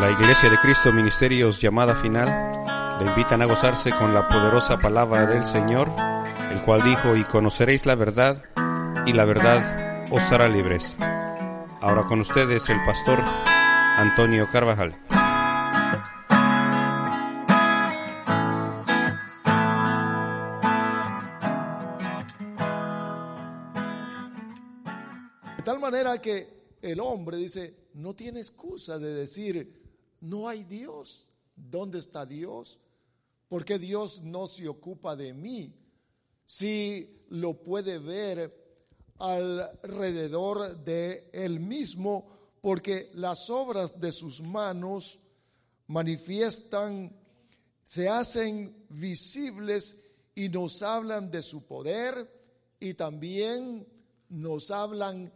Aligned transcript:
La 0.00 0.10
Iglesia 0.10 0.48
de 0.48 0.56
Cristo 0.56 0.94
Ministerios 0.94 1.60
llamada 1.60 1.94
final 1.94 2.26
le 3.00 3.10
invitan 3.10 3.42
a 3.42 3.44
gozarse 3.44 3.90
con 3.90 4.14
la 4.14 4.26
poderosa 4.28 4.78
palabra 4.78 5.26
del 5.26 5.44
Señor, 5.44 5.90
el 6.50 6.62
cual 6.62 6.82
dijo, 6.82 7.16
y 7.16 7.24
conoceréis 7.24 7.84
la 7.84 7.96
verdad, 7.96 8.42
y 9.04 9.12
la 9.12 9.26
verdad 9.26 10.08
os 10.10 10.22
hará 10.32 10.48
libres. 10.48 10.96
Ahora 11.82 12.04
con 12.04 12.20
ustedes 12.20 12.66
el 12.70 12.82
pastor 12.86 13.18
Antonio 13.98 14.48
Carvajal. 14.50 14.92
De 25.58 25.62
tal 25.62 25.78
manera 25.78 26.16
que 26.22 26.78
el 26.80 27.00
hombre 27.00 27.36
dice, 27.36 27.74
no 27.92 28.14
tiene 28.14 28.40
excusa 28.40 28.98
de 28.98 29.12
decir, 29.12 29.89
no 30.20 30.48
hay 30.48 30.64
Dios. 30.64 31.26
¿Dónde 31.56 31.98
está 31.98 32.24
Dios? 32.24 32.78
¿Por 33.48 33.64
qué 33.64 33.78
Dios 33.78 34.22
no 34.22 34.46
se 34.46 34.68
ocupa 34.68 35.16
de 35.16 35.34
mí? 35.34 35.74
Si 36.46 37.24
lo 37.30 37.54
puede 37.62 37.98
ver 37.98 38.60
alrededor 39.18 40.82
de 40.82 41.28
él 41.32 41.60
mismo, 41.60 42.26
porque 42.60 43.10
las 43.14 43.50
obras 43.50 43.98
de 44.00 44.12
sus 44.12 44.40
manos 44.40 45.18
manifiestan, 45.88 47.16
se 47.84 48.08
hacen 48.08 48.86
visibles 48.88 49.96
y 50.34 50.48
nos 50.48 50.82
hablan 50.82 51.30
de 51.30 51.42
su 51.42 51.66
poder 51.66 52.30
y 52.78 52.94
también 52.94 53.86
nos 54.28 54.70
hablan 54.70 55.32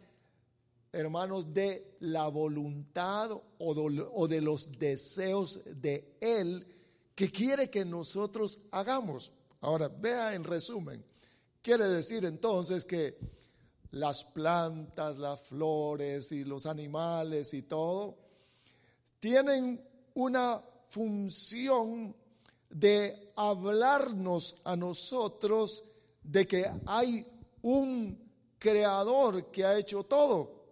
hermanos, 0.95 1.53
de 1.53 1.97
la 1.99 2.27
voluntad 2.29 3.31
o 3.59 4.27
de 4.27 4.41
los 4.41 4.71
deseos 4.79 5.59
de 5.65 6.15
Él 6.21 6.65
que 7.13 7.29
quiere 7.29 7.69
que 7.69 7.83
nosotros 7.83 8.59
hagamos. 8.71 9.31
Ahora, 9.61 9.89
vea 9.89 10.33
en 10.33 10.43
resumen. 10.43 11.03
Quiere 11.61 11.87
decir 11.87 12.25
entonces 12.25 12.85
que 12.85 13.17
las 13.91 14.23
plantas, 14.23 15.17
las 15.17 15.41
flores 15.41 16.31
y 16.31 16.43
los 16.43 16.65
animales 16.65 17.53
y 17.53 17.63
todo 17.63 18.17
tienen 19.19 19.81
una 20.13 20.63
función 20.89 22.15
de 22.69 23.31
hablarnos 23.35 24.55
a 24.63 24.75
nosotros 24.75 25.83
de 26.23 26.47
que 26.47 26.71
hay 26.85 27.25
un 27.61 28.19
creador 28.59 29.49
que 29.51 29.65
ha 29.65 29.77
hecho 29.77 30.03
todo 30.03 30.64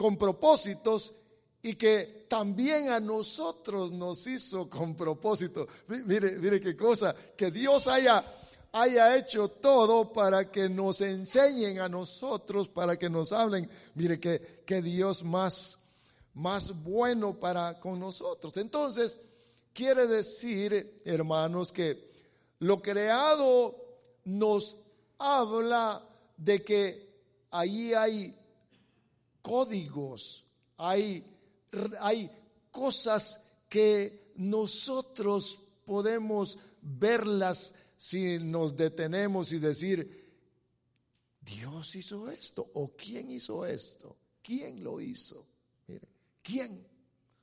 con 0.00 0.16
propósitos 0.16 1.12
y 1.62 1.74
que 1.74 2.24
también 2.26 2.88
a 2.88 2.98
nosotros 2.98 3.92
nos 3.92 4.26
hizo 4.26 4.66
con 4.70 4.94
propósito. 4.94 5.68
Mire, 5.88 6.38
mire 6.38 6.58
qué 6.58 6.74
cosa, 6.74 7.14
que 7.36 7.50
Dios 7.50 7.86
haya, 7.86 8.24
haya 8.72 9.14
hecho 9.14 9.48
todo 9.48 10.10
para 10.10 10.50
que 10.50 10.70
nos 10.70 11.02
enseñen 11.02 11.80
a 11.80 11.88
nosotros, 11.90 12.66
para 12.66 12.98
que 12.98 13.10
nos 13.10 13.30
hablen. 13.30 13.68
Mire 13.94 14.18
que, 14.18 14.62
que 14.64 14.80
Dios 14.80 15.22
más, 15.22 15.78
más 16.32 16.72
bueno 16.82 17.38
para 17.38 17.78
con 17.78 18.00
nosotros. 18.00 18.56
Entonces, 18.56 19.20
quiere 19.74 20.06
decir, 20.06 21.02
hermanos, 21.04 21.72
que 21.72 22.10
lo 22.60 22.80
creado 22.80 23.76
nos 24.24 24.78
habla 25.18 26.02
de 26.38 26.64
que 26.64 27.10
allí 27.50 27.92
hay 27.92 28.39
códigos, 29.42 30.44
hay, 30.76 31.24
hay 31.98 32.30
cosas 32.70 33.42
que 33.68 34.32
nosotros 34.36 35.60
podemos 35.84 36.58
verlas 36.80 37.74
si 37.96 38.38
nos 38.38 38.76
detenemos 38.76 39.52
y 39.52 39.58
decir, 39.58 40.28
Dios 41.40 41.94
hizo 41.96 42.30
esto, 42.30 42.70
o 42.74 42.92
quién 42.96 43.30
hizo 43.30 43.66
esto, 43.66 44.16
quién 44.42 44.82
lo 44.82 45.00
hizo, 45.00 45.46
Mire, 45.86 46.08
quién, 46.42 46.86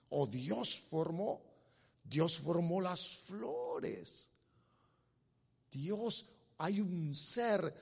o 0.09 0.25
Dios 0.25 0.79
formó, 0.79 1.41
Dios 2.03 2.39
formó 2.39 2.81
las 2.81 3.07
flores, 3.17 4.31
Dios, 5.71 6.25
hay 6.57 6.81
un 6.81 7.13
ser 7.13 7.73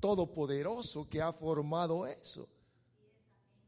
todopoderoso 0.00 1.08
que 1.08 1.22
ha 1.22 1.32
formado 1.32 2.06
eso 2.06 2.48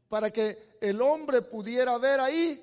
para 0.09 0.31
que 0.31 0.77
el 0.81 1.01
hombre 1.01 1.43
pudiera 1.43 1.97
ver 1.97 2.19
ahí 2.19 2.61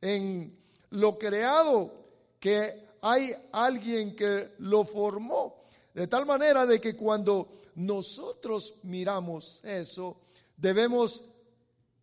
en 0.00 0.56
lo 0.90 1.18
creado 1.18 1.92
que 2.38 2.88
hay 3.02 3.34
alguien 3.52 4.14
que 4.14 4.52
lo 4.58 4.84
formó. 4.84 5.56
De 5.92 6.06
tal 6.06 6.24
manera 6.24 6.64
de 6.66 6.80
que 6.80 6.94
cuando 6.96 7.48
nosotros 7.74 8.74
miramos 8.84 9.60
eso, 9.64 10.20
debemos 10.56 11.24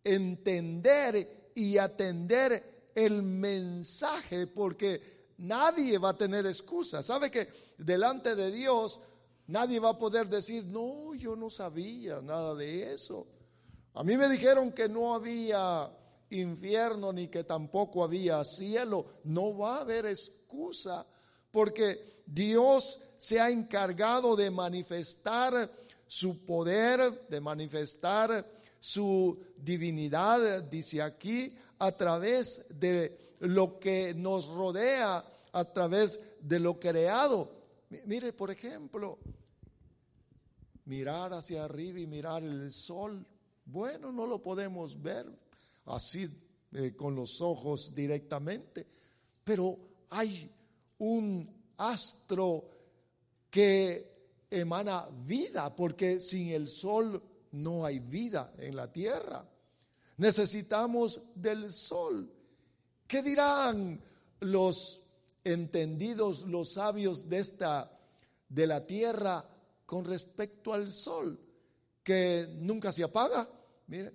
entender 0.04 1.50
y 1.54 1.78
atender 1.78 2.90
el 2.94 3.22
mensaje 3.22 4.46
porque 4.46 5.32
nadie 5.38 5.98
va 5.98 6.10
a 6.10 6.16
tener 6.16 6.46
excusa. 6.46 7.02
¿Sabe 7.02 7.30
que 7.30 7.48
delante 7.78 8.34
de 8.34 8.50
Dios 8.50 9.00
nadie 9.46 9.78
va 9.78 9.90
a 9.90 9.98
poder 9.98 10.28
decir, 10.28 10.64
no, 10.64 11.14
yo 11.14 11.36
no 11.36 11.48
sabía 11.48 12.20
nada 12.20 12.54
de 12.54 12.94
eso? 12.94 13.26
A 13.98 14.04
mí 14.04 14.16
me 14.16 14.28
dijeron 14.28 14.70
que 14.70 14.88
no 14.88 15.12
había 15.12 15.90
infierno 16.30 17.12
ni 17.12 17.26
que 17.26 17.42
tampoco 17.42 18.04
había 18.04 18.44
cielo. 18.44 19.04
No 19.24 19.58
va 19.58 19.78
a 19.78 19.80
haber 19.80 20.06
excusa 20.06 21.04
porque 21.50 22.22
Dios 22.24 23.00
se 23.16 23.40
ha 23.40 23.50
encargado 23.50 24.36
de 24.36 24.52
manifestar 24.52 25.68
su 26.06 26.46
poder, 26.46 27.26
de 27.28 27.40
manifestar 27.40 28.48
su 28.78 29.36
divinidad, 29.56 30.62
dice 30.62 31.02
aquí, 31.02 31.56
a 31.80 31.90
través 31.90 32.66
de 32.68 33.34
lo 33.40 33.80
que 33.80 34.14
nos 34.14 34.46
rodea, 34.46 35.24
a 35.50 35.64
través 35.64 36.20
de 36.40 36.60
lo 36.60 36.78
creado. 36.78 37.50
Mire, 38.04 38.32
por 38.32 38.52
ejemplo, 38.52 39.18
mirar 40.84 41.32
hacia 41.32 41.64
arriba 41.64 41.98
y 41.98 42.06
mirar 42.06 42.44
el 42.44 42.72
sol 42.72 43.26
bueno, 43.70 44.10
no 44.10 44.26
lo 44.26 44.42
podemos 44.42 45.00
ver 45.00 45.26
así 45.86 46.28
eh, 46.72 46.94
con 46.96 47.14
los 47.14 47.40
ojos 47.42 47.94
directamente, 47.94 48.86
pero 49.44 49.78
hay 50.10 50.50
un 50.98 51.48
astro 51.76 52.64
que 53.50 54.46
emana 54.50 55.08
vida, 55.26 55.74
porque 55.74 56.20
sin 56.20 56.48
el 56.48 56.68
sol 56.68 57.22
no 57.52 57.84
hay 57.84 57.98
vida 57.98 58.54
en 58.58 58.74
la 58.74 58.90
tierra. 58.90 59.46
Necesitamos 60.16 61.20
del 61.34 61.72
sol. 61.72 62.30
¿Qué 63.06 63.22
dirán 63.22 64.02
los 64.40 65.02
entendidos, 65.44 66.42
los 66.46 66.72
sabios 66.72 67.28
de 67.28 67.38
esta 67.38 67.98
de 68.48 68.66
la 68.66 68.84
tierra 68.86 69.46
con 69.84 70.04
respecto 70.04 70.72
al 70.72 70.90
sol 70.90 71.38
que 72.02 72.48
nunca 72.60 72.92
se 72.92 73.04
apaga? 73.04 73.48
Mire, 73.88 74.12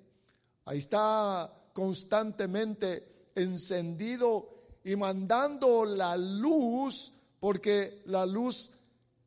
ahí 0.66 0.78
está 0.78 1.52
constantemente 1.74 3.32
encendido 3.36 4.50
y 4.84 4.96
mandando 4.96 5.84
la 5.84 6.16
luz, 6.16 7.12
porque 7.40 8.04
la 8.06 8.26
luz 8.26 8.70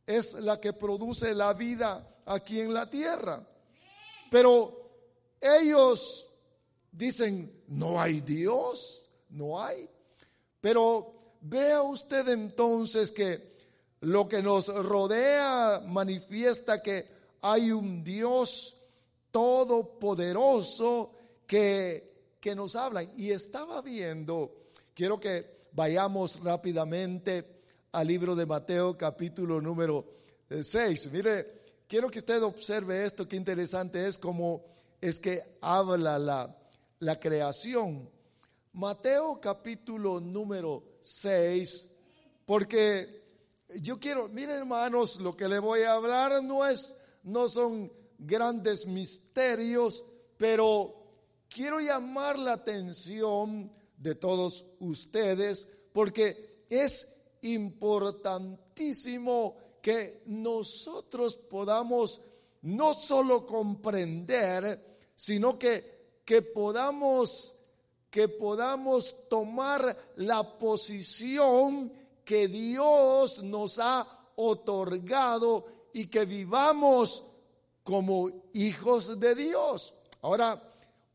es 0.06 0.35
la 0.35 0.61
que 0.61 0.73
produce 0.73 1.35
la 1.35 1.53
vida 1.53 2.17
aquí 2.25 2.61
en 2.61 2.73
la 2.73 2.88
tierra. 2.88 3.44
Pero 4.31 4.91
ellos 5.41 6.29
dicen, 6.93 7.65
no 7.67 8.00
hay 8.00 8.20
Dios, 8.20 9.11
no 9.31 9.61
hay. 9.61 9.88
Pero 10.61 11.35
vea 11.41 11.82
usted 11.82 12.29
entonces 12.29 13.11
que 13.11 13.56
lo 14.00 14.29
que 14.29 14.43
nos 14.43 14.69
rodea 14.69 15.82
manifiesta 15.85 16.82
que 16.82 17.09
hay 17.41 17.73
un 17.73 18.05
Dios 18.05 18.75
todopoderoso 19.37 21.12
que, 21.47 22.37
que 22.41 22.55
nos 22.55 22.75
habla. 22.75 23.03
Y 23.03 23.33
estaba 23.33 23.83
viendo, 23.83 24.71
quiero 24.94 25.21
que 25.21 25.67
vayamos 25.73 26.41
rápidamente 26.41 27.59
al 27.93 28.06
libro 28.06 28.35
de 28.35 28.47
Mateo 28.47 28.97
capítulo 28.97 29.61
número 29.61 30.06
6. 30.49 31.05
Eh, 31.05 31.11
Mire, 31.12 31.47
quiero 31.87 32.11
que 32.11 32.21
usted 32.21 32.43
observe 32.43 33.05
esto, 33.05 33.29
qué 33.29 33.37
interesante 33.37 34.06
es 34.06 34.17
como 34.17 34.65
es 35.03 35.21
que 35.21 35.59
habla 35.61 36.19
la, 36.19 36.56
la 37.00 37.21
creación. 37.21 38.09
Mateo 38.73 39.39
capítulo 39.39 40.19
número 40.19 40.82
6, 41.03 41.91
porque 42.47 43.23
yo 43.82 44.00
quiero, 44.00 44.29
miren 44.29 44.61
hermanos, 44.61 45.21
lo 45.21 45.37
que 45.37 45.47
le 45.47 45.59
voy 45.59 45.82
a 45.82 45.93
hablar 45.93 46.43
no 46.43 46.67
es, 46.67 46.97
no 47.23 47.50
son 47.50 47.93
grandes 48.19 48.87
misterios, 48.87 50.05
pero 50.37 50.95
quiero 51.49 51.81
llamar 51.81 52.39
la 52.39 52.53
atención 52.55 53.73
de 53.97 54.15
todos 54.15 54.65
ustedes, 54.81 55.67
porque 55.93 56.65
es 56.69 57.09
importantísimo 57.43 59.57
que 59.81 60.23
nosotros 60.27 61.37
podamos 61.37 62.21
no 62.63 62.95
solo 62.95 63.47
comprender, 63.47 64.99
sino 65.15 65.57
que, 65.59 66.21
que 66.25 66.43
podamos 66.43 67.57
que 68.17 68.31
podamos 68.31 69.15
tomar 69.29 69.95
la 70.17 70.59
posición 70.59 71.93
que 72.25 72.49
Dios 72.49 73.43
nos 73.43 73.79
ha 73.79 74.09
otorgado 74.37 75.67
y 75.93 76.07
que 76.07 76.25
vivamos 76.25 77.25
como 77.87 78.43
hijos 78.53 79.21
de 79.21 79.37
Dios. 79.37 79.94
Ahora, 80.21 80.61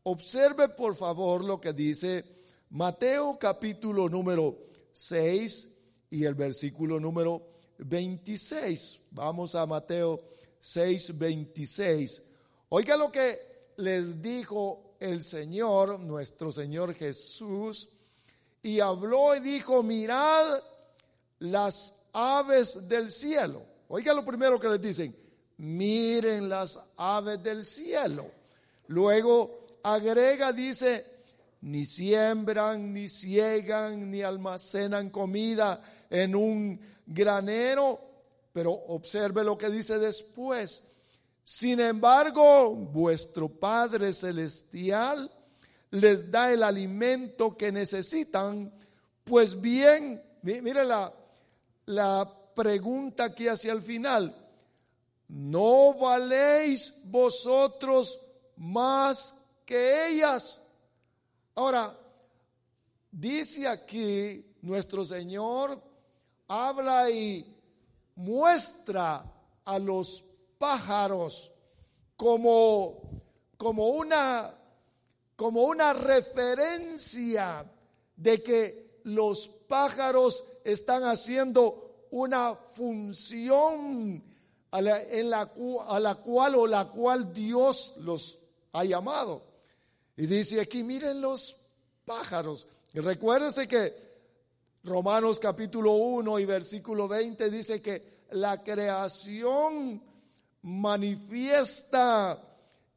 observe 0.04 0.70
por 0.70 0.96
favor 0.96 1.44
lo 1.44 1.60
que 1.60 1.74
dice 1.74 2.24
Mateo 2.70 3.38
capítulo 3.38 4.08
número 4.08 4.56
6 4.94 5.68
y 6.10 6.24
el 6.24 6.34
versículo 6.34 6.98
número 6.98 7.42
26. 7.76 9.00
Vamos 9.10 9.54
a 9.54 9.66
Mateo 9.66 10.22
6, 10.60 11.18
26. 11.18 12.22
Oiga 12.70 12.96
lo 12.96 13.12
que 13.12 13.74
les 13.76 14.22
dijo 14.22 14.96
el 14.98 15.22
Señor, 15.22 16.00
nuestro 16.00 16.50
Señor 16.50 16.94
Jesús, 16.94 17.90
y 18.62 18.80
habló 18.80 19.36
y 19.36 19.40
dijo, 19.40 19.82
mirad 19.82 20.62
las 21.38 21.94
aves 22.14 22.88
del 22.88 23.10
cielo. 23.10 23.62
Oiga 23.88 24.14
lo 24.14 24.24
primero 24.24 24.58
que 24.58 24.70
les 24.70 24.80
dicen, 24.80 25.21
miren 25.58 26.48
las 26.48 26.78
aves 26.96 27.42
del 27.42 27.64
cielo. 27.64 28.30
Luego 28.88 29.78
agrega, 29.82 30.52
dice, 30.52 31.06
ni 31.62 31.86
siembran, 31.86 32.92
ni 32.92 33.08
ciegan, 33.08 34.10
ni 34.10 34.22
almacenan 34.22 35.10
comida 35.10 35.82
en 36.10 36.34
un 36.34 36.80
granero, 37.06 38.00
pero 38.52 38.72
observe 38.72 39.44
lo 39.44 39.56
que 39.56 39.70
dice 39.70 39.98
después. 39.98 40.82
Sin 41.44 41.80
embargo, 41.80 42.74
vuestro 42.74 43.48
Padre 43.48 44.12
Celestial 44.12 45.30
les 45.90 46.30
da 46.30 46.52
el 46.52 46.62
alimento 46.62 47.56
que 47.56 47.70
necesitan, 47.70 48.72
pues 49.24 49.60
bien, 49.60 50.22
mire 50.42 50.84
la, 50.84 51.12
la 51.86 52.30
pregunta 52.54 53.34
que 53.34 53.50
hacia 53.50 53.72
el 53.72 53.82
final, 53.82 54.34
¿no 55.32 55.94
valéis 55.94 56.92
vosotros 57.04 58.20
más 58.56 59.34
que 59.64 60.08
ellas? 60.08 60.60
Ahora, 61.54 61.98
dice 63.10 63.66
aquí 63.66 64.44
nuestro 64.60 65.06
Señor, 65.06 65.82
habla 66.48 67.10
y 67.10 67.50
muestra 68.14 69.24
a 69.64 69.78
los 69.78 70.22
pájaros 70.58 71.50
como, 72.14 73.22
como, 73.56 73.88
una, 73.88 74.54
como 75.34 75.62
una 75.62 75.94
referencia 75.94 77.64
de 78.16 78.42
que 78.42 79.00
los 79.04 79.48
pájaros 79.48 80.44
están 80.62 81.04
haciendo 81.04 82.06
una 82.10 82.54
función 82.54 84.31
a 84.72 84.80
la, 84.80 85.02
la, 85.22 85.52
a 85.86 86.00
la 86.00 86.14
cual 86.16 86.54
o 86.56 86.66
la 86.66 86.88
cual 86.88 87.32
Dios 87.32 87.94
los 87.98 88.38
ha 88.72 88.84
llamado. 88.84 89.42
Y 90.16 90.26
dice 90.26 90.60
aquí, 90.60 90.82
miren 90.82 91.20
los 91.20 91.56
pájaros. 92.04 92.66
Y 92.94 93.00
recuérdense 93.00 93.68
que 93.68 94.12
Romanos 94.84 95.38
capítulo 95.38 95.92
1 95.92 96.38
y 96.38 96.44
versículo 96.44 97.06
20 97.06 97.50
dice 97.50 97.80
que 97.80 98.22
la 98.32 98.62
creación 98.62 100.02
manifiesta 100.62 102.42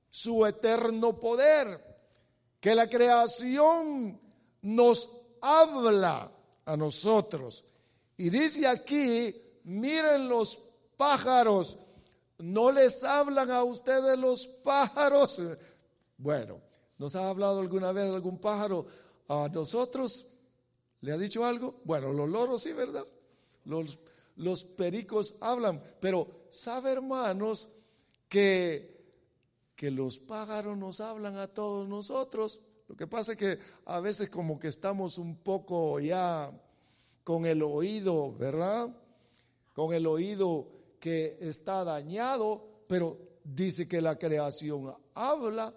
su 0.10 0.46
eterno 0.46 1.20
poder, 1.20 1.84
que 2.60 2.74
la 2.74 2.90
creación 2.90 4.20
nos 4.62 5.10
habla 5.42 6.32
a 6.64 6.78
nosotros. 6.78 7.66
Y 8.18 8.30
dice 8.30 8.66
aquí, 8.66 9.36
miren 9.66 10.30
los 10.30 10.65
pájaros, 10.98 11.78
¿no 12.38 12.72
les 12.72 13.04
hablan 13.04 13.52
a 13.52 13.64
ustedes 13.64 14.18
los 14.18 14.48
pájaros? 14.48 15.42
Bueno, 16.18 16.62
¿nos 16.98 17.16
ha 17.16 17.30
hablado 17.30 17.60
alguna 17.60 17.92
vez 17.92 18.10
algún 18.10 18.40
pájaro 18.40 18.86
a 19.28 19.50
nosotros? 19.50 20.26
¿Le 21.02 21.12
ha 21.12 21.18
dicho 21.18 21.46
algo? 21.46 21.82
Bueno, 21.84 22.12
los 22.14 22.30
loros 22.30 22.64
sí, 22.64 22.74
¿verdad? 22.74 23.06
Los, 23.66 24.66
pericos 24.66 25.36
hablan, 25.40 25.82
pero 26.00 26.48
¿sabe 26.50 26.92
hermanos 26.92 27.70
que, 28.28 29.04
que 29.76 29.92
los 29.92 30.20
pájaros 30.20 30.78
nos 30.78 31.00
hablan 31.00 31.38
a 31.38 31.48
todos 31.48 31.88
nosotros? 31.88 32.60
Lo 32.88 32.96
que 32.96 33.08
pasa 33.08 33.34
es 33.34 33.38
que 33.38 33.60
a 33.86 34.00
veces 34.00 34.30
como 34.30 34.60
que 34.60 34.68
estamos 34.68 35.18
un 35.18 35.38
poco 35.38 36.00
ya 36.00 36.52
con 37.24 37.46
el 37.46 37.64
oído, 37.64 38.34
¿verdad? 38.34 38.96
Con 39.74 39.94
el 39.94 40.06
oído 40.06 40.75
que 41.06 41.38
está 41.40 41.84
dañado, 41.84 42.66
pero 42.88 43.16
dice 43.44 43.88
que 43.88 44.02
la 44.02 44.18
creación 44.18 44.92
habla 45.14 45.72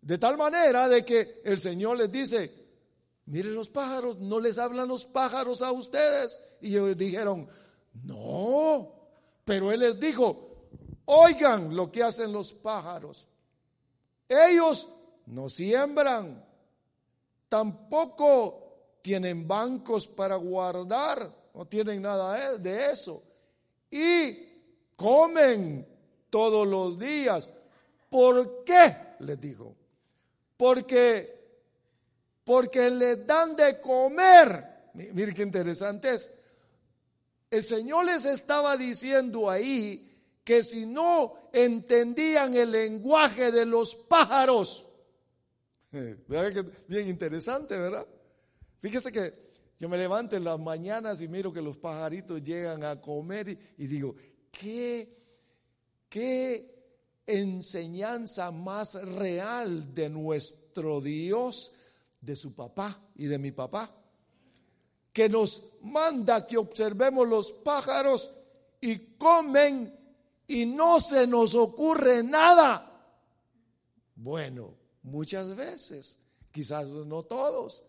de 0.00 0.16
tal 0.16 0.36
manera 0.36 0.88
de 0.88 1.04
que 1.04 1.40
el 1.44 1.58
Señor 1.58 1.96
les 1.96 2.12
dice, 2.12 2.54
miren 3.26 3.52
los 3.52 3.68
pájaros, 3.68 4.20
no 4.20 4.38
les 4.38 4.56
hablan 4.56 4.86
los 4.86 5.06
pájaros 5.06 5.60
a 5.60 5.72
ustedes. 5.72 6.38
Y 6.60 6.68
ellos 6.68 6.96
dijeron, 6.96 7.48
no, 8.04 8.92
pero 9.44 9.72
Él 9.72 9.80
les 9.80 9.98
dijo, 9.98 10.68
oigan 11.06 11.74
lo 11.74 11.90
que 11.90 12.04
hacen 12.04 12.32
los 12.32 12.54
pájaros. 12.54 13.26
Ellos 14.28 14.88
no 15.26 15.50
siembran, 15.50 16.46
tampoco 17.48 19.00
tienen 19.02 19.48
bancos 19.48 20.06
para 20.06 20.36
guardar, 20.36 21.28
no 21.52 21.66
tienen 21.66 22.02
nada 22.02 22.56
de 22.56 22.92
eso. 22.92 23.20
Y 23.96 24.92
comen 24.96 25.86
todos 26.28 26.66
los 26.66 26.98
días. 26.98 27.48
¿Por 28.10 28.64
qué? 28.64 28.96
Les 29.20 29.40
digo. 29.40 29.76
Porque 30.56 31.34
porque 32.42 32.90
les 32.90 33.24
dan 33.24 33.54
de 33.54 33.80
comer. 33.80 34.90
Mire 34.94 35.32
qué 35.32 35.42
interesante 35.42 36.14
es. 36.14 36.30
El 37.50 37.62
Señor 37.62 38.06
les 38.06 38.24
estaba 38.24 38.76
diciendo 38.76 39.48
ahí 39.48 40.12
que 40.42 40.64
si 40.64 40.86
no 40.86 41.34
entendían 41.52 42.54
el 42.56 42.72
lenguaje 42.72 43.52
de 43.52 43.64
los 43.64 43.94
pájaros, 43.94 44.88
bien 46.88 47.08
interesante, 47.08 47.78
¿verdad? 47.78 48.06
Fíjese 48.80 49.12
que 49.12 49.43
yo 49.78 49.88
me 49.88 49.98
levanto 49.98 50.36
en 50.36 50.44
las 50.44 50.58
mañanas 50.58 51.20
y 51.20 51.28
miro 51.28 51.52
que 51.52 51.62
los 51.62 51.76
pajaritos 51.76 52.42
llegan 52.42 52.84
a 52.84 53.00
comer 53.00 53.58
y, 53.76 53.86
digo, 53.86 54.14
¿qué, 54.50 55.16
qué 56.08 56.74
enseñanza 57.26 58.50
más 58.50 58.94
real 58.94 59.94
de 59.94 60.08
nuestro 60.08 61.00
Dios 61.00 61.72
de 62.20 62.36
su 62.36 62.54
papá 62.54 63.00
y 63.16 63.26
de 63.26 63.38
mi 63.38 63.52
papá, 63.52 63.94
que 65.12 65.28
nos 65.28 65.62
manda 65.82 66.46
que 66.46 66.56
observemos 66.56 67.28
los 67.28 67.52
pájaros 67.52 68.30
y 68.80 69.16
comen 69.16 69.94
y 70.46 70.66
no 70.66 71.00
se 71.00 71.26
nos 71.26 71.54
ocurre 71.54 72.22
nada. 72.22 72.90
Bueno, 74.16 74.74
muchas 75.02 75.54
veces, 75.54 76.18
quizás 76.50 76.86
no 76.88 77.22
todos. 77.24 77.82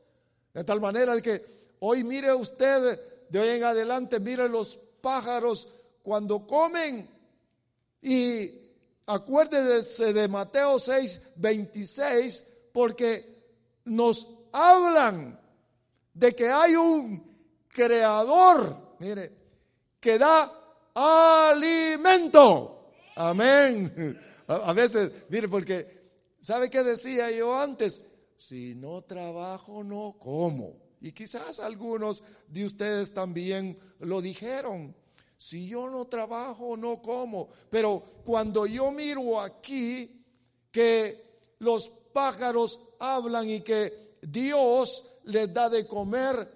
De 0.53 0.63
tal 0.63 0.79
manera 0.79 1.19
que 1.21 1.54
hoy 1.79 2.03
mire 2.03 2.33
usted, 2.33 2.99
de 3.29 3.39
hoy 3.39 3.49
en 3.49 3.63
adelante, 3.63 4.19
mire 4.19 4.47
los 4.49 4.77
pájaros 5.01 5.67
cuando 6.01 6.45
comen 6.45 7.09
y 8.01 8.51
acuérdese 9.07 10.13
de 10.13 10.27
Mateo 10.27 10.79
6, 10.79 11.21
26, 11.35 12.45
porque 12.71 13.35
nos 13.85 14.27
hablan 14.51 15.39
de 16.13 16.35
que 16.35 16.47
hay 16.49 16.75
un 16.75 17.35
creador, 17.67 18.95
mire, 18.99 19.31
que 19.99 20.17
da 20.17 20.51
alimento. 20.93 22.91
Amén. 23.15 24.19
A, 24.47 24.73
veces, 24.73 25.11
mire, 25.29 25.49
porque, 25.49 26.09
¿sabe 26.39 26.69
qué 26.69 26.83
decía 26.83 27.31
yo 27.31 27.55
antes? 27.57 28.01
Si 28.37 28.75
no 28.75 29.01
trabajo, 29.01 29.83
no 29.83 30.15
como. 30.19 30.84
Y 31.05 31.11
quizás 31.11 31.59
algunos 31.59 32.23
de 32.47 32.65
ustedes 32.65 33.13
también 33.13 33.77
lo 33.99 34.23
dijeron. 34.23 34.95
Si 35.37 35.67
yo 35.67 35.87
no 35.87 36.07
trabajo, 36.07 36.75
no 36.75 36.99
como. 36.99 37.47
Pero 37.69 38.01
cuando 38.25 38.65
yo 38.65 38.89
miro 38.89 39.39
aquí 39.39 40.25
que 40.71 41.53
los 41.59 41.91
pájaros 42.11 42.79
hablan 42.97 43.47
y 43.47 43.61
que 43.61 44.15
Dios 44.19 45.05
les 45.25 45.53
da 45.53 45.69
de 45.69 45.85
comer, 45.85 46.51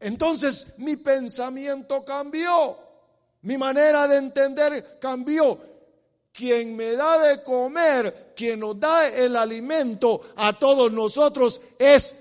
entonces 0.00 0.66
mi 0.78 0.96
pensamiento 0.96 2.04
cambió, 2.04 2.76
mi 3.42 3.56
manera 3.56 4.08
de 4.08 4.16
entender 4.16 4.98
cambió. 5.00 5.60
Quien 6.32 6.74
me 6.74 6.94
da 6.94 7.24
de 7.24 7.40
comer, 7.44 8.32
quien 8.34 8.58
nos 8.58 8.80
da 8.80 9.06
el 9.06 9.36
alimento 9.36 10.22
a 10.34 10.58
todos 10.58 10.90
nosotros 10.90 11.60
es 11.78 12.16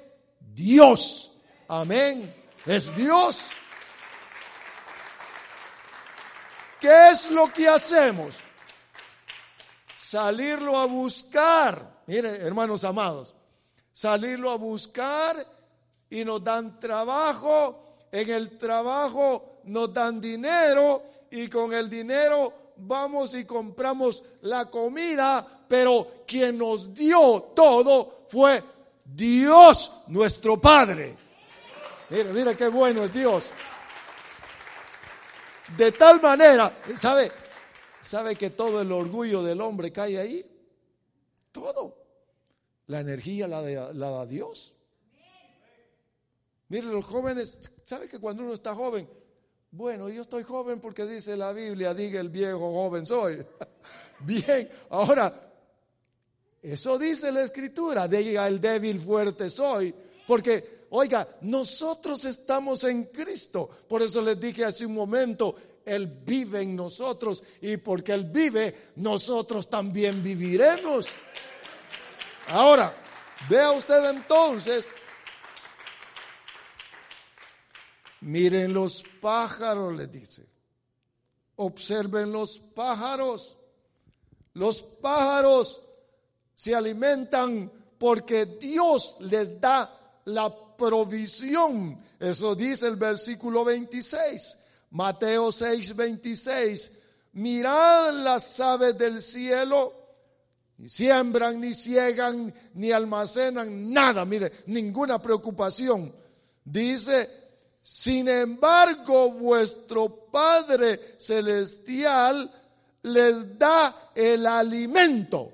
Dios. 0.54 1.31
Amén. 1.72 2.36
Es 2.66 2.94
Dios. 2.98 3.48
¿Qué 6.82 7.12
es 7.12 7.32
lo 7.32 7.48
que 7.54 7.70
hacemos? 7.70 8.36
Salirlo 9.96 10.78
a 10.78 10.86
buscar. 10.86 12.04
Mire, 12.08 12.36
hermanos 12.42 12.84
amados, 12.84 13.34
salirlo 13.94 14.52
a 14.52 14.58
buscar 14.58 15.48
y 16.10 16.26
nos 16.26 16.44
dan 16.44 16.78
trabajo, 16.78 17.96
en 18.12 18.30
el 18.30 18.58
trabajo 18.58 19.62
nos 19.64 19.94
dan 19.94 20.20
dinero 20.20 21.04
y 21.32 21.48
con 21.48 21.74
el 21.74 21.90
dinero 21.90 22.74
vamos 22.76 23.34
y 23.34 23.46
compramos 23.46 24.22
la 24.42 24.70
comida, 24.70 25.64
pero 25.70 26.26
quien 26.28 26.58
nos 26.58 26.94
dio 26.94 27.54
todo 27.56 28.26
fue 28.28 28.62
Dios 29.06 29.90
nuestro 30.08 30.60
Padre. 30.60 31.31
Mire, 32.12 32.34
mire 32.34 32.58
qué 32.58 32.68
bueno 32.68 33.04
es 33.04 33.14
Dios. 33.14 33.50
De 35.78 35.94
tal 35.94 36.22
manera, 36.22 36.72
¿sabe? 36.96 37.32
¿Sabe 38.02 38.36
que 38.36 38.50
todo 38.50 38.82
el 38.82 38.92
orgullo 38.92 39.42
del 39.42 39.62
hombre 39.62 39.92
cae 39.94 40.20
ahí? 40.20 40.46
Todo. 41.54 41.98
La 42.88 43.00
energía 43.00 43.48
la, 43.48 43.62
la 43.62 44.10
da 44.10 44.26
Dios. 44.26 44.74
Mire, 46.68 46.88
los 46.88 47.06
jóvenes, 47.06 47.58
¿sabe 47.84 48.10
que 48.10 48.20
cuando 48.20 48.44
uno 48.44 48.54
está 48.54 48.76
joven? 48.76 49.08
Bueno, 49.72 50.10
yo 50.10 50.24
estoy 50.24 50.44
joven 50.44 50.82
porque 50.82 51.06
dice 51.06 51.38
la 51.38 51.54
Biblia, 51.54 51.94
diga 51.94 52.20
el 52.20 52.28
viejo 52.28 52.60
joven 52.60 53.06
soy. 53.06 53.46
Bien, 54.20 54.70
ahora, 54.90 55.34
eso 56.62 57.00
dice 57.00 57.32
la 57.32 57.44
escritura, 57.44 58.06
diga 58.10 58.48
el 58.48 58.60
débil 58.60 59.00
fuerte 59.00 59.50
soy, 59.50 59.96
porque, 60.28 60.81
oiga, 60.92 61.28
nosotros 61.42 62.24
estamos 62.26 62.84
en 62.86 63.06
Cristo. 63.06 63.70
Por 63.88 64.02
eso 64.02 64.22
les 64.22 64.40
dije 64.40 64.64
hace 64.64 64.86
un 64.86 64.94
momento, 64.94 65.56
Él 65.84 66.08
vive 66.08 66.62
en 66.62 66.76
nosotros 66.76 67.44
y 67.62 67.78
porque 67.78 68.14
Él 68.14 68.26
vive, 68.26 68.92
nosotros 68.96 69.70
también 69.70 70.24
viviremos. 70.24 71.10
Ahora, 72.48 72.96
vea 73.50 73.72
usted 73.72 74.10
entonces 74.10 74.86
Miren 78.22 78.72
los 78.72 79.04
pájaros, 79.20 79.96
les 79.96 80.12
dice. 80.12 80.48
Observen 81.56 82.32
los 82.32 82.60
pájaros. 82.60 83.58
Los 84.54 84.84
pájaros 84.84 85.82
se 86.54 86.76
alimentan 86.76 87.72
porque 87.98 88.46
Dios 88.46 89.18
les 89.22 89.60
da 89.60 90.22
la 90.26 90.54
provisión. 90.82 92.02
Eso 92.20 92.56
dice 92.56 92.88
el 92.88 92.96
versículo 92.96 93.64
26. 93.64 94.58
Mateo 94.92 95.52
6, 95.52 95.96
26. 95.96 96.92
Mirad 97.34 98.14
las 98.14 98.60
aves 98.60 98.98
del 98.98 99.22
cielo. 99.22 99.94
Ni 100.78 100.90
siembran, 100.90 101.62
ni 101.62 101.76
ciegan, 101.76 102.52
ni 102.74 102.92
almacenan, 102.92 103.94
nada. 103.94 104.26
Mire, 104.26 104.52
ninguna 104.66 105.22
preocupación. 105.22 106.14
Dice 106.64 107.42
sin 107.82 108.28
embargo, 108.28 109.32
vuestro 109.32 110.28
Padre 110.32 111.16
Celestial 111.18 112.52
les 113.04 113.58
da 113.58 114.12
el 114.14 114.46
alimento. 114.46 115.52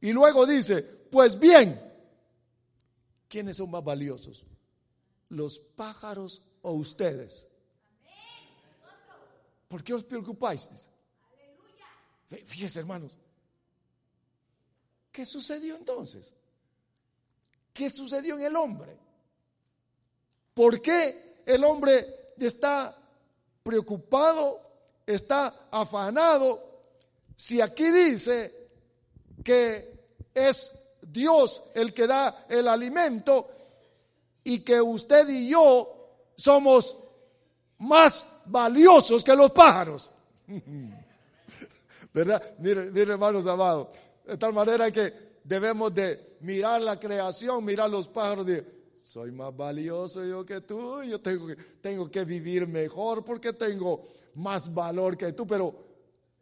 Y 0.00 0.12
luego 0.12 0.46
dice, 0.46 0.82
pues 1.10 1.38
bien, 1.38 1.89
¿quiénes 3.30 3.56
son 3.56 3.70
más 3.70 3.84
valiosos? 3.84 4.44
¿Los 5.28 5.60
pájaros 5.60 6.42
o 6.62 6.72
ustedes? 6.72 7.46
¿Por 9.68 9.84
qué 9.84 9.94
os 9.94 10.02
preocupáis? 10.02 10.68
Fíjense, 12.44 12.80
hermanos. 12.80 13.16
¿Qué 15.12 15.24
sucedió 15.24 15.76
entonces? 15.76 16.34
¿Qué 17.72 17.88
sucedió 17.88 18.36
en 18.36 18.42
el 18.42 18.56
hombre? 18.56 18.98
¿Por 20.52 20.82
qué 20.82 21.42
el 21.46 21.62
hombre 21.62 22.32
está 22.38 22.96
preocupado, 23.62 24.60
está 25.06 25.68
afanado, 25.70 26.70
si 27.36 27.60
aquí 27.60 27.90
dice 27.90 28.68
que 29.44 30.18
es 30.34 30.72
Dios 31.02 31.62
el 31.74 31.92
que 31.92 32.06
da 32.06 32.46
el 32.48 32.68
alimento 32.68 33.48
y 34.44 34.60
que 34.60 34.80
usted 34.80 35.28
y 35.28 35.48
yo 35.48 35.96
somos 36.36 36.96
más 37.78 38.26
valiosos 38.46 39.22
que 39.22 39.34
los 39.34 39.50
pájaros. 39.50 40.10
¿Verdad? 42.12 42.42
Miren, 42.58 42.96
hermanos 42.96 43.46
amados, 43.46 43.88
de 44.26 44.36
tal 44.36 44.52
manera 44.52 44.90
que 44.90 45.12
debemos 45.44 45.94
de 45.94 46.36
mirar 46.40 46.82
la 46.82 46.98
creación, 46.98 47.64
mirar 47.64 47.88
los 47.88 48.08
pájaros 48.08 48.46
de 48.46 48.80
soy 49.02 49.32
más 49.32 49.56
valioso 49.56 50.24
yo 50.24 50.44
que 50.44 50.60
tú, 50.60 51.02
yo 51.02 51.20
tengo 51.20 51.46
que, 51.46 51.56
tengo 51.80 52.10
que 52.10 52.24
vivir 52.24 52.68
mejor 52.68 53.24
porque 53.24 53.52
tengo 53.52 54.02
más 54.34 54.72
valor 54.72 55.16
que 55.16 55.32
tú, 55.32 55.46
pero, 55.46 55.74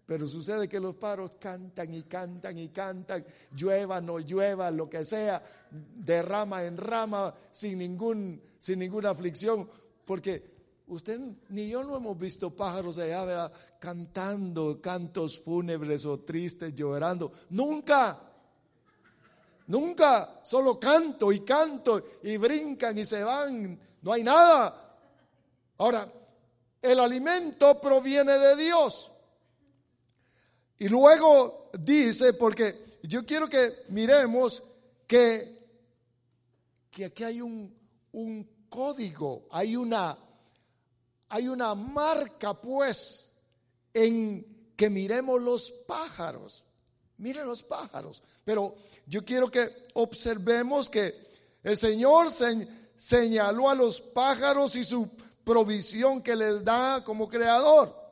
pero 0.09 0.27
sucede 0.27 0.71
que 0.71 0.81
los 0.81 0.95
pájaros 0.95 1.37
cantan 1.39 1.93
y 1.93 2.05
cantan 2.05 2.57
y 2.57 2.71
cantan, 2.71 3.27
llueva, 3.55 4.01
no 4.01 4.19
llueva, 4.19 4.71
lo 4.71 4.89
que 4.89 5.05
sea, 5.05 5.43
de 5.71 6.23
rama 6.23 6.65
en 6.65 6.79
rama, 6.79 7.35
sin, 7.53 7.77
ningún, 7.77 8.41
sin 8.59 8.79
ninguna 8.79 9.11
aflicción, 9.11 9.69
porque 10.07 10.43
usted 10.87 11.21
ni 11.51 11.69
yo 11.69 11.85
no 11.85 11.95
hemos 11.95 12.19
visto 12.19 12.49
pájaros 12.57 12.97
allá 12.97 13.53
cantando 13.79 14.81
cantos 14.81 15.39
fúnebres 15.39 16.07
o 16.07 16.21
tristes, 16.21 16.75
llorando, 16.75 17.31
nunca. 17.51 18.19
Nunca, 19.67 20.41
solo 20.43 20.81
canto 20.81 21.31
y 21.31 21.41
canto 21.41 22.03
y 22.23 22.39
brincan 22.39 22.97
y 22.97 23.05
se 23.05 23.23
van, 23.23 23.79
no 24.01 24.11
hay 24.15 24.23
nada. 24.23 24.97
Ahora, 25.77 26.11
el 26.81 26.99
alimento 26.99 27.79
proviene 27.79 28.39
de 28.39 28.57
Dios. 28.57 29.13
Y 30.79 30.89
luego 30.89 31.71
dice, 31.79 32.33
porque 32.35 32.99
yo 33.03 33.25
quiero 33.25 33.49
que 33.49 33.85
miremos 33.89 34.63
que, 35.07 35.59
que 36.91 37.07
aquí 37.07 37.25
hay 37.25 37.41
un, 37.41 37.75
un 38.13 38.49
código, 38.69 39.47
hay 39.51 39.77
una, 39.77 40.17
hay 41.29 41.49
una 41.49 41.75
marca 41.75 42.55
pues 42.55 43.33
en 43.93 44.73
que 44.77 44.89
miremos 44.89 45.43
los 45.43 45.71
pájaros. 45.71 46.65
Miren 47.19 47.47
los 47.47 47.65
pájaros. 47.65 48.23
Pero 48.45 48.77
yo 49.07 49.25
quiero 49.25 49.51
que 49.51 49.89
observemos 49.95 50.89
que 50.89 51.29
el 51.65 51.77
Señor 51.77 52.29
señaló 52.97 53.69
a 53.69 53.75
los 53.75 54.01
pájaros 54.01 54.77
y 54.77 54.85
su 54.85 55.09
provisión 55.43 56.23
que 56.23 56.37
les 56.37 56.65
da 56.65 57.03
como 57.03 57.29
creador. 57.29 58.08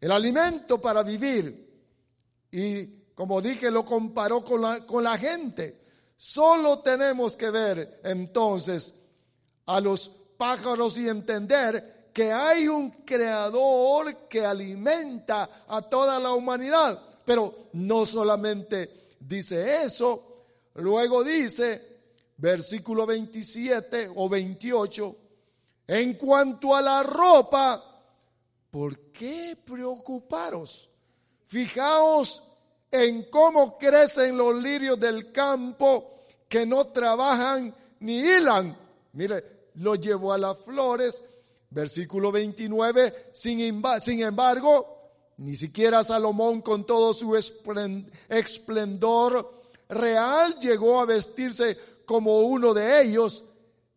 El 0.00 0.12
alimento 0.12 0.80
para 0.80 1.02
vivir. 1.02 1.66
Y 2.50 2.86
como 3.14 3.40
dije, 3.40 3.70
lo 3.70 3.84
comparó 3.84 4.44
con 4.44 4.62
la, 4.62 4.86
con 4.86 5.02
la 5.02 5.16
gente. 5.16 5.80
Solo 6.16 6.80
tenemos 6.80 7.36
que 7.36 7.50
ver 7.50 8.00
entonces 8.04 8.94
a 9.66 9.80
los 9.80 10.10
pájaros 10.36 10.98
y 10.98 11.08
entender 11.08 12.10
que 12.12 12.32
hay 12.32 12.66
un 12.68 12.90
creador 13.04 14.26
que 14.28 14.44
alimenta 14.44 15.64
a 15.68 15.82
toda 15.82 16.18
la 16.18 16.32
humanidad. 16.32 17.02
Pero 17.24 17.68
no 17.74 18.06
solamente 18.06 19.16
dice 19.20 19.82
eso, 19.84 20.44
luego 20.76 21.22
dice, 21.22 21.96
versículo 22.36 23.04
27 23.04 24.12
o 24.14 24.28
28, 24.28 25.16
en 25.88 26.14
cuanto 26.14 26.74
a 26.74 26.80
la 26.80 27.02
ropa, 27.02 27.85
¿por 28.70 28.98
qué 29.12 29.56
preocuparos? 29.64 30.88
Fijaos 31.46 32.42
en 32.90 33.24
cómo 33.24 33.78
crecen 33.78 34.36
los 34.36 34.54
lirios 34.54 34.98
del 34.98 35.32
campo 35.32 36.24
que 36.48 36.66
no 36.66 36.86
trabajan 36.88 37.74
ni 38.00 38.18
hilan. 38.18 38.76
Mire, 39.12 39.70
lo 39.74 39.94
llevó 39.94 40.32
a 40.32 40.38
las 40.38 40.58
flores. 40.58 41.22
Versículo 41.68 42.30
29, 42.30 43.30
sin, 43.32 43.82
sin 44.00 44.22
embargo, 44.22 44.96
ni 45.38 45.56
siquiera 45.56 46.04
Salomón 46.04 46.62
con 46.62 46.84
todo 46.86 47.12
su 47.12 47.36
esplendor 48.28 49.52
real 49.88 50.58
llegó 50.60 51.00
a 51.00 51.04
vestirse 51.04 51.76
como 52.04 52.40
uno 52.40 52.72
de 52.72 53.02
ellos. 53.02 53.44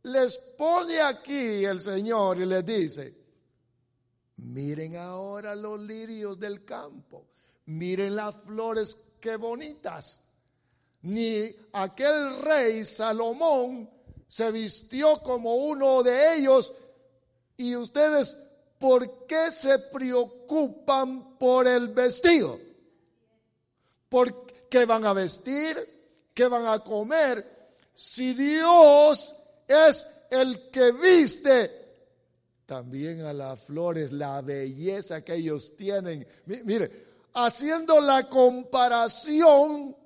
les 0.04 0.38
pone 0.58 1.00
aquí 1.02 1.64
el 1.66 1.80
Señor 1.80 2.40
y 2.40 2.46
les 2.46 2.66
dice, 2.66 3.14
miren 4.44 4.96
ahora 4.96 5.56
los 5.56 5.80
lirios 5.80 6.40
del 6.40 6.66
campo, 6.66 7.28
miren 7.66 8.16
las 8.16 8.36
flores 8.46 8.98
qué 9.20 9.36
bonitas. 9.36 10.22
Ni 11.02 11.56
aquel 11.74 12.42
rey 12.42 12.84
Salomón 12.84 13.90
se 14.28 14.52
vistió 14.52 15.22
como 15.22 15.56
uno 15.56 16.04
de 16.04 16.36
ellos 16.36 16.74
y 17.58 17.76
ustedes, 17.76 18.38
¿por 18.78 19.26
qué 19.26 19.52
se 19.52 19.80
preocupan 19.80 21.38
por 21.38 21.68
el 21.68 21.90
vestido? 21.90 22.60
¿Por 24.08 24.68
qué 24.68 24.86
van 24.86 25.06
a 25.06 25.14
vestir? 25.14 26.30
¿Qué 26.34 26.48
van 26.48 26.66
a 26.66 26.80
comer? 26.80 27.74
Si 27.94 28.34
Dios 28.34 29.36
es 29.68 30.08
el 30.30 30.70
que 30.70 30.92
viste 30.92 31.79
también 32.70 33.22
a 33.22 33.34
las 33.34 33.64
flores, 33.64 34.12
la 34.12 34.44
belleza 34.44 35.24
que 35.24 35.34
ellos 35.34 35.76
tienen. 35.76 36.28
Mire, 36.46 37.08
haciendo 37.34 38.00
la 38.00 38.30
comparación 38.30 39.98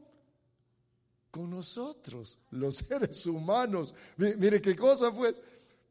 con 1.30 1.50
nosotros, 1.50 2.40
los 2.52 2.76
seres 2.88 3.26
humanos. 3.26 3.94
Mire 4.16 4.62
qué 4.62 4.78
cosa 4.78 5.12
pues, 5.14 5.42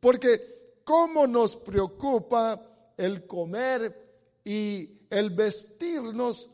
porque 0.00 0.80
cómo 0.82 1.26
nos 1.26 1.56
preocupa 1.56 2.94
el 2.96 3.26
comer 3.26 4.40
y 4.42 5.02
el 5.10 5.28
vestirnos. 5.28 6.48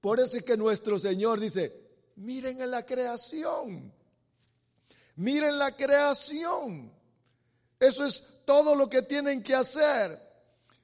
Por 0.00 0.18
eso 0.18 0.38
es 0.38 0.42
que 0.42 0.56
nuestro 0.56 0.98
Señor 0.98 1.38
dice, 1.38 1.72
miren 2.16 2.60
en 2.62 2.72
la 2.72 2.84
creación, 2.84 3.92
miren 5.14 5.56
la 5.56 5.76
creación. 5.76 7.00
Eso 7.82 8.04
es 8.04 8.22
todo 8.44 8.76
lo 8.76 8.88
que 8.88 9.02
tienen 9.02 9.42
que 9.42 9.56
hacer. 9.56 10.16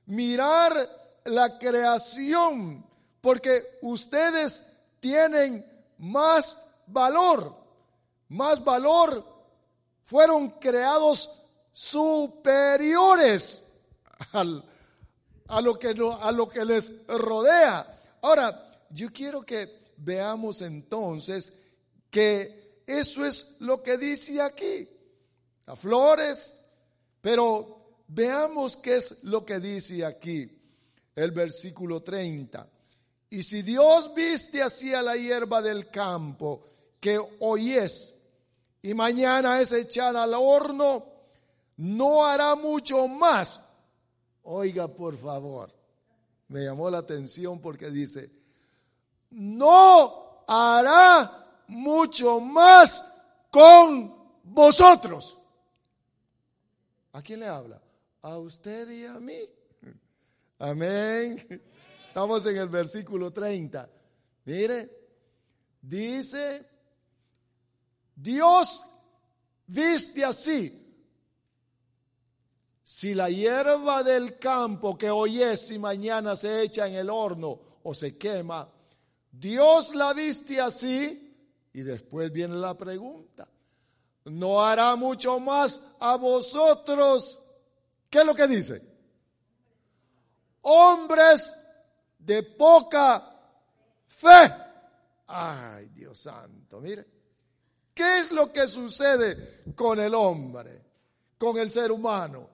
Mirar 0.07 1.21
la 1.26 1.57
creación, 1.57 2.85
porque 3.21 3.78
ustedes 3.83 4.64
tienen 4.99 5.64
más 5.99 6.59
valor, 6.88 7.55
más 8.31 8.64
valor. 8.64 9.25
Fueron 10.02 10.50
creados 10.59 11.31
superiores 11.73 13.64
a, 14.33 14.43
lo 14.43 15.78
que, 15.78 15.95
a 16.21 16.33
lo 16.33 16.49
que 16.49 16.64
les 16.64 16.93
rodea. 17.07 18.00
Ahora, 18.23 18.73
yo 18.90 19.12
quiero 19.12 19.43
que 19.43 19.93
veamos 19.99 20.62
entonces 20.62 21.52
que 22.11 22.83
eso 22.88 23.25
es 23.25 23.55
lo 23.61 23.81
que 23.85 23.97
dice 23.97 24.43
aquí. 24.43 24.88
Las 25.64 25.78
flores, 25.78 26.58
pero 27.21 28.03
veamos 28.09 28.77
qué 28.77 28.97
es 28.97 29.17
lo 29.23 29.45
que 29.45 29.61
dice 29.61 30.05
aquí 30.05 30.51
el 31.15 31.31
versículo 31.33 32.03
30. 32.03 32.69
Y 33.31 33.43
si 33.43 33.63
Dios 33.63 34.13
viste 34.15 34.63
así 34.63 34.95
a 34.95 35.03
la 35.03 35.17
hierba 35.17 35.61
del 35.61 35.91
campo, 35.91 36.65
que 37.01 37.21
hoy 37.41 37.75
es 37.75 38.15
y 38.83 38.95
mañana 38.95 39.61
es 39.61 39.73
echada 39.73 40.23
al 40.23 40.35
horno, 40.35 41.05
no 41.77 42.25
hará 42.25 42.55
mucho 42.55 43.07
más. 43.07 43.61
Oiga, 44.45 44.89
por 44.89 45.17
favor, 45.17 45.71
me 46.49 46.65
llamó 46.65 46.89
la 46.89 46.99
atención 46.99 47.61
porque 47.61 47.91
dice, 47.91 48.31
no 49.31 50.45
hará 50.47 51.47
mucho 51.67 52.41
más 52.41 53.04
con 53.50 54.15
vosotros. 54.45 55.39
¿A 57.19 57.23
quién 57.23 57.41
le 57.41 57.49
habla? 57.49 57.83
A 58.23 58.39
usted 58.39 58.89
y 58.91 59.04
a 59.04 59.15
mí. 59.15 59.41
Amén. 60.61 61.45
Estamos 62.07 62.47
en 62.47 62.57
el 62.59 62.69
versículo 62.69 63.33
30. 63.33 63.91
Mire, 64.45 64.89
dice, 65.83 66.65
Dios 68.15 68.85
viste 69.67 70.25
así. 70.25 70.81
Si 72.85 73.15
la 73.15 73.28
hierba 73.28 74.04
del 74.04 74.39
campo 74.39 74.97
que 74.97 75.11
hoy 75.11 75.43
es 75.43 75.73
y 75.73 75.78
mañana 75.81 76.37
se 76.37 76.63
echa 76.63 76.87
en 76.87 76.95
el 76.95 77.11
horno 77.11 77.81
o 77.83 77.95
se 77.95 78.17
quema, 78.17 78.71
Dios 79.33 79.93
la 79.93 80.13
viste 80.13 80.61
así 80.61 81.37
y 81.73 81.81
después 81.81 82.31
viene 82.31 82.54
la 82.54 82.78
pregunta. 82.78 83.49
¿No 84.30 84.62
hará 84.64 84.97
mucho 84.97 85.38
más 85.41 85.80
a 85.99 86.17
vosotros? 86.17 87.38
¿Qué 88.10 88.21
es 88.21 88.26
lo 88.26 88.34
que 88.34 88.47
dice? 88.47 88.82
Hombres 90.62 91.56
de 92.19 92.43
poca 92.43 93.23
fe. 94.08 94.54
Ay, 95.26 95.88
Dios 95.88 96.19
santo, 96.19 96.80
mire. 96.80 97.06
¿Qué 97.95 98.19
es 98.19 98.30
lo 98.30 98.52
que 98.52 98.69
sucede 98.69 99.62
con 99.75 99.99
el 99.99 100.14
hombre, 100.14 100.84
con 101.36 101.58
el 101.58 101.71
ser 101.71 101.91
humano? 101.91 102.49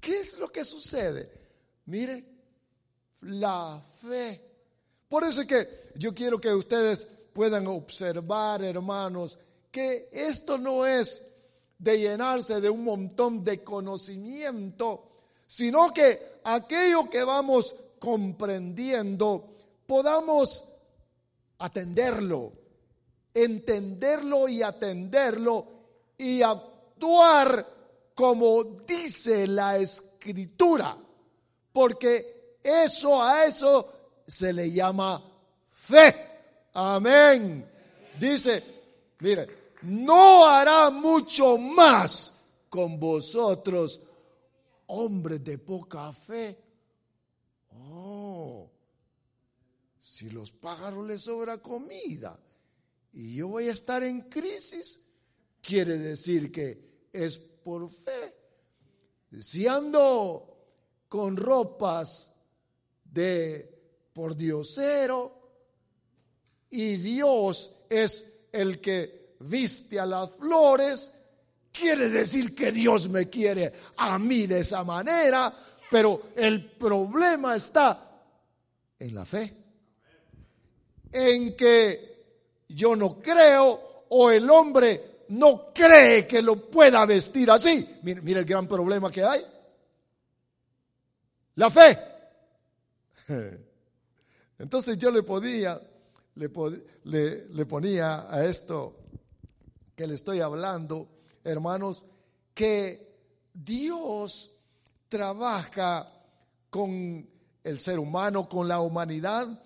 ¿Qué 0.00 0.20
es 0.20 0.38
lo 0.38 0.48
que 0.50 0.64
sucede? 0.64 1.30
Mire, 1.86 2.24
la 3.22 3.82
fe. 4.00 4.48
Por 5.08 5.24
eso 5.24 5.42
es 5.42 5.46
que 5.46 5.92
yo 5.96 6.14
quiero 6.14 6.40
que 6.40 6.52
ustedes 6.54 7.06
puedan 7.32 7.66
observar, 7.66 8.64
hermanos, 8.64 9.38
que 9.70 10.08
esto 10.12 10.58
no 10.58 10.86
es 10.86 11.24
de 11.78 11.98
llenarse 11.98 12.60
de 12.60 12.68
un 12.68 12.84
montón 12.84 13.42
de 13.42 13.64
conocimiento, 13.64 15.04
sino 15.46 15.92
que 15.92 16.40
aquello 16.44 17.08
que 17.08 17.22
vamos 17.22 17.74
comprendiendo, 17.98 19.48
podamos 19.86 20.64
atenderlo, 21.58 22.52
entenderlo 23.34 24.48
y 24.48 24.62
atenderlo 24.62 25.66
y 26.18 26.42
actuar 26.42 27.66
como 28.14 28.64
dice 28.86 29.46
la 29.46 29.78
escritura, 29.78 30.96
porque 31.72 32.58
eso 32.62 33.22
a 33.22 33.46
eso 33.46 33.92
se 34.26 34.52
le 34.52 34.70
llama 34.70 35.22
fe. 35.70 36.14
Amén. 36.74 37.66
Dice, 38.18 38.62
mire, 39.20 39.59
no 39.82 40.46
hará 40.46 40.90
mucho 40.90 41.58
más 41.58 42.34
con 42.68 42.98
vosotros, 42.98 44.00
hombres 44.86 45.42
de 45.42 45.58
poca 45.58 46.12
fe 46.12 46.70
si 50.20 50.28
los 50.28 50.52
pájaros 50.52 51.06
les 51.06 51.22
sobra 51.22 51.62
comida 51.62 52.38
y 53.14 53.36
yo 53.36 53.48
voy 53.48 53.68
a 53.68 53.72
estar 53.72 54.02
en 54.02 54.28
crisis, 54.28 55.00
quiere 55.62 55.96
decir 55.96 56.52
que 56.52 57.06
es 57.10 57.38
por 57.38 57.90
fe. 57.90 58.36
Si 59.40 59.66
ando 59.66 60.58
con 61.08 61.38
ropas 61.38 62.34
de 63.02 63.80
por 64.12 64.36
diosero 64.36 65.40
y 66.68 66.98
Dios 66.98 67.74
es 67.88 68.30
el 68.52 68.78
que 68.78 69.19
viste 69.40 69.98
a 69.98 70.06
las 70.06 70.30
flores, 70.30 71.12
quiere 71.72 72.08
decir 72.08 72.54
que 72.54 72.72
Dios 72.72 73.08
me 73.08 73.28
quiere 73.28 73.72
a 73.96 74.18
mí 74.18 74.46
de 74.46 74.60
esa 74.60 74.84
manera, 74.84 75.52
pero 75.90 76.28
el 76.36 76.64
problema 76.72 77.56
está 77.56 78.22
en 78.98 79.14
la 79.14 79.24
fe 79.24 79.56
en 81.12 81.56
que 81.56 82.64
yo 82.68 82.94
no 82.94 83.18
creo 83.20 84.04
o 84.10 84.30
el 84.30 84.48
hombre 84.48 85.24
no 85.28 85.72
cree 85.72 86.26
que 86.26 86.42
lo 86.42 86.68
pueda 86.70 87.04
vestir 87.06 87.50
así. 87.50 87.98
Mira, 88.02 88.40
el 88.40 88.44
gran 88.44 88.66
problema 88.66 89.10
que 89.10 89.22
hay. 89.22 89.44
La 91.56 91.70
fe. 91.70 91.98
Entonces 94.58 94.98
yo 94.98 95.10
le 95.10 95.22
podía, 95.22 95.80
le, 96.34 97.48
le 97.48 97.66
ponía 97.66 98.32
a 98.32 98.44
esto 98.44 98.99
que 100.00 100.06
le 100.06 100.14
estoy 100.14 100.40
hablando, 100.40 101.08
hermanos, 101.44 102.02
que 102.54 103.18
Dios 103.52 104.50
trabaja 105.10 106.10
con 106.70 107.28
el 107.62 107.80
ser 107.80 107.98
humano, 107.98 108.48
con 108.48 108.66
la 108.66 108.80
humanidad, 108.80 109.62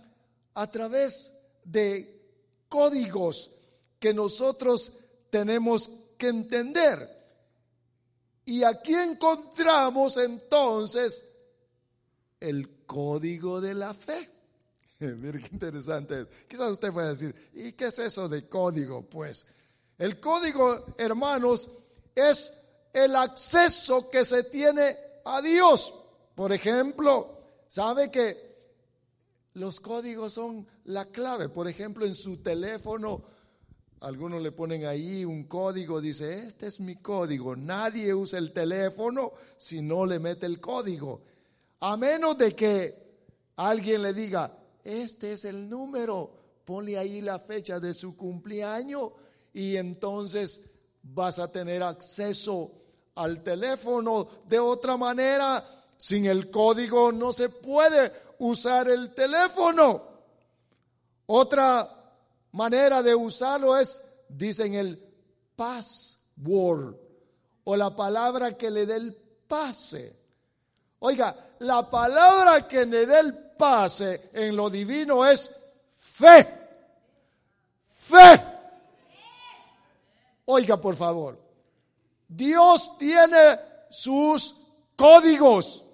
a 0.55 0.71
través 0.73 1.33
de 1.63 2.21
códigos 2.69 3.53
que 4.01 4.13
nosotros 4.13 4.91
tenemos 5.31 5.89
que 6.19 6.31
entender. 6.31 7.09
Y 8.45 8.65
aquí 8.65 8.93
encontramos 8.93 10.17
entonces 10.17 11.25
el 12.41 12.85
código 12.85 13.61
de 13.61 13.75
la 13.75 13.95
fe. 13.95 14.33
Mire 14.99 15.39
qué 15.39 15.51
interesante. 15.53 16.27
Quizás 16.49 16.73
usted 16.73 16.93
pueda 16.93 17.11
decir, 17.11 17.33
¿y 17.53 17.71
qué 17.75 17.87
es 17.87 18.01
eso 18.01 18.29
de 18.29 18.49
código? 18.49 19.09
Pues 19.09 19.47
El 19.99 20.19
código, 20.19 20.95
hermanos, 20.99 21.71
es 22.15 22.53
el 22.93 23.15
acceso 23.17 24.11
que 24.11 24.25
se 24.25 24.45
tiene 24.45 24.97
a 25.25 25.41
Dios. 25.41 25.95
Por 26.35 26.53
ejemplo, 26.53 27.39
sabe 27.69 28.11
que 28.11 28.55
los 29.55 29.81
códigos 29.81 30.33
son 30.33 30.67
la 30.85 31.07
clave. 31.07 31.49
Por 31.49 31.69
ejemplo, 31.69 32.05
en 32.07 32.15
su 32.15 32.39
teléfono, 32.39 33.23
algunos 34.01 34.43
le 34.43 34.53
ponen 34.53 34.85
ahí 34.85 35.25
un 35.25 35.45
código, 35.45 36.01
dice, 36.01 36.47
este 36.47 36.67
es 36.67 36.81
mi 36.81 36.97
código. 36.97 37.55
Nadie 37.55 38.13
usa 38.13 38.39
el 38.39 38.53
teléfono 38.53 39.33
si 39.57 39.81
no 39.81 40.07
le 40.07 40.19
mete 40.19 40.47
el 40.47 40.61
código. 40.61 41.23
A 41.81 41.97
menos 41.97 42.37
de 42.37 42.55
que 42.55 43.05
alguien 43.57 44.03
le 44.03 44.13
diga, 44.13 44.59
este 44.83 45.35
es 45.35 45.45
el 45.45 45.69
número, 45.69 46.33
ponle 46.65 46.99
ahí 46.99 47.21
la 47.21 47.39
fecha 47.39 47.79
de 47.79 47.95
su 47.95 48.17
cumpleaños 48.17 49.13
y 49.55 49.77
entonces 49.77 50.61
vas 51.03 51.39
a 51.39 51.51
tener 51.51 51.83
acceso 51.83 52.73
al 53.15 53.43
teléfono. 53.43 54.29
De 54.47 54.59
otra 54.59 54.97
manera, 54.97 55.65
sin 55.97 56.27
el 56.27 56.51
código 56.51 57.13
no 57.13 57.33
se 57.33 57.49
puede 57.49 58.13
usar 58.41 58.89
el 58.89 59.15
teléfono. 59.15 60.03
Otra 61.27 61.89
manera 62.53 63.03
de 63.03 63.15
usarlo 63.15 63.79
es, 63.79 64.03
dicen 64.29 64.75
el 64.75 65.01
password 65.55 66.97
o 67.63 67.77
la 67.77 67.95
palabra 67.95 68.57
que 68.57 68.71
le 68.71 68.87
dé 68.87 68.97
el 68.97 69.15
pase. 69.47 70.19
Oiga, 70.99 71.53
la 71.61 71.89
palabra 71.89 72.67
que 72.67 72.85
le 72.85 73.07
dé 73.07 73.21
el 73.21 73.35
pase 73.35 74.31
en 74.33 74.57
lo 74.57 74.69
divino 74.69 75.25
es 75.25 75.49
fe. 75.97 76.47
Fe. 77.93 78.54
Oiga, 80.47 80.81
por 80.81 80.97
favor. 80.97 81.41
Dios 82.29 82.99
tiene 82.99 83.59
sus 83.91 84.55
códigos. 84.97 85.85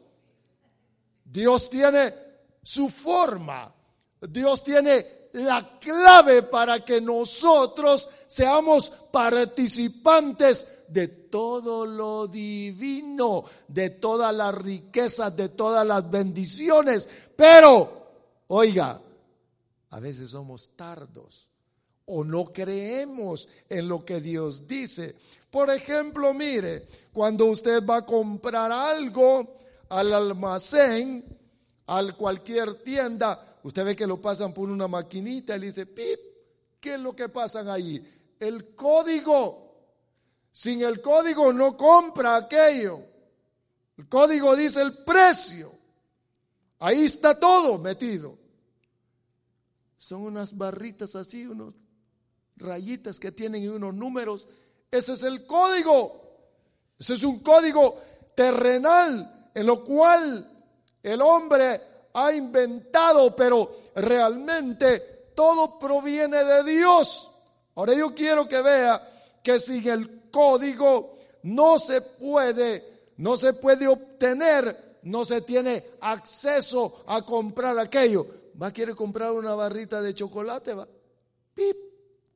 Dios 1.24 1.70
tiene 1.70 2.14
su 2.62 2.88
forma. 2.88 3.72
Dios 4.20 4.64
tiene 4.64 5.28
la 5.32 5.78
clave 5.78 6.42
para 6.42 6.84
que 6.84 7.00
nosotros 7.00 8.08
seamos 8.26 8.90
participantes 9.12 10.66
de 10.88 11.06
todo 11.06 11.86
lo 11.86 12.26
divino, 12.26 13.44
de 13.68 13.90
todas 13.90 14.34
las 14.34 14.54
riquezas, 14.54 15.36
de 15.36 15.50
todas 15.50 15.86
las 15.86 16.10
bendiciones. 16.10 17.08
Pero, 17.36 18.08
oiga, 18.48 19.00
a 19.90 20.00
veces 20.00 20.30
somos 20.30 20.70
tardos 20.74 21.49
o 22.12 22.25
no 22.25 22.53
creemos 22.53 23.49
en 23.68 23.88
lo 23.88 24.05
que 24.05 24.20
Dios 24.20 24.66
dice. 24.66 25.14
Por 25.51 25.70
ejemplo, 25.70 26.35
mire, 26.35 26.87
cuando 27.12 27.46
usted 27.46 27.85
va 27.85 27.99
a 27.99 28.07
comprar 28.07 28.73
algo 28.73 29.59
al 29.88 30.12
almacén, 30.12 31.25
a 31.87 32.12
cualquier 32.12 32.75
tienda, 32.83 33.59
usted 33.62 33.85
ve 33.85 33.96
que 33.96 34.07
lo 34.07 34.20
pasan 34.20 34.53
por 34.53 34.68
una 34.68 34.88
maquinita 34.88 35.57
y 35.57 35.61
le 35.61 35.66
dice, 35.66 35.87
pip, 35.87 36.20
¿qué 36.81 36.94
es 36.94 37.01
lo 37.01 37.14
que 37.14 37.29
pasan 37.29 37.68
ahí? 37.68 38.03
El 38.38 38.75
código. 38.75 39.68
Sin 40.53 40.83
el 40.83 41.01
código 41.01 41.53
no 41.53 41.77
compra 41.77 42.37
aquello. 42.37 43.01
El 43.96 44.09
código 44.09 44.57
dice 44.57 44.83
el 44.83 44.99
precio. 45.05 45.73
Ahí 46.81 47.05
está 47.05 47.38
todo 47.38 47.79
metido. 47.79 48.37
Son 49.99 50.23
unas 50.23 50.57
barritas 50.57 51.14
así, 51.14 51.46
unos 51.46 51.75
rayitas 52.61 53.18
que 53.18 53.33
tienen 53.33 53.62
y 53.62 53.68
unos 53.68 53.94
números. 53.94 54.46
Ese 54.90 55.14
es 55.14 55.23
el 55.23 55.46
código. 55.46 56.20
Ese 56.99 57.14
es 57.14 57.25
un 57.25 57.40
código 57.40 57.96
terrenal 58.35 59.51
en 59.55 59.66
lo 59.66 59.85
cual 59.85 60.51
el 61.03 61.20
hombre 61.23 61.81
ha 62.12 62.33
inventado, 62.33 63.35
pero 63.35 63.70
realmente 63.94 65.33
todo 65.35 65.79
proviene 65.79 66.44
de 66.44 66.62
Dios. 66.64 67.31
Ahora 67.75 67.94
yo 67.94 68.14
quiero 68.14 68.46
que 68.46 68.61
vea 68.61 69.09
que 69.42 69.59
sin 69.59 69.88
el 69.88 70.31
código 70.31 71.16
no 71.44 71.79
se 71.79 72.03
puede, 72.03 73.12
no 73.16 73.37
se 73.37 73.55
puede 73.55 73.88
obtener, 73.88 74.99
no 75.03 75.25
se 75.25 75.40
tiene 75.40 75.85
acceso 76.01 77.03
a 77.07 77.23
comprar 77.23 77.79
aquello. 77.79 78.27
Va 78.61 78.66
a 78.66 78.94
comprar 78.94 79.33
una 79.33 79.55
barrita 79.55 80.03
de 80.03 80.14
chocolate, 80.14 80.75
va. 80.75 80.87
Pip, 81.55 81.77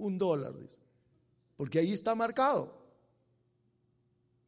un 0.04 0.18
dólar, 0.18 0.58
dice. 0.58 0.76
Porque 1.56 1.78
ahí 1.78 1.92
está 1.92 2.14
marcado. 2.14 2.74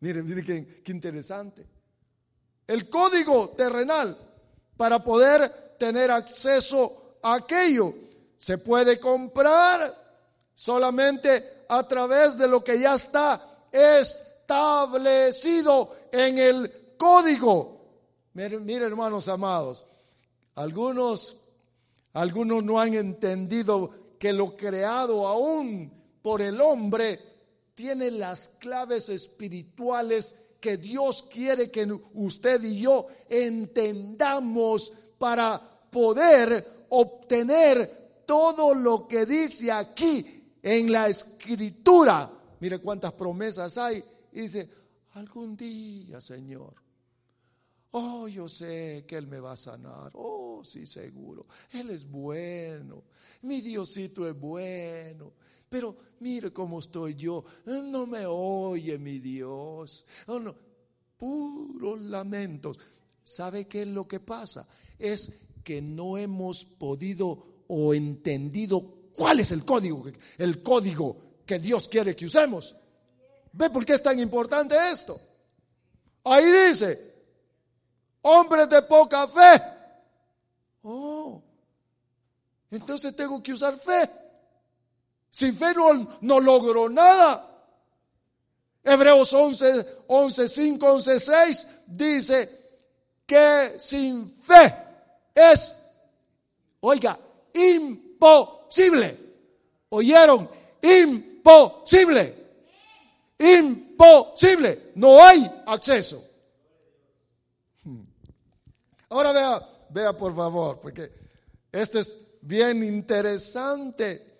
Miren, 0.01 0.27
miren 0.27 0.45
qué, 0.85 0.92
interesante. 0.92 1.66
El 2.66 2.90
código 2.90 3.51
terrenal 3.51 4.19
para 4.77 5.03
poder 5.03 5.77
tener 5.79 6.11
acceso 6.11 7.19
a 7.23 7.37
aquello 7.37 7.95
se 8.37 8.59
puede 8.59 9.01
comprar 9.01 10.05
solamente 10.55 11.64
a 11.69 11.88
través 11.88 12.37
de 12.37 12.49
lo 12.49 12.62
que 12.62 12.79
ya 12.79 12.97
está 12.97 13.64
establecido 13.73 15.97
en 16.12 16.37
el 16.38 16.95
código. 16.99 17.81
Miren, 18.35 18.66
miren 18.66 18.88
hermanos 18.88 19.29
amados, 19.29 19.87
algunos, 20.55 21.38
algunos 22.12 22.62
no 22.62 22.79
han 22.79 22.92
entendido 22.95 24.06
que 24.18 24.33
lo 24.33 24.57
creado 24.57 25.26
aún 25.26 25.92
por 26.22 26.42
el 26.42 26.61
hombre 26.61 27.20
tiene 27.74 28.11
las 28.11 28.48
claves 28.59 29.09
espirituales 29.09 30.35
que 30.61 30.79
Dios 30.79 31.22
quiere 31.24 31.70
que 31.70 31.87
usted 32.14 32.62
y 32.64 32.81
yo 32.81 33.07
entendamos 33.29 34.92
para 35.18 35.61
poder 35.90 36.87
obtener 36.88 38.22
todo 38.26 38.74
lo 38.74 39.07
que 39.07 39.26
dice 39.26 39.70
aquí 39.70 40.57
en 40.62 40.90
la 40.90 41.09
escritura. 41.09 42.31
Mire 42.61 42.79
cuántas 42.79 43.12
promesas 43.12 43.76
hay. 43.79 44.02
Dice, 44.33 44.68
algún 45.14 45.57
día, 45.57 46.20
Señor. 46.20 46.86
Oh, 47.99 48.29
yo 48.29 48.47
sé 48.47 49.07
que 49.09 49.17
Él 49.17 49.27
me 49.27 49.41
va 49.41 49.53
a 49.53 49.57
sanar. 49.57 50.11
Oh, 50.17 50.63
sí, 50.63 50.87
seguro. 50.87 51.47
Él 51.73 51.89
es 51.89 52.07
bueno. 52.07 53.05
Mi 53.41 53.63
Diosito 53.63 54.29
es 54.29 54.39
bueno. 54.39 55.33
Pero 55.67 55.97
mire 56.21 56.53
cómo 56.53 56.81
estoy 56.81 57.15
yo. 57.15 57.43
No 57.65 58.07
me 58.07 58.27
oye 58.27 58.99
mi 58.99 59.19
Dios. 59.19 60.05
Oh. 60.27 60.55
Puros 61.17 62.03
lamentos. 62.03 62.79
¿Sabe 63.25 63.67
qué 63.67 63.83
es 63.83 63.89
lo 63.89 64.07
que 64.07 64.21
pasa? 64.21 64.69
Es 64.99 65.33
que 65.65 65.81
no 65.81 66.19
hemos 66.19 66.67
podido 66.67 67.65
o 67.67 67.95
entendido 67.95 69.09
cuál 69.15 69.41
es 69.41 69.53
el 69.53 69.65
código, 69.65 70.05
el 70.37 70.63
código 70.63 71.17
que 71.47 71.59
Dios 71.59 71.89
quiere 71.89 72.15
que 72.15 72.27
usemos. 72.27 72.77
¿Ve 73.53 73.71
por 73.71 73.87
qué 73.87 73.95
es 73.95 74.03
tan 74.03 74.21
importante 74.21 74.77
esto? 74.93 75.19
Ahí 76.25 76.45
dice, 76.69 77.06
hombres 78.27 78.69
de 78.69 78.83
poca 78.83 79.27
fe. 79.29 79.62
Oh, 80.83 81.43
entonces 82.71 83.15
tengo 83.15 83.43
que 83.43 83.53
usar 83.53 83.79
fe. 83.79 84.11
Sin 85.31 85.57
fe 85.57 85.75
no, 85.75 86.19
no 86.21 86.41
logro 86.41 86.89
nada. 86.89 87.53
Hebreos 88.83 89.33
11, 89.33 89.87
11, 90.07 90.49
5, 90.49 90.87
11, 90.87 91.19
6 91.21 91.67
dice 91.87 92.67
que 93.27 93.75
sin 93.79 94.41
fe 94.41 94.75
es, 95.35 95.77
oiga, 96.81 97.19
imposible. 97.53 99.19
¿Oyeron? 99.89 100.49
Imposible. 100.83 102.47
Imposible. 103.39 104.93
No 104.95 105.23
hay 105.23 105.51
acceso. 105.67 106.23
Ahora 109.09 109.33
vea, 109.33 109.87
vea 109.90 110.16
por 110.16 110.35
favor, 110.35 110.81
porque 110.81 111.12
este 111.71 112.01
es 112.01 112.16
bien 112.40 112.83
interesante. 112.83 114.35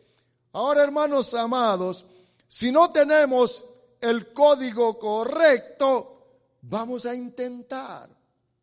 Ahora, 0.53 0.83
hermanos 0.83 1.35
amados, 1.35 2.05
si 2.49 2.73
no 2.73 2.91
tenemos 2.91 3.65
el 4.01 4.33
código 4.33 4.99
correcto, 4.99 6.17
vamos 6.63 7.07
a 7.07 7.15
intentar 7.15 8.09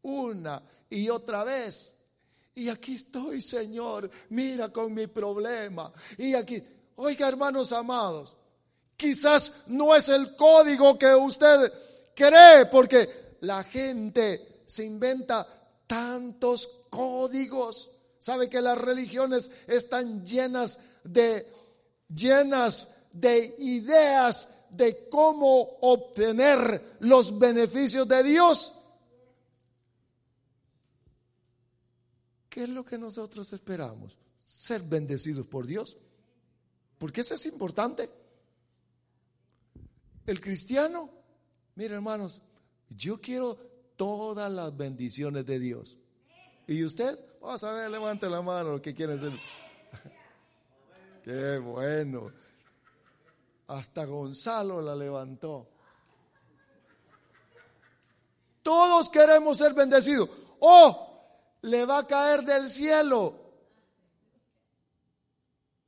una 0.02 0.62
y 0.90 1.10
otra 1.10 1.44
vez. 1.44 1.96
Y 2.56 2.70
aquí 2.70 2.96
estoy, 2.96 3.42
Señor, 3.42 4.10
mira 4.30 4.70
con 4.70 4.94
mi 4.94 5.08
problema. 5.08 5.92
Y 6.18 6.36
aquí, 6.36 6.64
oiga, 6.96 7.28
hermanos 7.28 7.72
amados, 7.72 8.36
quizás 8.96 9.52
no 9.68 9.96
es 9.96 10.10
el 10.10 10.36
código 10.36 10.98
que 10.98 11.16
usted 11.16 11.74
cree, 12.14 12.68
porque 12.68 13.38
la 13.42 13.64
gente 13.64 14.64
se 14.66 14.84
inventa 14.84 15.63
tantos 15.88 16.70
códigos. 16.90 17.90
Sabe 18.20 18.50
que 18.50 18.62
las 18.62 18.78
religiones 18.78 19.52
están 19.68 20.26
llenas 20.26 20.80
de 21.04 21.48
llenas 22.14 22.88
de 23.12 23.56
ideas 23.60 24.50
de 24.70 25.08
cómo 25.10 25.78
obtener 25.82 26.98
los 27.00 27.38
beneficios 27.38 28.08
de 28.08 28.24
Dios. 28.24 28.74
¿Qué 32.50 32.64
es 32.64 32.70
lo 32.70 32.84
que 32.84 32.98
nosotros 32.98 33.52
esperamos? 33.54 34.18
Ser 34.44 34.84
bendecidos 34.84 35.46
por 35.46 35.66
Dios. 35.66 35.98
Porque 36.98 37.22
eso 37.22 37.36
es 37.36 37.46
importante. 37.46 38.10
El 40.26 40.40
cristiano, 40.40 41.10
mire 41.76 41.96
hermanos, 41.96 42.42
yo 42.90 43.20
quiero 43.20 43.73
todas 43.96 44.52
las 44.52 44.76
bendiciones 44.76 45.46
de 45.46 45.60
Dios. 45.60 45.98
¿Y 46.68 46.84
usted? 46.84 47.20
Vamos 47.42 47.64
a 47.64 47.74
ver, 47.74 47.90
levante 47.90 48.30
la 48.30 48.42
mano, 48.42 48.82
que 48.82 48.94
quiere 48.94 49.20
ser. 49.20 49.32
Qué 51.24 51.58
bueno. 51.58 52.32
Hasta 53.68 54.06
Gonzalo 54.06 54.82
la 54.82 54.96
levantó. 54.96 55.68
Todos 58.62 59.10
queremos 59.10 59.58
ser 59.58 59.74
bendecidos. 59.74 60.30
Oh, 60.60 61.14
le 61.62 61.86
va 61.86 62.00
a 62.00 62.08
caer 62.08 62.44
del 62.44 62.70
cielo. 62.70 63.40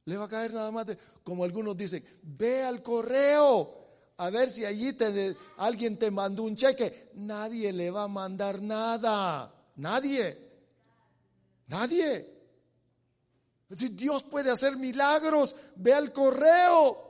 Le 0.05 0.17
va 0.17 0.25
a 0.25 0.29
caer 0.29 0.53
nada 0.53 0.71
más 0.71 0.85
como 1.23 1.43
algunos 1.43 1.75
dicen, 1.75 2.05
ve 2.21 2.63
al 2.63 2.83
correo 2.83 3.84
a 4.17 4.29
ver 4.29 4.49
si 4.49 4.63
allí 4.63 4.93
te, 4.93 5.35
alguien 5.57 5.97
te 5.97 6.09
mandó 6.09 6.43
un 6.43 6.55
cheque. 6.55 7.09
Nadie 7.15 7.73
le 7.73 7.91
va 7.91 8.03
a 8.03 8.07
mandar 8.07 8.61
nada. 8.61 9.53
Nadie. 9.75 10.37
Nadie. 11.67 12.33
Dios 13.67 14.23
puede 14.23 14.51
hacer 14.51 14.77
milagros, 14.77 15.55
ve 15.75 15.93
al 15.93 16.13
correo 16.13 17.05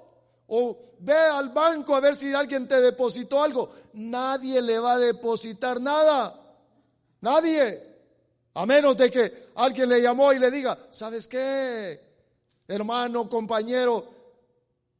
o 0.47 0.79
ve 0.99 1.13
al 1.13 1.49
banco 1.49 1.95
a 1.95 1.99
ver 1.99 2.15
si 2.15 2.33
alguien 2.33 2.67
te 2.67 2.79
depositó 2.81 3.43
algo. 3.43 3.69
Nadie 3.93 4.61
le 4.61 4.79
va 4.79 4.93
a 4.93 4.99
depositar 4.99 5.79
nada. 5.79 6.41
Nadie. 7.21 7.95
A 8.53 8.65
menos 8.65 8.95
de 8.95 9.11
que 9.11 9.49
alguien 9.55 9.89
le 9.89 10.01
llamó 10.01 10.31
y 10.31 10.39
le 10.39 10.49
diga, 10.49 10.87
¿sabes 10.89 11.27
qué? 11.27 12.01
Hermano, 12.67 13.29
compañero, 13.29 14.14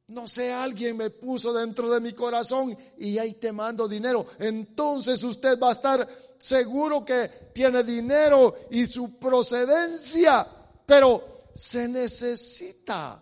no 0.08 0.28
sé, 0.28 0.52
alguien 0.52 0.98
me 0.98 1.10
puso 1.10 1.52
dentro 1.52 1.90
de 1.90 2.00
mi 2.00 2.14
corazón 2.14 2.78
y 2.98 3.18
ahí 3.18 3.34
te 3.34 3.52
mando 3.52 3.88
dinero. 3.88 4.26
Entonces 4.40 5.24
usted 5.24 5.60
va 5.60 5.70
a 5.70 5.74
estar 5.74 6.08
seguro 6.38 7.04
que 7.04 7.52
tiene 7.54 7.84
dinero 7.84 8.56
y 8.70 8.86
su 8.86 9.18
procedencia, 9.18 10.48
pero 10.86 11.46
se 11.56 11.88
necesita 11.88 13.22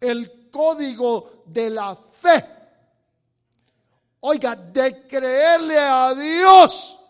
el 0.00 0.50
código 0.50 1.42
de 1.46 1.70
la 1.70 1.96
fe. 1.96 2.44
Oiga, 4.20 4.54
de 4.54 5.06
creerle 5.06 5.78
a 5.78 6.14
Dios 6.14 7.00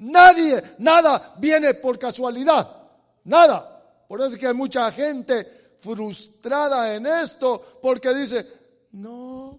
Nadie, 0.00 0.62
nada 0.78 1.34
viene 1.36 1.74
por 1.74 1.98
casualidad. 1.98 2.68
Nada. 3.24 3.82
Por 4.08 4.20
eso 4.20 4.30
es 4.30 4.38
que 4.38 4.46
hay 4.46 4.54
mucha 4.54 4.90
gente 4.92 5.59
frustrada 5.80 6.94
en 6.94 7.06
esto 7.06 7.78
porque 7.80 8.14
dice, 8.14 8.46
no, 8.92 9.58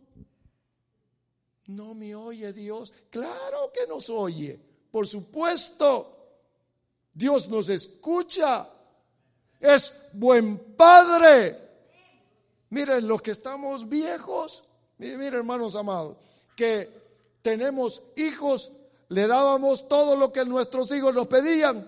no 1.67 1.93
me 1.93 2.15
oye 2.15 2.53
Dios. 2.53 2.93
Claro 3.09 3.71
que 3.73 3.87
nos 3.87 4.09
oye. 4.09 4.59
Por 4.91 5.07
supuesto. 5.07 6.17
Dios 7.13 7.49
nos 7.49 7.69
escucha. 7.69 8.69
Es 9.59 9.93
buen 10.13 10.75
padre. 10.75 11.69
Miren, 12.69 13.07
los 13.07 13.21
que 13.21 13.31
estamos 13.31 13.87
viejos, 13.87 14.63
miren 14.97 15.33
hermanos 15.33 15.75
amados, 15.75 16.17
que 16.55 16.89
tenemos 17.41 18.01
hijos 18.15 18.71
le 19.11 19.27
dábamos 19.27 19.89
todo 19.89 20.15
lo 20.15 20.31
que 20.31 20.45
nuestros 20.45 20.89
hijos 20.93 21.13
nos 21.13 21.27
pedían. 21.27 21.85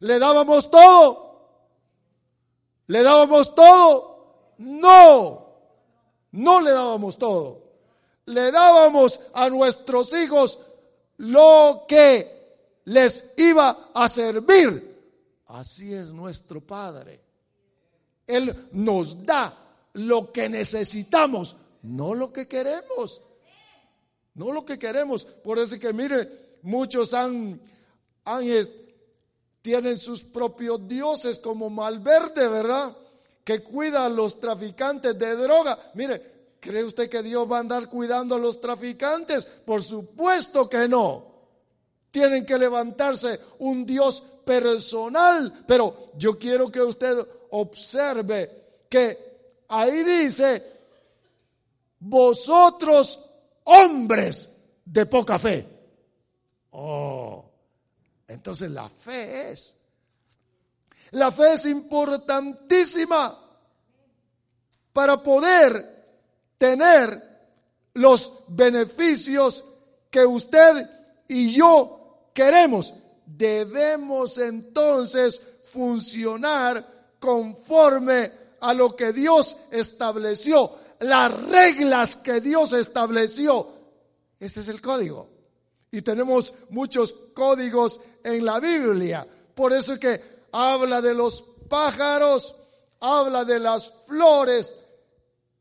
Le 0.00 0.18
dábamos 0.18 0.70
todo. 0.70 1.27
Le 2.88 3.02
dábamos 3.02 3.54
todo. 3.54 4.54
No. 4.58 5.46
No 6.32 6.60
le 6.60 6.72
dábamos 6.72 7.16
todo. 7.16 7.62
Le 8.26 8.50
dábamos 8.50 9.20
a 9.32 9.48
nuestros 9.48 10.12
hijos 10.12 10.58
lo 11.18 11.84
que 11.88 12.38
les 12.84 13.32
iba 13.36 13.90
a 13.94 14.08
servir. 14.08 14.88
Así 15.46 15.94
es 15.94 16.08
nuestro 16.08 16.60
Padre. 16.60 17.20
Él 18.26 18.68
nos 18.72 19.24
da 19.24 19.56
lo 19.94 20.30
que 20.30 20.48
necesitamos, 20.48 21.56
no 21.82 22.14
lo 22.14 22.32
que 22.32 22.46
queremos. 22.46 23.22
No 24.34 24.52
lo 24.52 24.64
que 24.64 24.78
queremos. 24.78 25.24
Por 25.24 25.58
eso 25.58 25.78
que 25.78 25.92
mire, 25.92 26.58
muchos 26.62 27.12
han, 27.14 27.60
han 28.24 28.44
tienen 29.62 29.98
sus 29.98 30.24
propios 30.24 30.86
dioses 30.86 31.38
como 31.38 31.70
Malverde, 31.70 32.48
¿verdad? 32.48 32.96
Que 33.44 33.62
cuida 33.62 34.04
a 34.04 34.08
los 34.08 34.38
traficantes 34.40 35.18
de 35.18 35.36
droga. 35.36 35.78
Mire, 35.94 36.56
¿cree 36.60 36.84
usted 36.84 37.08
que 37.08 37.22
Dios 37.22 37.50
va 37.50 37.58
a 37.58 37.60
andar 37.60 37.88
cuidando 37.88 38.34
a 38.34 38.38
los 38.38 38.60
traficantes? 38.60 39.46
Por 39.46 39.82
supuesto 39.82 40.68
que 40.68 40.88
no. 40.88 41.26
Tienen 42.10 42.44
que 42.46 42.58
levantarse 42.58 43.40
un 43.58 43.84
Dios 43.84 44.22
personal. 44.44 45.64
Pero 45.66 46.06
yo 46.16 46.38
quiero 46.38 46.70
que 46.70 46.80
usted 46.80 47.26
observe 47.50 48.84
que 48.88 49.64
ahí 49.68 50.02
dice, 50.02 50.64
vosotros 52.00 53.20
hombres 53.64 54.50
de 54.84 55.06
poca 55.06 55.38
fe. 55.38 55.66
Oh, 56.70 57.47
entonces 58.28 58.70
la 58.70 58.88
fe 58.88 59.50
es. 59.50 59.74
La 61.10 61.32
fe 61.32 61.54
es 61.54 61.66
importantísima 61.66 63.36
para 64.92 65.22
poder 65.22 65.96
tener 66.58 67.22
los 67.94 68.32
beneficios 68.48 69.64
que 70.10 70.24
usted 70.24 70.88
y 71.26 71.54
yo 71.54 72.28
queremos. 72.32 72.94
Debemos 73.26 74.38
entonces 74.38 75.40
funcionar 75.64 76.86
conforme 77.18 78.32
a 78.60 78.74
lo 78.74 78.94
que 78.94 79.12
Dios 79.12 79.56
estableció 79.70 80.78
las 81.00 81.32
reglas 81.48 82.16
que 82.16 82.40
Dios 82.40 82.72
estableció. 82.72 83.68
Ese 84.38 84.60
es 84.60 84.68
el 84.68 84.80
código. 84.80 85.28
Y 85.90 86.02
tenemos 86.02 86.52
muchos 86.70 87.14
códigos 87.34 88.00
en 88.22 88.44
la 88.44 88.60
Biblia. 88.60 89.26
Por 89.54 89.72
eso 89.72 89.94
es 89.94 89.98
que 89.98 90.20
habla 90.52 91.00
de 91.00 91.14
los 91.14 91.42
pájaros, 91.68 92.54
habla 93.00 93.44
de 93.44 93.58
las 93.58 93.92
flores 94.06 94.76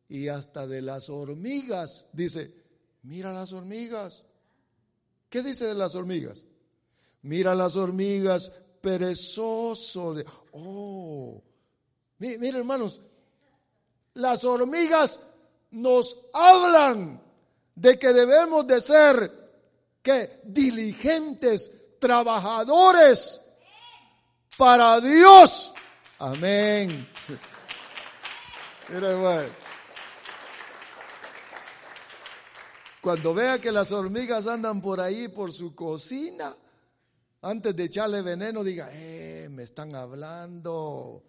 y 0.10 0.28
hasta 0.28 0.68
de 0.68 0.82
las 0.82 1.10
hormigas. 1.10 2.06
Dice, 2.14 2.52
mira 3.04 3.34
las 3.34 3.54
hormigas. 3.54 4.26
¿Qué 5.30 5.44
dice 5.44 5.66
de 5.66 5.76
las 5.76 5.96
hormigas? 5.96 6.46
Mira 7.24 7.56
las 7.56 7.76
hormigas 7.76 8.52
perezoso. 8.82 10.16
Oh, 10.54 11.42
mira 12.20 12.58
hermanos, 12.58 13.02
las 14.14 14.44
hormigas 14.46 15.20
nos 15.72 16.18
hablan 16.34 17.22
de 17.76 18.00
que 18.00 18.14
debemos 18.14 18.66
de 18.66 18.82
ser 18.82 19.47
que 20.08 20.40
diligentes, 20.46 21.70
trabajadores 22.00 23.42
para 24.58 25.02
Dios. 25.02 25.74
Amén. 26.20 27.06
Cuando 33.02 33.34
vea 33.34 33.60
que 33.60 33.70
las 33.70 33.92
hormigas 33.92 34.48
andan 34.48 34.82
por 34.82 35.02
ahí, 35.02 35.28
por 35.28 35.52
su 35.52 35.76
cocina, 35.76 36.56
antes 37.42 37.76
de 37.76 37.84
echarle 37.84 38.22
veneno, 38.22 38.64
diga, 38.64 38.88
eh, 38.94 39.50
me 39.52 39.64
están 39.64 39.94
hablando. 39.94 41.22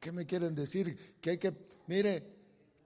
¿Qué 0.00 0.10
me 0.10 0.26
quieren 0.26 0.56
decir? 0.56 1.16
Que 1.20 1.30
hay 1.30 1.38
que, 1.38 1.54
mire, 1.86 2.24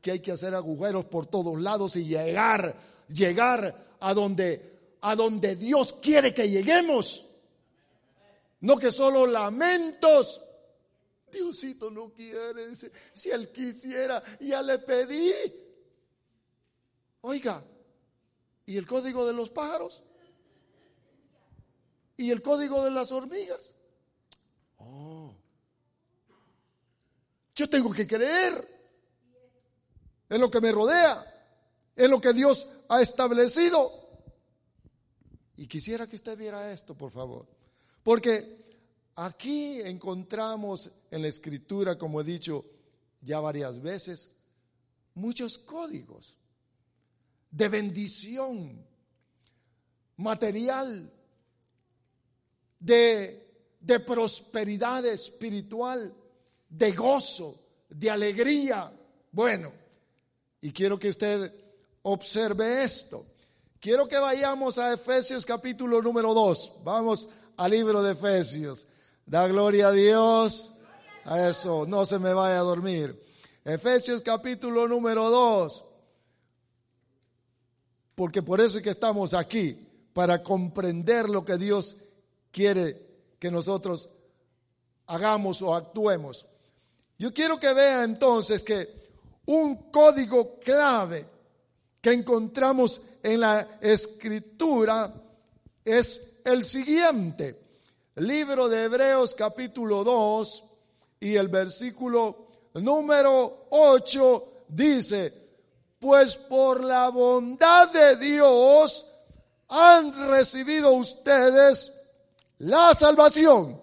que 0.03 0.11
hay 0.11 0.21
que 0.21 0.33
hacer 0.33 0.55
agujeros 0.55 1.07
por 1.07 1.25
todos 1.25 1.59
lados 1.59 1.97
y 1.97 2.05
llegar, 2.05 2.77
llegar 3.09 3.97
a 3.99 4.13
donde, 4.13 4.78
a 5.01 5.15
donde 5.15 5.57
Dios 5.57 5.95
quiere 5.95 6.35
que 6.35 6.49
lleguemos. 6.49 7.25
No 8.61 8.77
que 8.77 8.91
solo 8.91 9.27
lamentos. 9.27 10.43
Diosito 11.31 11.91
no 11.91 12.11
quiere, 12.13 12.73
si 13.13 13.31
él 13.31 13.53
quisiera, 13.53 14.23
ya 14.41 14.63
le 14.63 14.79
pedí. 14.79 15.33
Oiga, 17.21 17.63
¿y 18.65 18.77
el 18.77 18.87
código 18.87 19.27
de 19.27 19.35
los 19.35 19.51
pájaros? 19.51 20.03
¿Y 22.17 22.31
el 22.31 22.43
código 22.43 22.83
de 22.85 22.91
las 22.91 23.13
hormigas? 23.13 23.75
Oh. 24.79 25.35
Yo 27.55 27.69
tengo 27.69 27.93
que 27.93 28.07
creer. 28.07 28.77
en 30.31 30.41
lo 30.41 30.51
que 30.51 30.61
me 30.61 30.73
rodea, 30.73 31.25
en 31.97 32.11
lo 32.11 32.21
que 32.21 32.33
Dios 32.33 32.67
ha 32.89 33.01
establecido. 33.01 33.98
Y 35.59 35.66
quisiera 35.66 36.07
que 36.07 36.16
usted 36.16 36.38
viera 36.38 36.73
esto, 36.73 36.94
por 36.97 37.11
favor. 37.11 37.47
Porque 38.03 38.64
aquí 39.16 39.81
encontramos 39.81 40.88
en 41.11 41.21
la 41.21 41.29
escritura, 41.29 41.99
como 41.99 42.21
he 42.21 42.25
dicho 42.25 42.64
ya 43.21 43.40
varias 43.40 43.83
veces, 43.83 44.31
muchos 45.14 45.59
códigos 45.59 46.37
de 47.51 47.68
bendición 47.68 48.87
material, 50.18 51.12
de, 52.79 53.44
prosperidad 54.07 55.05
espiritual, 55.07 56.14
de 56.68 56.92
gozo, 56.92 57.59
de 57.88 58.11
alegría. 58.11 58.92
Bueno, 59.33 59.73
y 60.61 60.71
quiero 60.71 61.01
que 61.01 61.09
usted 61.09 61.53
observe 62.03 62.85
esto. 62.85 63.27
Quiero 63.81 64.09
que 64.09 64.19
vayamos 64.19 64.77
a 64.77 64.93
Efesios 64.93 65.47
capítulo 65.47 66.03
número 66.03 66.35
2. 66.35 66.73
Vamos 66.83 67.29
al 67.57 67.71
libro 67.71 68.03
de 68.03 68.12
Efesios. 68.12 68.88
Da 69.25 69.47
gloria 69.47 69.88
a 69.88 69.93
Dios. 69.93 70.75
A 71.25 71.49
eso, 71.49 71.87
no 71.87 72.05
se 72.05 72.19
me 72.19 72.35
vaya 72.35 72.59
a 72.59 72.62
dormir. 72.62 73.23
Efesios 73.64 74.21
capítulo 74.23 74.88
número 74.88 75.31
2. 75.31 75.85
Porque 78.17 78.43
por 78.43 78.61
eso 78.61 78.79
es 78.79 78.83
que 78.83 78.91
estamos 78.91 79.33
aquí, 79.33 79.79
para 80.12 80.43
comprender 80.43 81.29
lo 81.29 81.45
que 81.45 81.57
Dios 81.57 81.95
quiere 82.51 83.01
que 83.38 83.49
nosotros 83.49 84.11
hagamos 85.07 85.62
o 85.62 85.73
actuemos. 85.73 86.47
Yo 87.17 87.33
quiero 87.33 87.61
que 87.61 87.73
vea 87.73 88.03
entonces 88.03 88.64
que 88.64 89.12
un 89.47 89.91
código 89.93 90.59
clave 90.59 91.27
que 92.01 92.12
encontramos 92.12 93.03
en 93.23 93.41
la 93.41 93.79
escritura 93.81 95.13
es 95.85 96.41
el 96.45 96.63
siguiente. 96.63 97.61
Libro 98.17 98.69
de 98.69 98.85
Hebreos 98.85 99.35
capítulo 99.35 100.03
2 100.03 100.65
y 101.21 101.37
el 101.37 101.49
versículo 101.49 102.49
número 102.75 103.67
8 103.71 104.49
dice, 104.69 105.33
pues 105.99 106.37
por 106.37 106.83
la 106.83 107.09
bondad 107.09 107.91
de 107.91 108.17
Dios 108.17 109.07
han 109.69 110.29
recibido 110.29 110.93
ustedes 110.93 111.93
la 112.59 112.95
salvación. 112.95 113.81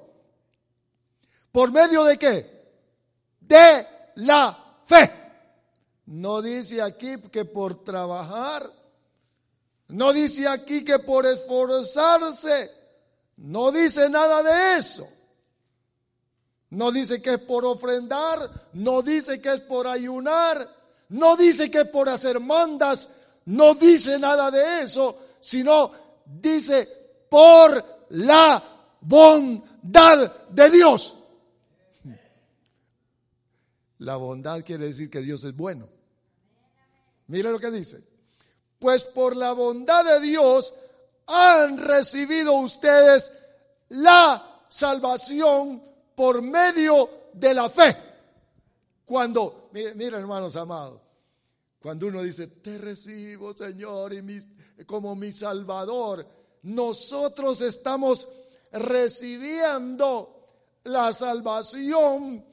¿Por 1.51 1.71
medio 1.71 2.03
de 2.03 2.17
qué? 2.17 2.65
De 3.39 3.87
la 4.15 4.81
fe. 4.85 5.11
No 6.07 6.41
dice 6.41 6.81
aquí 6.81 7.17
que 7.31 7.45
por 7.45 7.83
trabajar, 7.83 8.71
no 9.89 10.13
dice 10.13 10.47
aquí 10.47 10.83
que 10.83 10.99
por 10.99 11.25
esforzarse, 11.25 12.71
no 13.37 13.71
dice 13.71 14.09
nada 14.09 14.41
de 14.41 14.79
eso. 14.79 15.07
No 16.71 16.91
dice 16.91 17.21
que 17.21 17.33
es 17.33 17.39
por 17.39 17.63
ofrendar, 17.65 18.69
no 18.73 19.01
dice 19.01 19.39
que 19.39 19.53
es 19.53 19.61
por 19.61 19.87
ayunar, 19.87 20.67
no 21.09 21.35
dice 21.35 21.69
que 21.69 21.81
es 21.81 21.87
por 21.87 22.09
hacer 22.09 22.39
mandas, 22.39 23.09
no 23.45 23.75
dice 23.75 24.17
nada 24.17 24.49
de 24.49 24.81
eso, 24.81 25.17
sino 25.39 25.91
dice 26.25 26.89
por 27.29 28.07
la 28.09 28.61
bondad 29.01 30.49
de 30.49 30.69
Dios. 30.71 31.15
La 33.99 34.17
bondad 34.17 34.63
quiere 34.63 34.87
decir 34.87 35.09
que 35.09 35.21
Dios 35.21 35.43
es 35.43 35.55
bueno. 35.55 35.87
Mire 37.27 37.51
lo 37.51 37.59
que 37.59 37.71
dice. 37.71 38.14
Pues 38.79 39.03
por 39.03 39.35
la 39.35 39.53
bondad 39.53 40.05
de 40.05 40.19
Dios 40.19 40.73
han 41.27 41.77
recibido 41.77 42.53
ustedes 42.53 43.31
la 43.89 44.63
salvación 44.67 45.83
por 46.15 46.41
medio 46.41 47.09
de 47.33 47.53
la 47.53 47.69
fe. 47.69 47.95
Cuando, 49.05 49.69
mira, 49.73 50.17
hermanos 50.17 50.55
amados, 50.55 50.99
cuando 51.79 52.07
uno 52.07 52.23
dice, 52.23 52.47
te 52.47 52.79
recibo 52.79 53.55
Señor 53.55 54.13
y 54.13 54.85
como 54.85 55.15
mi 55.15 55.31
Salvador, 55.31 56.27
nosotros 56.63 57.61
estamos 57.61 58.27
recibiendo 58.71 60.35
la 60.85 61.13
salvación 61.13 62.43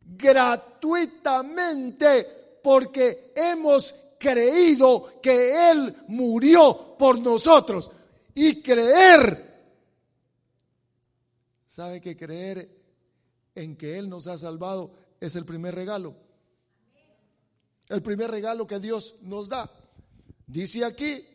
gratuitamente 0.00 2.58
porque 2.62 3.32
hemos 3.34 3.94
creído 4.18 5.20
que 5.20 5.70
Él 5.70 5.96
murió 6.08 6.96
por 6.98 7.18
nosotros. 7.18 7.90
Y 8.34 8.60
creer, 8.62 9.72
¿sabe 11.68 12.00
que 12.00 12.16
creer 12.16 12.68
en 13.54 13.76
que 13.76 13.98
Él 13.98 14.08
nos 14.08 14.26
ha 14.26 14.38
salvado 14.38 14.92
es 15.20 15.36
el 15.36 15.44
primer 15.44 15.74
regalo? 15.74 16.14
El 17.88 18.02
primer 18.02 18.30
regalo 18.30 18.66
que 18.66 18.80
Dios 18.80 19.14
nos 19.22 19.48
da. 19.48 19.70
Dice 20.46 20.84
aquí, 20.84 21.26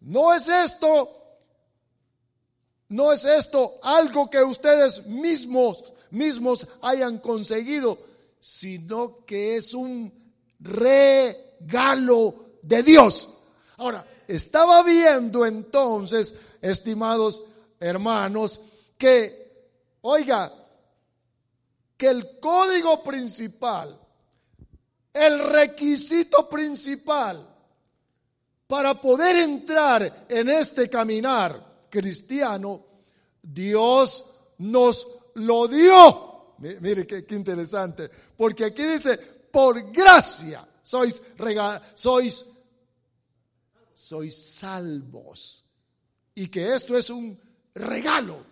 no 0.00 0.32
es 0.32 0.48
esto, 0.48 1.38
no 2.88 3.12
es 3.12 3.24
esto 3.24 3.78
algo 3.82 4.30
que 4.30 4.42
ustedes 4.42 5.06
mismos, 5.06 5.92
mismos 6.10 6.66
hayan 6.80 7.18
conseguido, 7.18 7.98
sino 8.40 9.24
que 9.24 9.56
es 9.56 9.74
un 9.74 10.12
regalo 10.60 11.53
de 12.62 12.82
Dios. 12.82 13.28
Ahora, 13.76 14.06
estaba 14.26 14.82
viendo 14.82 15.44
entonces, 15.44 16.34
estimados 16.60 17.42
hermanos, 17.80 18.60
que, 18.96 19.68
oiga, 20.02 20.52
que 21.96 22.08
el 22.08 22.38
código 22.40 23.02
principal, 23.02 23.98
el 25.12 25.38
requisito 25.38 26.48
principal 26.48 27.48
para 28.66 29.00
poder 29.00 29.36
entrar 29.36 30.26
en 30.28 30.48
este 30.48 30.88
caminar 30.88 31.84
cristiano, 31.90 32.84
Dios 33.42 34.24
nos 34.58 35.06
lo 35.34 35.68
dio. 35.68 36.54
Mire 36.58 37.06
qué, 37.06 37.24
interesante, 37.34 38.10
porque 38.36 38.64
aquí 38.66 38.84
dice, 38.84 39.16
por 39.16 39.92
gracia 39.92 40.66
sois, 40.84 41.20
sois 41.94 42.44
sois 43.94 44.36
salvos. 44.36 45.64
Y 46.34 46.48
que 46.48 46.74
esto 46.74 46.96
es 46.96 47.10
un 47.10 47.38
regalo. 47.74 48.44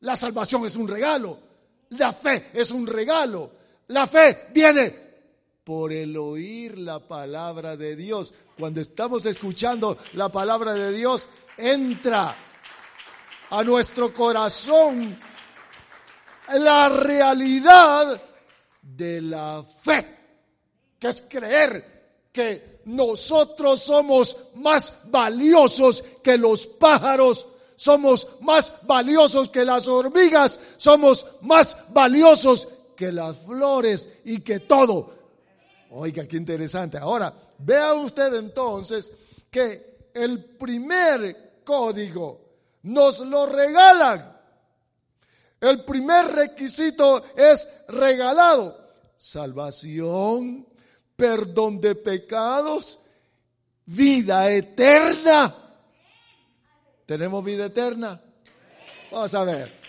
La 0.00 0.16
salvación 0.16 0.66
es 0.66 0.76
un 0.76 0.88
regalo. 0.88 1.38
La 1.90 2.12
fe 2.12 2.50
es 2.52 2.70
un 2.70 2.86
regalo. 2.86 3.50
La 3.88 4.06
fe 4.06 4.48
viene 4.52 5.06
por 5.64 5.92
el 5.92 6.16
oír 6.16 6.78
la 6.78 7.00
palabra 7.00 7.76
de 7.76 7.96
Dios. 7.96 8.34
Cuando 8.58 8.80
estamos 8.80 9.24
escuchando 9.26 9.98
la 10.14 10.28
palabra 10.28 10.74
de 10.74 10.92
Dios, 10.92 11.28
entra 11.56 12.36
a 13.50 13.64
nuestro 13.64 14.12
corazón 14.12 15.18
la 16.54 16.88
realidad 16.88 18.20
de 18.82 19.20
la 19.20 19.64
fe, 19.80 20.25
es 21.08 21.24
creer 21.28 21.96
que 22.32 22.80
nosotros 22.84 23.82
somos 23.82 24.36
más 24.54 24.92
valiosos 25.06 26.04
que 26.22 26.36
los 26.36 26.66
pájaros, 26.66 27.46
somos 27.76 28.28
más 28.40 28.72
valiosos 28.82 29.48
que 29.48 29.64
las 29.64 29.88
hormigas, 29.88 30.60
somos 30.76 31.26
más 31.42 31.76
valiosos 31.90 32.68
que 32.94 33.12
las 33.12 33.36
flores 33.38 34.08
y 34.24 34.40
que 34.40 34.60
todo. 34.60 35.14
Oiga, 35.90 36.26
qué 36.26 36.36
interesante. 36.36 36.98
Ahora, 36.98 37.32
vea 37.58 37.94
usted 37.94 38.34
entonces 38.34 39.12
que 39.50 40.10
el 40.14 40.44
primer 40.44 41.60
código 41.64 42.40
nos 42.82 43.20
lo 43.20 43.46
regalan. 43.46 44.36
El 45.60 45.84
primer 45.84 46.26
requisito 46.26 47.24
es 47.34 47.66
regalado. 47.88 48.90
Salvación, 49.16 50.66
perdón 51.16 51.80
de 51.80 51.94
pecados, 51.94 53.00
vida 53.86 54.50
eterna. 54.50 55.56
¿Tenemos 57.06 57.44
vida 57.44 57.66
eterna? 57.66 58.20
Vamos 59.10 59.34
a 59.34 59.44
ver. 59.44 59.80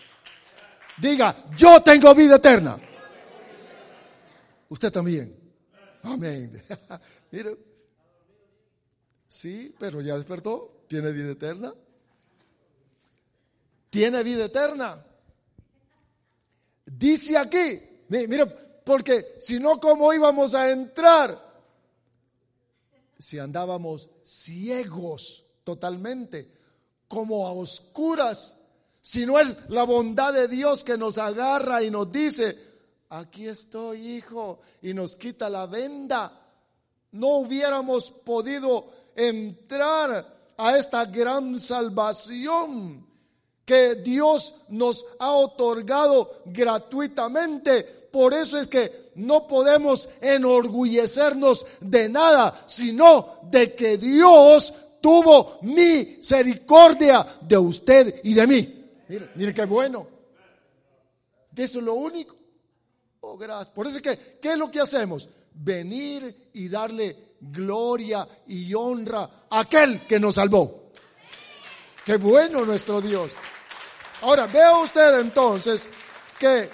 Diga, 0.98 1.46
yo 1.56 1.82
tengo 1.82 2.14
vida 2.16 2.38
eterna. 2.38 2.80
Usted 4.70 4.92
también. 4.92 5.36
Amén. 6.04 6.62
Mire. 7.32 7.58
Sí, 9.28 9.76
pero 9.78 10.02
ya 10.02 10.16
despertó. 10.16 10.86
¿Tiene 10.88 11.12
vida 11.12 11.32
eterna? 11.32 11.74
Tiene 13.90 14.24
vida 14.24 14.46
eterna. 14.46 15.04
Dice 16.86 17.38
aquí, 17.38 17.80
mire, 18.08 18.46
porque 18.88 19.36
si 19.38 19.60
no, 19.60 19.82
¿cómo 19.82 20.14
íbamos 20.14 20.56
a 20.56 20.72
entrar 20.72 21.46
si 23.20 23.38
andábamos 23.38 24.08
ciegos 24.24 25.44
totalmente, 25.66 26.50
como 27.10 27.46
a 27.46 27.52
oscuras, 27.52 28.56
si 29.02 29.26
no 29.26 29.40
es 29.40 29.54
la 29.68 29.84
bondad 29.84 30.32
de 30.32 30.48
Dios 30.48 30.86
que 30.86 30.98
nos 30.98 31.18
agarra 31.18 31.84
y 31.84 31.92
nos 31.92 32.10
dice, 32.10 32.58
aquí 33.10 33.50
estoy 33.50 34.16
hijo, 34.16 34.62
y 34.82 34.94
nos 34.94 35.18
quita 35.18 35.50
la 35.50 35.66
venda, 35.66 36.48
no 37.12 37.40
hubiéramos 37.40 38.10
podido 38.10 38.88
entrar 39.18 40.54
a 40.56 40.78
esta 40.78 41.04
gran 41.04 41.60
salvación 41.60 43.06
que 43.66 43.96
Dios 43.96 44.56
nos 44.70 45.06
ha 45.20 45.34
otorgado 45.34 46.42
gratuitamente. 46.46 47.97
Por 48.12 48.34
eso 48.34 48.60
es 48.60 48.68
que 48.68 49.12
no 49.16 49.48
podemos 49.48 50.10
enorgullecernos 50.22 51.66
de 51.82 52.10
nada, 52.10 52.64
sino 52.68 53.40
de 53.44 53.74
que 53.74 53.98
Dios 53.98 54.74
tuvo 55.02 55.60
misericordia 55.62 57.26
de 57.42 57.58
usted 57.58 58.22
y 58.24 58.34
de 58.34 58.48
mí. 58.48 58.86
Mire, 59.08 59.30
mire 59.36 59.54
qué 59.54 59.66
bueno. 59.66 60.08
Eso 61.56 61.80
es 61.80 61.86
lo 61.86 61.96
único. 61.96 62.36
Oh, 63.22 63.38
gracias. 63.38 63.70
Por 63.70 63.88
eso 63.88 63.98
es 63.98 64.04
que, 64.04 64.38
¿qué 64.40 64.52
es 64.52 64.58
lo 64.58 64.70
que 64.70 64.80
hacemos? 64.80 65.28
Venir 65.54 66.50
y 66.54 66.70
darle 66.70 67.36
gloria 67.40 68.28
y 68.48 68.74
honra 68.74 69.46
a 69.50 69.60
aquel 69.62 70.06
que 70.06 70.20
nos 70.20 70.36
salvó. 70.36 70.92
Qué 72.06 72.18
bueno 72.18 72.66
nuestro 72.66 73.02
Dios. 73.02 73.32
Ahora, 74.22 74.48
vea 74.48 74.78
usted 74.78 75.20
entonces 75.20 75.88
que 76.40 76.70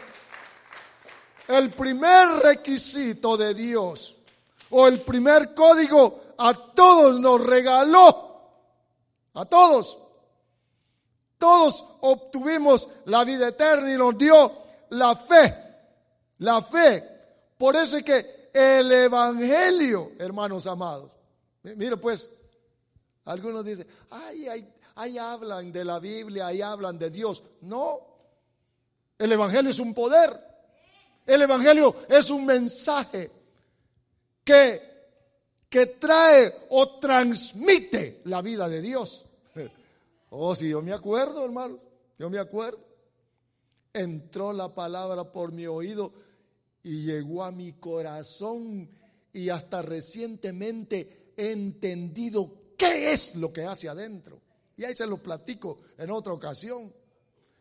el 1.48 1.72
primer 1.72 2.30
requisito 2.44 3.38
de 3.38 3.54
Dios 3.54 4.16
o 4.70 4.88
el 4.88 5.02
primer 5.02 5.54
código 5.54 6.22
a 6.38 6.54
todos 6.54 7.20
nos 7.20 7.42
regaló, 7.42 8.42
a 9.34 9.46
todos. 9.46 9.98
Todos 11.38 11.86
obtuvimos 12.02 12.88
la 13.06 13.24
vida 13.24 13.50
eterna 13.50 13.92
y 13.92 13.98
nos 13.98 14.18
dio 14.18 14.52
la 14.90 15.16
fe, 15.16 15.56
la 16.40 16.62
fe. 16.62 17.04
Por 17.58 17.76
eso 17.76 17.98
es 17.98 18.04
que 18.04 18.50
el 18.54 18.92
Evangelio, 18.92 20.14
hermanos 20.20 20.66
amados, 20.68 21.12
mire 21.64 21.98
pues, 21.98 22.32
algunos 23.26 23.66
dicen, 23.66 23.88
ay, 24.10 24.48
ay, 24.48 24.74
ahí 24.96 25.18
hablan 25.18 25.72
de 25.72 25.84
la 25.84 26.00
Biblia, 26.00 26.48
ahí 26.48 26.62
hablan 26.62 26.98
de 26.98 27.10
Dios. 27.10 27.44
No, 27.62 28.00
el 29.18 29.32
Evangelio 29.32 29.72
es 29.72 29.80
un 29.80 29.94
poder. 29.94 30.53
El 31.26 31.42
Evangelio 31.42 31.96
es 32.10 32.30
un 32.30 32.46
mensaje 32.46 33.32
que, 34.44 34.82
que 35.70 35.86
trae 35.86 36.68
o 36.70 37.00
transmite 37.00 38.22
la 38.26 38.42
vida 38.42 38.68
de 38.68 38.82
Dios. 38.82 39.26
Oh, 40.36 40.56
si 40.56 40.68
yo 40.68 40.82
me 40.82 40.92
acuerdo, 40.92 41.46
hermanos, 41.46 41.86
yo 42.18 42.28
me 42.28 42.40
acuerdo. 42.40 42.80
Entró 43.94 44.52
la 44.52 44.74
palabra 44.74 45.32
por 45.32 45.52
mi 45.52 45.68
oído 45.68 46.12
y 46.82 47.04
llegó 47.04 47.44
a 47.44 47.52
mi 47.52 47.74
corazón 47.74 48.90
y 49.32 49.50
hasta 49.50 49.84
recientemente 49.84 51.34
he 51.38 51.52
entendido 51.52 52.74
qué 52.76 53.14
es 53.14 53.36
lo 53.36 53.54
que 53.54 53.64
hace 53.64 53.88
adentro. 53.88 54.42
Y 54.76 54.84
ahí 54.86 54.96
se 54.96 55.06
lo 55.06 55.18
platico 55.18 55.78
en 56.00 56.10
otra 56.10 56.34
ocasión. 56.34 56.92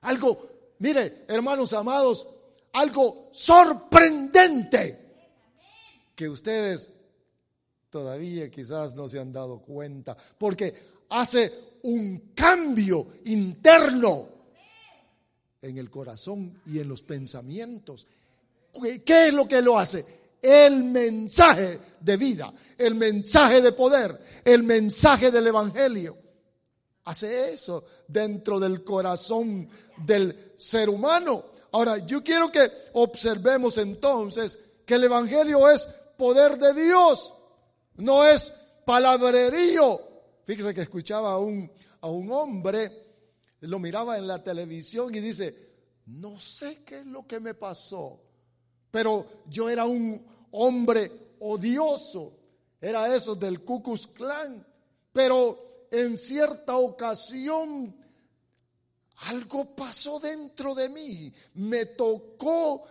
Algo, 0.01 0.49
mire, 0.79 1.25
hermanos 1.29 1.75
amados, 1.75 2.27
algo 2.73 3.29
sorprendente 3.33 5.03
que 6.15 6.29
ustedes 6.29 6.93
todavía 7.91 8.51
quizás 8.51 8.95
no 8.95 9.09
se 9.09 9.19
han 9.19 9.33
dado 9.33 9.61
cuenta, 9.61 10.17
porque 10.39 10.75
hace 11.11 11.79
un 11.83 12.33
cambio 12.35 13.07
interno 13.25 14.29
en 15.61 15.79
el 15.79 15.91
corazón 15.91 16.61
y 16.67 16.79
en 16.79 16.89
los 16.89 17.03
pensamientos. 17.03 18.07
¿Qué 19.05 19.29
es 19.29 19.33
lo 19.33 19.47
que 19.47 19.61
lo 19.61 19.79
hace? 19.79 20.23
El 20.41 20.85
mensaje 20.85 21.79
de 22.01 22.17
vida, 22.17 22.53
el 22.77 22.95
mensaje 22.95 23.61
de 23.61 23.73
poder, 23.73 24.19
el 24.45 24.63
mensaje 24.63 25.31
del 25.31 25.47
Evangelio. 25.47 26.19
Hace 27.05 27.53
eso 27.53 27.85
dentro 28.09 28.59
del 28.59 28.83
corazón 28.83 29.69
del 30.05 30.55
ser 30.57 30.89
humano. 30.89 31.52
Ahora, 31.73 31.99
yo 31.99 32.23
quiero 32.23 32.53
que 32.53 32.71
observemos 32.93 33.79
entonces 33.79 34.59
que 34.85 34.95
el 34.95 35.05
Evangelio 35.05 35.69
es 35.71 35.87
poder 36.17 36.59
de 36.59 36.75
Dios, 36.75 37.33
no 37.97 38.25
es 38.25 38.53
palabrerío. 38.85 40.01
Fíjese 40.45 40.75
que 40.75 40.83
escuchaba 40.83 41.33
a 41.33 41.39
un, 41.39 41.71
a 42.03 42.09
un 42.09 42.31
hombre, 42.31 42.93
lo 43.61 43.79
miraba 43.79 44.19
en 44.19 44.27
la 44.27 44.43
televisión 44.43 45.15
y 45.15 45.21
dice, 45.21 45.73
no 46.07 46.39
sé 46.39 46.83
qué 46.85 47.01
es 47.01 47.07
lo 47.07 47.27
que 47.27 47.41
me 47.41 47.55
pasó, 47.55 48.21
pero 48.91 49.27
yo 49.49 49.71
era 49.71 49.87
un 49.87 50.25
hombre 50.51 51.35
odioso, 51.41 52.35
era 52.81 53.15
eso 53.15 53.35
del 53.35 53.65
Ku 53.65 53.83
Klux 53.83 54.09
Klan, 54.09 54.67
pero 55.13 55.87
en 55.91 56.19
cierta 56.19 56.77
ocasión 56.77 57.95
algo 59.29 59.75
pasó 59.75 60.19
dentro 60.19 60.75
de 60.75 60.89
mí, 60.89 61.33
me 61.55 61.87
tocó, 61.87 62.85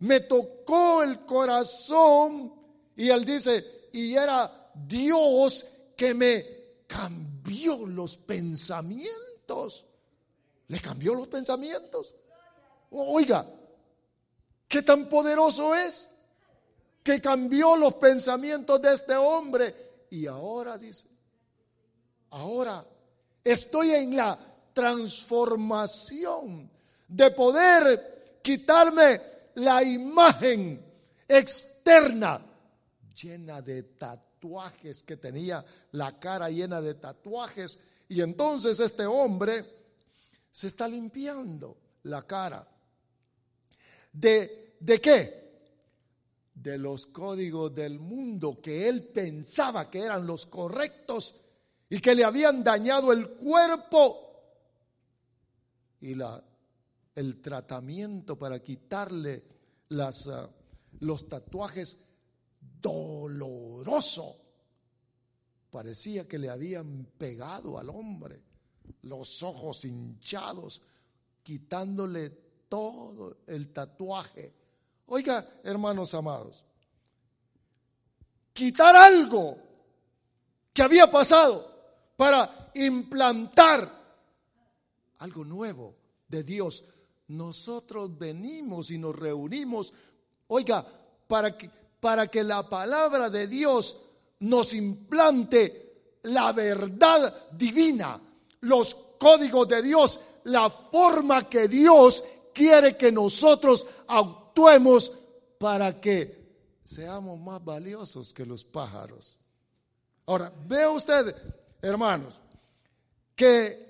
me 0.00 0.20
tocó 0.20 1.02
el 1.02 1.20
corazón 1.24 2.52
y 2.96 3.08
él 3.08 3.24
dice, 3.24 3.88
y 3.92 4.14
era 4.14 4.70
Dios 4.74 5.64
que 5.96 6.14
me 6.14 6.46
cambió 6.86 7.86
los 7.86 8.16
pensamientos. 8.16 9.84
Le 10.68 10.80
cambió 10.80 11.14
los 11.14 11.28
pensamientos. 11.28 12.14
Oiga, 12.90 13.46
¿qué 14.66 14.82
tan 14.82 15.08
poderoso 15.08 15.74
es? 15.74 16.08
Que 17.02 17.20
cambió 17.20 17.76
los 17.76 17.94
pensamientos 17.94 18.82
de 18.82 18.92
este 18.92 19.16
hombre. 19.16 20.06
Y 20.10 20.26
ahora 20.26 20.76
dice, 20.76 21.08
Ahora 22.30 22.84
estoy 23.42 23.92
en 23.92 24.16
la 24.16 24.38
transformación 24.78 26.70
de 27.08 27.30
poder 27.32 28.38
quitarme 28.40 29.20
la 29.56 29.82
imagen 29.82 30.80
externa 31.26 32.40
llena 33.20 33.60
de 33.60 33.82
tatuajes 33.82 35.02
que 35.02 35.16
tenía 35.16 35.64
la 35.92 36.16
cara 36.20 36.48
llena 36.48 36.80
de 36.80 36.94
tatuajes 36.94 37.80
y 38.08 38.20
entonces 38.20 38.78
este 38.78 39.04
hombre 39.04 39.64
se 40.52 40.68
está 40.68 40.86
limpiando 40.86 41.76
la 42.04 42.22
cara. 42.22 42.64
¿De, 44.12 44.76
de 44.78 45.00
qué? 45.00 45.48
De 46.54 46.78
los 46.78 47.06
códigos 47.06 47.74
del 47.74 47.98
mundo 47.98 48.60
que 48.62 48.88
él 48.88 49.08
pensaba 49.08 49.90
que 49.90 50.02
eran 50.02 50.24
los 50.24 50.46
correctos 50.46 51.34
y 51.90 51.98
que 51.98 52.14
le 52.14 52.22
habían 52.22 52.62
dañado 52.62 53.12
el 53.12 53.30
cuerpo 53.30 54.27
y 56.00 56.14
la, 56.14 56.42
el 57.14 57.40
tratamiento 57.40 58.38
para 58.38 58.62
quitarle 58.62 59.44
las, 59.88 60.26
ah, 60.28 60.48
los 61.00 61.28
tatuajes 61.28 61.96
doloroso. 62.80 64.36
Parecía 65.70 66.26
que 66.26 66.38
le 66.38 66.48
habían 66.48 67.08
pegado 67.18 67.78
al 67.78 67.90
hombre, 67.90 68.42
los 69.02 69.42
ojos 69.42 69.84
hinchados, 69.84 70.80
quitándole 71.42 72.30
todo 72.68 73.38
el 73.46 73.72
tatuaje. 73.72 74.54
Oiga, 75.06 75.60
hermanos 75.64 76.14
amados, 76.14 76.64
quitar 78.52 78.94
algo 78.96 79.56
que 80.72 80.82
había 80.82 81.10
pasado 81.10 82.12
para 82.16 82.70
implantar 82.74 83.97
algo 85.18 85.44
nuevo 85.44 85.94
de 86.28 86.42
Dios. 86.42 86.84
Nosotros 87.28 88.16
venimos 88.16 88.90
y 88.90 88.98
nos 88.98 89.14
reunimos, 89.14 89.92
oiga, 90.48 90.86
para 91.26 91.56
que, 91.56 91.70
para 92.00 92.26
que 92.26 92.42
la 92.42 92.68
palabra 92.68 93.28
de 93.28 93.46
Dios 93.46 93.96
nos 94.40 94.72
implante 94.74 96.18
la 96.22 96.52
verdad 96.52 97.50
divina, 97.52 98.20
los 98.60 98.94
códigos 99.18 99.68
de 99.68 99.82
Dios, 99.82 100.20
la 100.44 100.70
forma 100.70 101.48
que 101.48 101.68
Dios 101.68 102.24
quiere 102.54 102.96
que 102.96 103.12
nosotros 103.12 103.86
actuemos 104.06 105.12
para 105.58 106.00
que 106.00 106.38
seamos 106.84 107.38
más 107.38 107.62
valiosos 107.64 108.32
que 108.32 108.46
los 108.46 108.64
pájaros. 108.64 109.36
Ahora, 110.26 110.52
vea 110.66 110.90
usted 110.90 111.34
hermanos, 111.82 112.40
que 113.34 113.87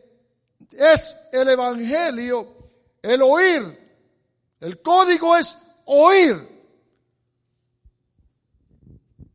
es 0.71 1.17
el 1.33 1.49
Evangelio, 1.49 2.71
el 3.03 3.23
oír. 3.23 3.89
El 4.61 4.83
código 4.83 5.37
es 5.37 5.57
oír. 5.87 6.37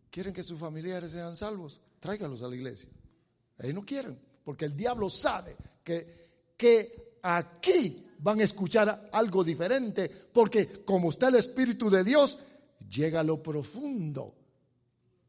¿Quieren 0.10 0.34
que 0.34 0.44
sus 0.44 0.60
familiares 0.60 1.12
sean 1.12 1.36
salvos? 1.36 1.80
tráiganlos 2.04 2.42
a 2.42 2.50
la 2.50 2.56
iglesia. 2.56 2.90
Ahí 3.60 3.72
no 3.72 3.86
quieren, 3.86 4.20
porque 4.44 4.66
el 4.66 4.76
diablo 4.76 5.10
sabe 5.10 5.56
que, 5.82 6.52
que 6.58 7.18
aquí 7.22 8.06
van 8.20 8.42
a 8.42 8.44
escuchar 8.44 9.10
algo 9.14 9.42
diferente, 9.42 10.10
porque 10.10 10.84
como 10.84 11.12
está 11.12 11.30
el 11.30 11.36
Espíritu 11.36 11.90
de 11.90 12.04
Dios, 12.04 12.38
llega 12.90 13.22
a 13.22 13.24
lo 13.24 13.42
profundo 13.42 14.36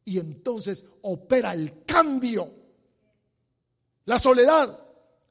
y 0.05 0.18
entonces 0.18 0.84
opera 1.02 1.52
el 1.52 1.84
cambio, 1.84 2.50
la 4.07 4.18
soledad, 4.18 4.76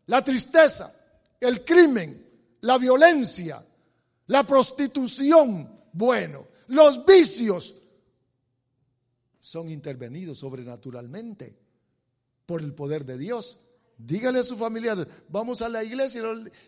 la 0.08 0.24
tristeza, 0.24 0.93
el 1.39 1.64
crimen, 1.64 2.26
la 2.62 2.78
violencia, 2.78 3.66
la 4.28 4.45
prostitución, 4.45 5.82
bueno, 5.91 6.47
los 6.68 7.06
vicios 7.06 7.76
son 9.39 9.70
intervenidos 9.70 10.39
sobrenaturalmente 10.39 11.56
por 12.45 12.62
el 12.62 12.74
poder 12.74 13.06
de 13.06 13.18
Dios. 13.18 13.60
Dígale 13.97 14.39
a 14.39 14.43
su 14.43 14.58
familiar, 14.58 15.08
vamos 15.30 15.62
a 15.62 15.70
la 15.70 15.84
iglesia 15.84 16.24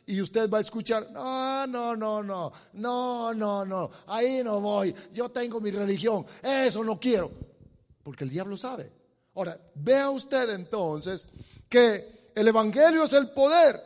y 0.05 0.21
usted 0.21 0.49
va 0.49 0.59
a 0.59 0.61
escuchar, 0.61 1.11
no, 1.11 1.65
no, 1.65 1.95
no, 1.95 2.21
no, 2.21 2.51
no, 2.73 3.33
no, 3.33 3.65
no, 3.65 3.91
ahí 4.07 4.43
no 4.43 4.61
voy, 4.61 4.93
yo 5.11 5.29
tengo 5.29 5.59
mi 5.59 5.71
religión, 5.71 6.25
eso 6.43 6.83
no 6.83 6.99
quiero, 6.99 7.31
porque 8.03 8.23
el 8.23 8.29
diablo 8.29 8.55
sabe. 8.57 8.91
Ahora, 9.33 9.59
vea 9.73 10.11
usted 10.11 10.49
entonces 10.51 11.27
que 11.67 12.14
el 12.36 12.47
Evangelio 12.49 13.05
es 13.05 13.13
el 13.13 13.29
poder, 13.29 13.81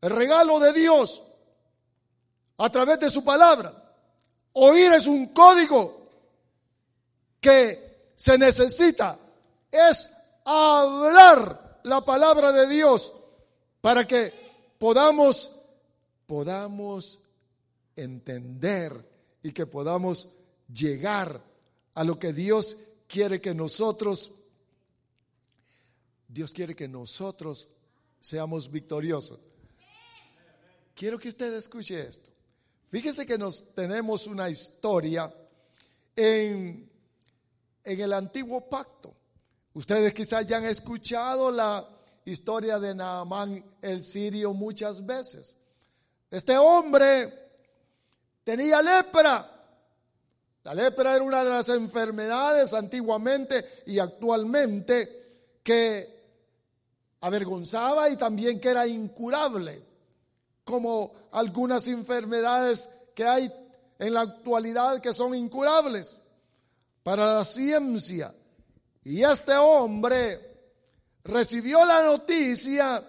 el 0.00 0.10
regalo 0.10 0.60
de 0.60 0.72
Dios 0.72 1.22
a 2.58 2.70
través 2.70 3.00
de 3.00 3.10
su 3.10 3.24
palabra. 3.24 3.74
Oír 4.52 4.92
es 4.92 5.06
un 5.06 5.28
código 5.28 6.10
que 7.40 8.10
se 8.14 8.36
necesita, 8.36 9.18
es 9.70 10.10
hablar 10.44 11.80
la 11.84 12.04
palabra 12.04 12.52
de 12.52 12.66
Dios 12.66 13.12
para 13.80 14.06
que 14.06 14.34
podamos, 14.78 15.50
podamos 16.26 17.20
entender 17.96 19.08
y 19.42 19.52
que 19.52 19.66
podamos 19.66 20.28
llegar 20.72 21.40
a 21.94 22.04
lo 22.04 22.18
que 22.18 22.32
Dios 22.32 22.76
quiere 23.06 23.40
que 23.40 23.54
nosotros, 23.54 24.32
Dios 26.32 26.52
quiere 26.52 26.76
que 26.76 26.86
nosotros 26.86 27.68
seamos 28.20 28.70
victoriosos. 28.70 29.40
Quiero 30.94 31.18
que 31.18 31.28
usted 31.28 31.52
escuche 31.54 32.00
esto. 32.00 32.30
Fíjese 32.88 33.26
que 33.26 33.36
nos 33.36 33.74
tenemos 33.74 34.26
una 34.26 34.48
historia 34.48 35.32
en, 36.14 36.88
en 37.82 38.00
el 38.00 38.12
antiguo 38.12 38.68
pacto. 38.68 39.12
Ustedes 39.74 40.14
quizás 40.14 40.46
ya 40.46 40.58
han 40.58 40.66
escuchado 40.66 41.50
la 41.50 41.88
historia 42.24 42.78
de 42.78 42.94
Naamán 42.94 43.64
el 43.82 44.04
sirio 44.04 44.52
muchas 44.52 45.04
veces. 45.04 45.56
Este 46.30 46.56
hombre 46.56 47.32
tenía 48.44 48.80
lepra. 48.82 49.56
La 50.62 50.74
lepra 50.74 51.16
era 51.16 51.24
una 51.24 51.42
de 51.42 51.50
las 51.50 51.68
enfermedades 51.70 52.72
antiguamente 52.72 53.82
y 53.86 53.98
actualmente 53.98 55.20
que 55.62 56.19
avergonzaba 57.20 58.08
y 58.08 58.16
también 58.16 58.60
que 58.60 58.68
era 58.68 58.86
incurable, 58.86 59.82
como 60.64 61.12
algunas 61.32 61.86
enfermedades 61.88 62.88
que 63.14 63.24
hay 63.24 63.52
en 63.98 64.14
la 64.14 64.22
actualidad 64.22 65.00
que 65.00 65.12
son 65.12 65.34
incurables 65.34 66.18
para 67.02 67.34
la 67.34 67.44
ciencia. 67.44 68.34
Y 69.04 69.22
este 69.22 69.54
hombre 69.56 70.50
recibió 71.24 71.84
la 71.84 72.02
noticia 72.02 73.04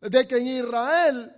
de 0.00 0.28
que 0.28 0.36
en 0.36 0.46
Israel 0.46 1.32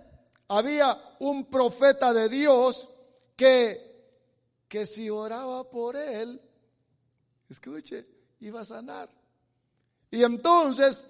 había 0.47 1.15
un 1.19 1.45
profeta 1.45 2.13
de 2.13 2.27
Dios 2.27 2.89
que, 3.35 4.65
que 4.67 4.85
si 4.85 5.09
oraba 5.09 5.69
por 5.69 5.95
él, 5.95 6.41
escuche, 7.49 8.05
iba 8.41 8.61
a 8.61 8.65
sanar. 8.65 9.09
Y 10.09 10.23
entonces 10.23 11.07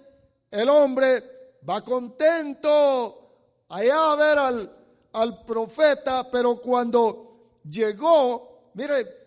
el 0.52 0.70
hombre 0.70 1.58
va 1.68 1.82
contento 1.82 3.66
allá 3.70 4.12
a 4.12 4.16
ver 4.16 4.38
al, 4.38 4.78
al 5.14 5.46
profeta, 5.46 6.30
pero 6.30 6.62
cuando 6.62 7.62
llegó, 7.64 8.72
mire, 8.76 9.22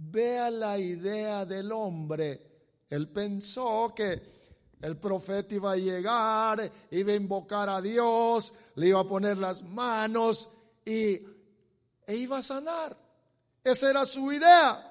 Vea 0.00 0.48
la 0.48 0.78
idea 0.78 1.44
del 1.44 1.72
hombre. 1.72 2.40
Él 2.88 3.08
pensó 3.08 3.92
que 3.94 4.22
el 4.80 4.96
profeta 4.96 5.56
iba 5.56 5.72
a 5.72 5.76
llegar, 5.76 6.70
iba 6.92 7.12
a 7.12 7.16
invocar 7.16 7.68
a 7.68 7.82
Dios, 7.82 8.54
le 8.76 8.88
iba 8.88 9.00
a 9.00 9.08
poner 9.08 9.38
las 9.38 9.64
manos 9.64 10.48
y 10.84 11.20
e 12.06 12.14
iba 12.14 12.38
a 12.38 12.42
sanar. 12.42 12.96
Esa 13.64 13.90
era 13.90 14.06
su 14.06 14.30
idea. 14.32 14.84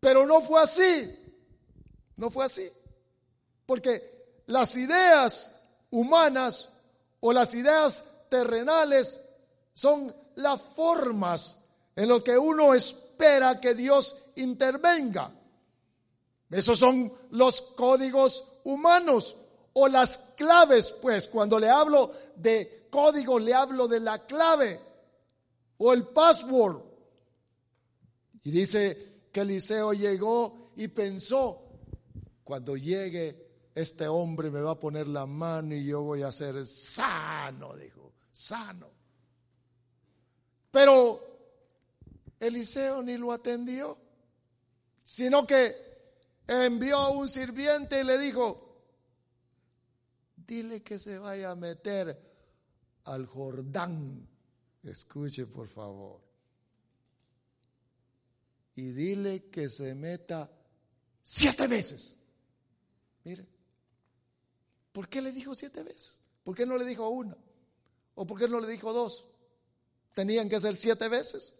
Pero 0.00 0.26
no 0.26 0.42
fue 0.42 0.62
así. 0.62 1.18
No 2.16 2.30
fue 2.30 2.44
así. 2.44 2.70
Porque 3.66 4.42
las 4.46 4.76
ideas 4.76 5.52
humanas 5.90 6.70
o 7.20 7.32
las 7.32 7.54
ideas 7.54 8.04
terrenales 8.28 9.20
son 9.72 10.14
las 10.36 10.60
formas 10.60 11.58
en 11.96 12.08
lo 12.08 12.22
que 12.22 12.36
uno 12.36 12.74
espera 12.74 13.60
que 13.60 13.74
Dios 13.74 14.16
intervenga. 14.36 15.32
Esos 16.50 16.78
son 16.78 17.12
los 17.30 17.62
códigos 17.62 18.44
humanos 18.64 19.36
o 19.72 19.88
las 19.88 20.18
claves, 20.36 20.92
pues 20.92 21.28
cuando 21.28 21.58
le 21.58 21.68
hablo 21.68 22.12
de 22.36 22.88
código 22.90 23.38
le 23.38 23.54
hablo 23.54 23.88
de 23.88 24.00
la 24.00 24.24
clave 24.24 24.80
o 25.78 25.92
el 25.92 26.06
password. 26.08 26.80
Y 28.44 28.50
dice 28.50 29.28
que 29.32 29.40
Eliseo 29.40 29.92
llegó 29.92 30.70
y 30.76 30.88
pensó, 30.88 31.63
cuando 32.44 32.76
llegue 32.76 33.70
este 33.74 34.06
hombre 34.06 34.50
me 34.50 34.60
va 34.60 34.72
a 34.72 34.80
poner 34.80 35.08
la 35.08 35.26
mano 35.26 35.74
y 35.74 35.84
yo 35.84 36.02
voy 36.02 36.22
a 36.22 36.30
ser 36.30 36.64
sano, 36.66 37.74
dijo, 37.74 38.12
sano. 38.30 38.88
Pero 40.70 41.20
Eliseo 42.38 43.02
ni 43.02 43.16
lo 43.16 43.32
atendió, 43.32 43.98
sino 45.02 45.46
que 45.46 45.76
envió 46.46 46.98
a 46.98 47.10
un 47.10 47.28
sirviente 47.28 48.00
y 48.00 48.04
le 48.04 48.18
dijo, 48.18 48.64
dile 50.36 50.82
que 50.82 50.98
se 50.98 51.18
vaya 51.18 51.50
a 51.50 51.56
meter 51.56 52.20
al 53.04 53.26
Jordán. 53.26 54.28
Escuche 54.82 55.46
por 55.46 55.66
favor. 55.66 56.20
Y 58.76 58.90
dile 58.90 59.44
que 59.46 59.70
se 59.70 59.94
meta 59.94 60.50
siete 61.22 61.66
veces. 61.66 62.18
Mire, 63.24 63.46
¿por 64.92 65.08
qué 65.08 65.20
le 65.20 65.32
dijo 65.32 65.54
siete 65.54 65.82
veces? 65.82 66.20
¿Por 66.42 66.54
qué 66.54 66.64
no 66.66 66.76
le 66.76 66.84
dijo 66.84 67.08
una? 67.08 67.36
¿O 68.14 68.26
por 68.26 68.38
qué 68.38 68.48
no 68.48 68.60
le 68.60 68.68
dijo 68.68 68.92
dos? 68.92 69.26
tenían 70.14 70.48
que 70.48 70.60
ser 70.60 70.76
siete 70.76 71.08
veces. 71.08 71.52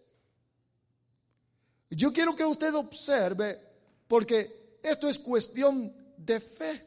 Yo 1.91 2.13
quiero 2.13 2.35
que 2.35 2.45
usted 2.45 2.75
observe, 2.75 3.61
porque 4.09 4.79
esto 4.83 5.09
es 5.09 5.19
cuestión 5.19 5.95
de 6.17 6.41
fe. 6.41 6.87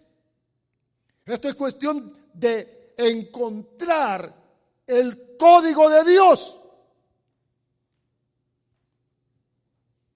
Esto 1.26 1.50
es 1.50 1.56
cuestión 1.56 2.18
de 2.34 2.94
encontrar 2.98 4.34
el 4.88 5.36
código 5.38 5.90
de 5.90 6.04
Dios. 6.10 6.58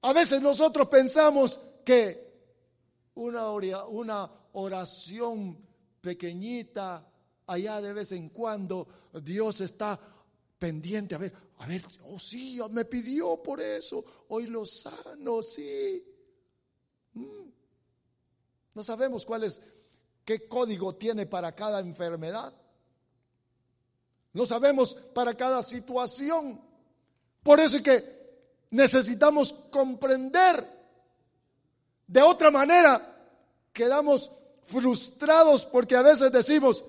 A 0.04 0.14
veces 0.14 0.42
nosotros 0.42 0.88
pensamos 0.88 1.60
que 1.86 2.32
una, 3.16 3.52
una 3.52 4.32
oración 4.54 5.58
pequeñita 6.02 7.08
allá 7.48 7.82
de 7.82 7.94
vez 7.94 8.12
en 8.12 8.30
cuando 8.30 8.88
Dios 9.22 9.62
está 9.62 10.00
pendiente, 10.58 11.16
a 11.16 11.18
ver, 11.18 11.34
a 11.58 11.68
ver, 11.68 11.84
oh 12.06 12.20
sí, 12.20 12.60
me 12.70 12.86
pidió 12.86 13.42
por 13.42 13.62
eso, 13.62 14.04
hoy 14.30 14.48
lo 14.48 14.66
sano, 14.66 15.42
sí. 15.42 16.04
Mm. 17.14 17.50
No 18.76 18.84
sabemos 18.84 19.26
cuál 19.26 19.44
es, 19.44 19.62
qué 20.24 20.48
código 20.48 20.96
tiene 20.96 21.26
para 21.26 21.54
cada 21.54 21.80
enfermedad. 21.80 22.54
No 24.34 24.46
sabemos 24.46 24.96
para 25.14 25.36
cada 25.36 25.62
situación. 25.62 26.62
Por 27.44 27.60
eso 27.60 27.78
es 27.78 27.84
que 27.84 28.22
necesitamos 28.70 29.54
comprender. 29.70 30.80
De 32.08 32.22
otra 32.22 32.50
manera, 32.50 33.12
quedamos 33.74 34.32
frustrados 34.72 35.66
porque 35.66 35.96
a 35.96 36.02
veces 36.02 36.32
decimos, 36.32 36.84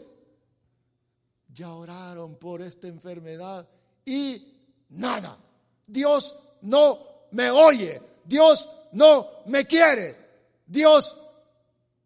ya 1.52 1.72
oraron 1.74 2.36
por 2.36 2.62
esta 2.62 2.86
enfermedad 2.86 3.68
y 4.06 4.46
nada. 4.90 5.38
Dios 5.86 6.38
no 6.62 7.26
me 7.32 7.50
oye. 7.50 8.00
Dios 8.24 8.68
no 8.92 9.42
me 9.46 9.66
quiere. 9.66 10.16
Dios, 10.64 11.18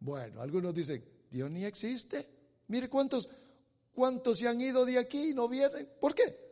bueno, 0.01 0.41
algunos 0.41 0.75
dicen, 0.75 1.05
Dios 1.31 1.51
ni 1.51 1.65
existe. 1.65 2.27
Mire 2.69 2.89
cuántos, 2.89 3.29
cuántos 3.93 4.39
se 4.39 4.49
han 4.49 4.61
ido 4.61 4.85
de 4.85 4.99
aquí 4.99 5.31
y 5.31 5.35
no 5.35 5.49
vienen. 5.49 5.89
¿Por 6.01 6.15
qué? 6.15 6.47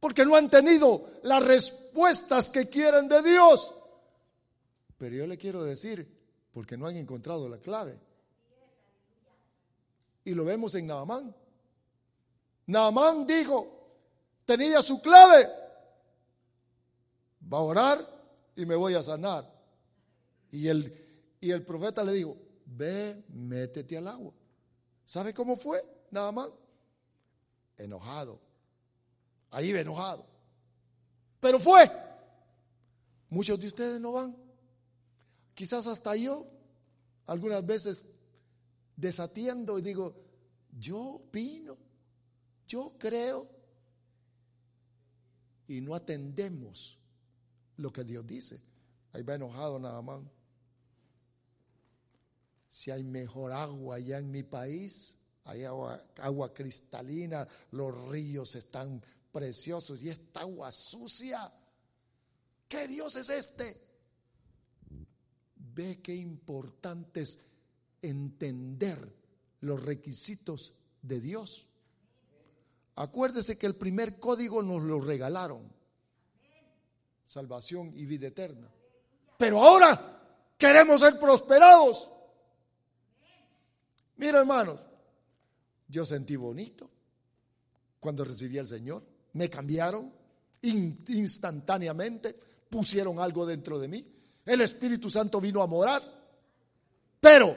Porque 0.00 0.24
no 0.24 0.36
han 0.36 0.48
tenido 0.48 1.10
las 1.24 1.42
respuestas 1.44 2.48
que 2.48 2.68
quieren 2.68 3.08
de 3.08 3.22
Dios. 3.22 3.74
Pero 4.96 5.16
yo 5.16 5.26
le 5.26 5.36
quiero 5.36 5.64
decir, 5.64 6.21
porque 6.52 6.76
no 6.76 6.86
han 6.86 6.96
encontrado 6.96 7.48
la 7.48 7.58
clave. 7.58 7.98
Y 10.24 10.34
lo 10.34 10.44
vemos 10.44 10.74
en 10.74 10.86
Naamán. 10.86 11.34
Naamán 12.66 13.26
dijo, 13.26 13.88
tenía 14.44 14.80
su 14.82 15.00
clave, 15.00 15.48
va 17.52 17.58
a 17.58 17.62
orar 17.62 18.06
y 18.54 18.64
me 18.64 18.76
voy 18.76 18.94
a 18.94 19.02
sanar. 19.02 19.50
Y 20.50 20.68
el, 20.68 21.36
y 21.40 21.50
el 21.50 21.64
profeta 21.64 22.04
le 22.04 22.12
dijo, 22.12 22.36
ve, 22.66 23.24
métete 23.28 23.96
al 23.96 24.08
agua. 24.08 24.32
¿Sabe 25.04 25.34
cómo 25.34 25.56
fue 25.56 25.84
Naamán? 26.10 26.50
Enojado. 27.76 28.38
Ahí 29.50 29.70
enojado. 29.70 30.24
Pero 31.40 31.58
fue. 31.58 31.90
Muchos 33.28 33.58
de 33.58 33.66
ustedes 33.66 34.00
no 34.00 34.12
van. 34.12 34.41
Quizás 35.54 35.86
hasta 35.86 36.16
yo, 36.16 36.46
algunas 37.26 37.64
veces 37.64 38.06
desatiendo 38.96 39.78
y 39.78 39.82
digo, 39.82 40.14
yo 40.78 40.98
opino, 41.00 41.76
yo 42.66 42.94
creo, 42.98 43.48
y 45.68 45.80
no 45.80 45.94
atendemos 45.94 46.98
lo 47.76 47.92
que 47.92 48.04
Dios 48.04 48.26
dice. 48.26 48.60
Ahí 49.12 49.22
va 49.22 49.34
enojado 49.34 49.78
nada 49.78 50.00
más. 50.02 50.22
Si 52.68 52.90
hay 52.90 53.02
mejor 53.02 53.52
agua 53.52 53.96
allá 53.96 54.18
en 54.18 54.30
mi 54.30 54.42
país, 54.42 55.18
hay 55.44 55.64
agua, 55.64 56.02
agua 56.18 56.54
cristalina, 56.54 57.46
los 57.72 58.08
ríos 58.08 58.54
están 58.54 59.02
preciosos 59.30 60.02
y 60.02 60.08
esta 60.08 60.40
agua 60.40 60.72
sucia. 60.72 61.52
¿Qué 62.68 62.88
Dios 62.88 63.16
es 63.16 63.28
este? 63.28 63.91
Ve 65.74 66.00
qué 66.02 66.14
importante 66.14 67.22
es 67.22 67.38
entender 68.00 69.12
los 69.60 69.82
requisitos 69.82 70.74
de 71.00 71.20
Dios. 71.20 71.66
Acuérdese 72.96 73.56
que 73.56 73.66
el 73.66 73.76
primer 73.76 74.18
código 74.18 74.62
nos 74.62 74.82
lo 74.82 75.00
regalaron. 75.00 75.72
Salvación 77.26 77.92
y 77.96 78.04
vida 78.04 78.28
eterna. 78.28 78.68
Pero 79.38 79.62
ahora 79.62 80.20
queremos 80.58 81.00
ser 81.00 81.18
prosperados. 81.18 82.10
Mira, 84.16 84.40
hermanos, 84.40 84.86
yo 85.88 86.04
sentí 86.04 86.36
bonito 86.36 86.90
cuando 87.98 88.24
recibí 88.24 88.58
al 88.58 88.66
Señor. 88.66 89.02
Me 89.32 89.48
cambiaron 89.48 90.12
instantáneamente, 90.62 92.38
pusieron 92.68 93.18
algo 93.18 93.46
dentro 93.46 93.78
de 93.78 93.88
mí. 93.88 94.06
El 94.44 94.60
Espíritu 94.60 95.08
Santo 95.08 95.40
vino 95.40 95.62
a 95.62 95.66
morar. 95.66 96.02
Pero 97.20 97.56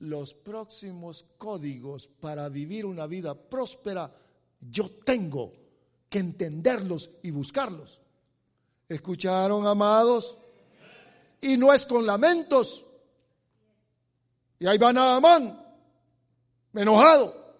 los 0.00 0.34
próximos 0.34 1.26
códigos 1.38 2.08
para 2.08 2.48
vivir 2.48 2.86
una 2.86 3.06
vida 3.06 3.34
próspera, 3.34 4.12
yo 4.60 4.90
tengo 5.04 5.52
que 6.08 6.18
entenderlos 6.18 7.10
y 7.22 7.30
buscarlos. 7.30 8.00
¿Escucharon, 8.88 9.66
amados? 9.66 10.36
Y 11.40 11.56
no 11.56 11.72
es 11.72 11.86
con 11.86 12.06
lamentos. 12.06 12.84
Y 14.60 14.66
ahí 14.66 14.78
va 14.78 14.92
Naamán, 14.92 15.60
enojado, 16.72 17.56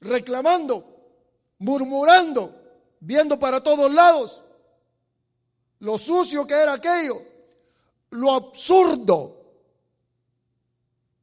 reclamando, 0.00 0.84
murmurando, 1.58 2.54
viendo 3.00 3.38
para 3.38 3.62
todos 3.62 3.90
lados 3.90 4.42
lo 5.80 5.98
sucio 5.98 6.46
que 6.46 6.54
era 6.54 6.74
aquello, 6.74 7.22
lo 8.10 8.32
absurdo 8.32 9.38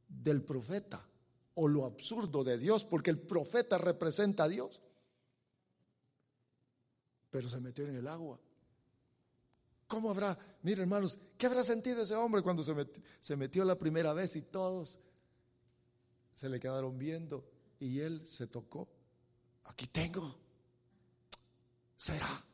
del 0.08 0.42
profeta 0.42 1.06
o 1.54 1.68
lo 1.68 1.84
absurdo 1.84 2.44
de 2.44 2.58
Dios, 2.58 2.84
porque 2.84 3.10
el 3.10 3.18
profeta 3.18 3.78
representa 3.78 4.44
a 4.44 4.48
Dios. 4.48 4.80
Pero 7.30 7.48
se 7.48 7.60
metió 7.60 7.86
en 7.86 7.96
el 7.96 8.08
agua. 8.08 8.38
¿Cómo 9.86 10.10
habrá, 10.10 10.36
mire 10.62 10.82
hermanos, 10.82 11.18
qué 11.38 11.46
habrá 11.46 11.62
sentido 11.62 12.02
ese 12.02 12.14
hombre 12.14 12.42
cuando 12.42 12.64
se 12.64 12.74
metió, 12.74 13.02
se 13.20 13.36
metió 13.36 13.64
la 13.64 13.78
primera 13.78 14.12
vez 14.12 14.34
y 14.36 14.42
todos 14.42 14.98
se 16.34 16.48
le 16.48 16.58
quedaron 16.58 16.98
viendo 16.98 17.44
y 17.78 18.00
él 18.00 18.26
se 18.26 18.48
tocó? 18.48 18.88
Aquí 19.64 19.86
tengo. 19.86 20.36
¿Será? 21.96 22.44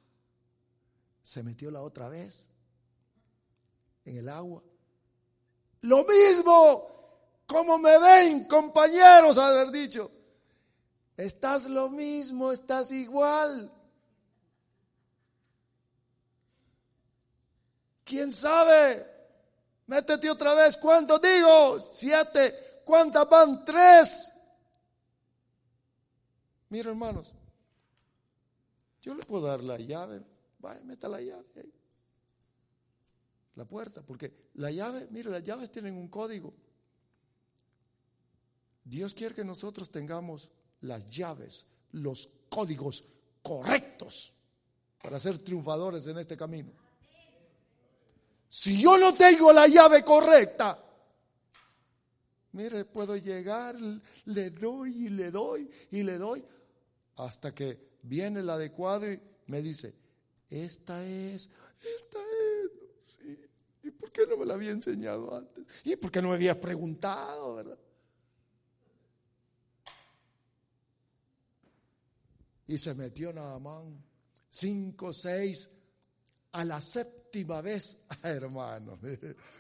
Se 1.22 1.42
metió 1.42 1.70
la 1.70 1.82
otra 1.82 2.08
vez 2.08 2.48
en 4.04 4.18
el 4.18 4.28
agua. 4.28 4.62
Lo 5.82 6.04
mismo. 6.04 6.88
¿Cómo 7.46 7.78
me 7.78 7.98
ven, 7.98 8.44
compañeros? 8.44 9.36
Haber 9.38 9.70
dicho. 9.70 10.10
Estás 11.16 11.66
lo 11.66 11.88
mismo, 11.90 12.50
estás 12.50 12.90
igual. 12.90 13.70
¿Quién 18.04 18.32
sabe? 18.32 19.06
Métete 19.86 20.30
otra 20.30 20.54
vez. 20.54 20.76
¿Cuántos 20.76 21.20
digo? 21.20 21.78
Siete. 21.80 22.80
¿Cuántas 22.84 23.28
van? 23.28 23.64
Tres. 23.64 24.30
Mira, 26.68 26.90
hermanos. 26.90 27.32
Yo 29.02 29.14
le 29.14 29.24
puedo 29.24 29.46
dar 29.46 29.62
la 29.62 29.76
llave. 29.76 30.22
Vaya, 30.62 30.80
meta 30.84 31.08
la 31.08 31.20
llave 31.20 31.44
ahí. 31.56 31.72
La 33.56 33.64
puerta. 33.66 34.00
Porque 34.02 34.32
la 34.54 34.70
llave, 34.70 35.08
mire, 35.10 35.30
las 35.30 35.44
llaves 35.44 35.70
tienen 35.70 35.96
un 35.96 36.08
código. 36.08 36.54
Dios 38.84 39.12
quiere 39.12 39.34
que 39.34 39.44
nosotros 39.44 39.90
tengamos 39.90 40.50
las 40.80 41.08
llaves, 41.08 41.66
los 41.92 42.28
códigos 42.48 43.04
correctos 43.42 44.32
para 45.02 45.18
ser 45.18 45.38
triunfadores 45.38 46.06
en 46.06 46.18
este 46.18 46.36
camino. 46.36 46.72
Si 48.48 48.80
yo 48.80 48.98
no 48.98 49.14
tengo 49.14 49.52
la 49.52 49.66
llave 49.66 50.04
correcta, 50.04 50.78
mire, 52.52 52.84
puedo 52.84 53.16
llegar, 53.16 53.76
le 54.26 54.50
doy 54.50 55.06
y 55.06 55.08
le 55.08 55.30
doy 55.30 55.70
y 55.90 56.02
le 56.02 56.18
doy, 56.18 56.44
hasta 57.16 57.54
que 57.54 57.92
viene 58.02 58.40
el 58.40 58.50
adecuado 58.50 59.10
y 59.10 59.18
me 59.46 59.62
dice, 59.62 59.94
esta 60.52 61.04
es, 61.04 61.48
esta 61.96 62.18
es, 62.18 62.70
sí. 63.04 63.38
¿Y 63.84 63.90
por 63.90 64.12
qué 64.12 64.26
no 64.26 64.36
me 64.36 64.46
la 64.46 64.54
había 64.54 64.70
enseñado 64.70 65.34
antes? 65.34 65.64
¿Y 65.84 65.96
por 65.96 66.10
qué 66.10 66.22
no 66.22 66.28
me 66.28 66.34
había 66.34 66.60
preguntado, 66.60 67.56
verdad? 67.56 67.78
y 72.72 72.78
se 72.78 72.94
metió 72.94 73.32
Naamán. 73.34 74.02
Cinco, 74.48 75.12
seis, 75.12 75.68
a 76.52 76.64
la 76.64 76.80
séptima 76.80 77.60
vez, 77.60 77.96
hermano. 78.22 78.98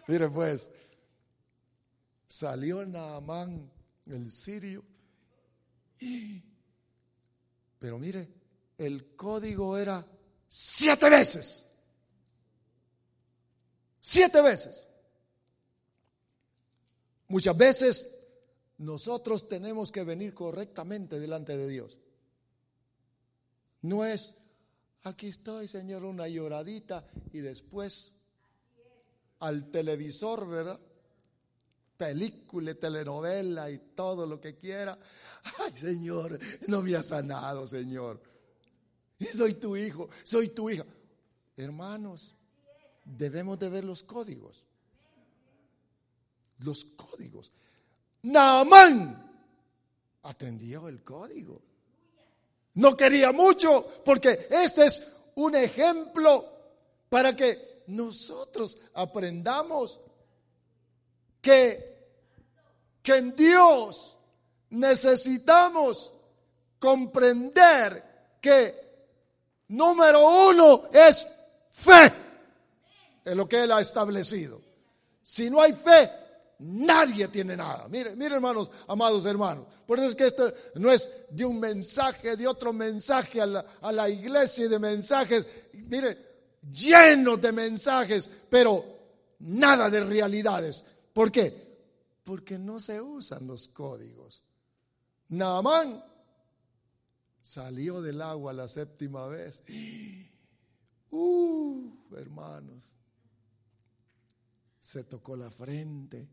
Mire, 0.08 0.28
pues, 0.30 0.70
salió 2.26 2.84
Naamán, 2.86 3.70
el 4.06 4.30
sirio, 4.30 4.82
pero 7.78 7.98
mire, 7.98 8.28
el 8.78 9.14
código 9.14 9.76
era 9.76 10.06
siete 10.54 11.08
veces. 11.08 11.66
Siete 14.02 14.42
veces. 14.42 14.86
Muchas 17.28 17.56
veces 17.56 18.18
nosotros 18.76 19.48
tenemos 19.48 19.90
que 19.90 20.04
venir 20.04 20.34
correctamente 20.34 21.18
delante 21.18 21.56
de 21.56 21.68
Dios. 21.68 21.96
No 23.80 24.04
es, 24.04 24.34
aquí 25.04 25.28
estoy, 25.28 25.68
Señor, 25.68 26.04
una 26.04 26.28
lloradita 26.28 27.06
y 27.32 27.38
después 27.38 28.12
al 29.38 29.70
televisor, 29.70 30.46
¿verdad? 30.46 30.80
Película, 31.96 32.74
telenovela 32.74 33.70
y 33.70 33.78
todo 33.94 34.26
lo 34.26 34.38
que 34.38 34.56
quiera. 34.56 34.98
Ay, 35.60 35.72
Señor, 35.78 36.38
no 36.68 36.82
me 36.82 36.94
ha 36.94 37.02
sanado, 37.02 37.66
Señor. 37.66 38.31
Soy 39.34 39.54
tu 39.54 39.76
hijo, 39.76 40.08
soy 40.24 40.48
tu 40.48 40.68
hija. 40.70 40.84
Hermanos, 41.56 42.34
debemos 43.04 43.58
de 43.58 43.68
ver 43.68 43.84
los 43.84 44.02
códigos. 44.02 44.64
Los 46.60 46.84
códigos. 46.84 47.52
Naamán 48.22 49.30
atendió 50.22 50.88
el 50.88 51.02
código. 51.02 51.60
No 52.74 52.96
quería 52.96 53.32
mucho 53.32 53.86
porque 54.04 54.46
este 54.50 54.86
es 54.86 55.06
un 55.34 55.54
ejemplo 55.54 56.48
para 57.08 57.36
que 57.36 57.82
nosotros 57.88 58.78
aprendamos 58.94 60.00
que, 61.40 62.08
que 63.02 63.16
en 63.16 63.36
Dios 63.36 64.16
necesitamos 64.70 66.12
comprender 66.78 68.38
que 68.40 68.91
número 69.72 70.48
uno 70.48 70.84
es 70.92 71.26
fe 71.72 72.12
en 73.24 73.36
lo 73.36 73.48
que 73.48 73.62
Él 73.62 73.72
ha 73.72 73.80
establecido. 73.80 74.60
Si 75.22 75.48
no 75.48 75.60
hay 75.60 75.72
fe, 75.72 76.10
nadie 76.58 77.28
tiene 77.28 77.56
nada. 77.56 77.88
Mire, 77.88 78.14
mire 78.16 78.34
hermanos, 78.34 78.70
amados 78.88 79.24
hermanos. 79.24 79.66
Por 79.86 79.98
eso 79.98 80.08
es 80.08 80.14
que 80.14 80.26
esto 80.26 80.52
no 80.74 80.90
es 80.90 81.08
de 81.30 81.44
un 81.44 81.58
mensaje, 81.58 82.36
de 82.36 82.46
otro 82.46 82.72
mensaje 82.72 83.40
a 83.40 83.46
la, 83.46 83.64
a 83.80 83.92
la 83.92 84.08
iglesia 84.08 84.66
y 84.66 84.68
de 84.68 84.78
mensajes. 84.78 85.46
Mire, 85.72 86.18
llenos 86.70 87.40
de 87.40 87.52
mensajes, 87.52 88.28
pero 88.50 88.84
nada 89.40 89.88
de 89.88 90.04
realidades. 90.04 90.84
¿Por 91.12 91.30
qué? 91.32 91.78
Porque 92.24 92.58
no 92.58 92.78
se 92.78 93.00
usan 93.00 93.46
los 93.46 93.68
códigos. 93.68 94.42
Naamán 95.28 96.11
salió 97.42 98.00
del 98.00 98.22
agua 98.22 98.52
la 98.52 98.68
séptima 98.68 99.26
vez. 99.26 99.62
Uh, 101.14 101.92
hermanos, 102.16 102.90
se 104.80 105.04
tocó 105.04 105.36
la 105.36 105.50
frente, 105.50 106.26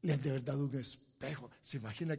le 0.00 0.14
han 0.14 0.22
de 0.22 0.32
verdad 0.32 0.58
un 0.58 0.74
espejo. 0.74 1.50
¿Se 1.60 1.76
imagina 1.76 2.16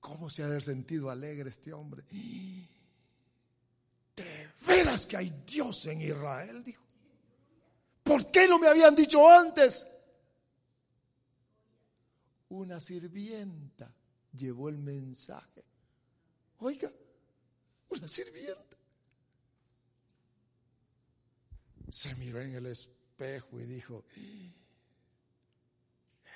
cómo 0.00 0.28
se 0.28 0.42
ha 0.42 0.46
de 0.46 0.50
haber 0.50 0.62
sentido 0.64 1.08
alegre 1.08 1.50
este 1.50 1.72
hombre? 1.72 2.02
De 4.16 4.50
veras 4.66 5.06
que 5.06 5.16
hay 5.16 5.44
Dios 5.46 5.86
en 5.86 6.02
Israel, 6.02 6.64
dijo. 6.64 6.82
¿Por 8.02 8.28
qué 8.32 8.48
no 8.48 8.58
me 8.58 8.66
habían 8.66 8.96
dicho 8.96 9.26
antes? 9.28 9.86
Una 12.48 12.80
sirvienta 12.80 13.94
llevó 14.32 14.68
el 14.68 14.78
mensaje. 14.78 15.69
Oiga, 16.60 16.92
una 17.88 18.06
sirvienta. 18.06 18.76
Se 21.90 22.14
miró 22.16 22.40
en 22.40 22.54
el 22.54 22.66
espejo 22.66 23.58
y 23.58 23.64
dijo, 23.64 24.04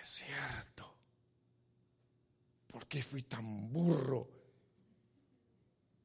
es 0.02 0.08
cierto, 0.08 0.94
¿por 2.68 2.86
qué 2.86 3.02
fui 3.02 3.22
tan 3.22 3.72
burro? 3.72 4.28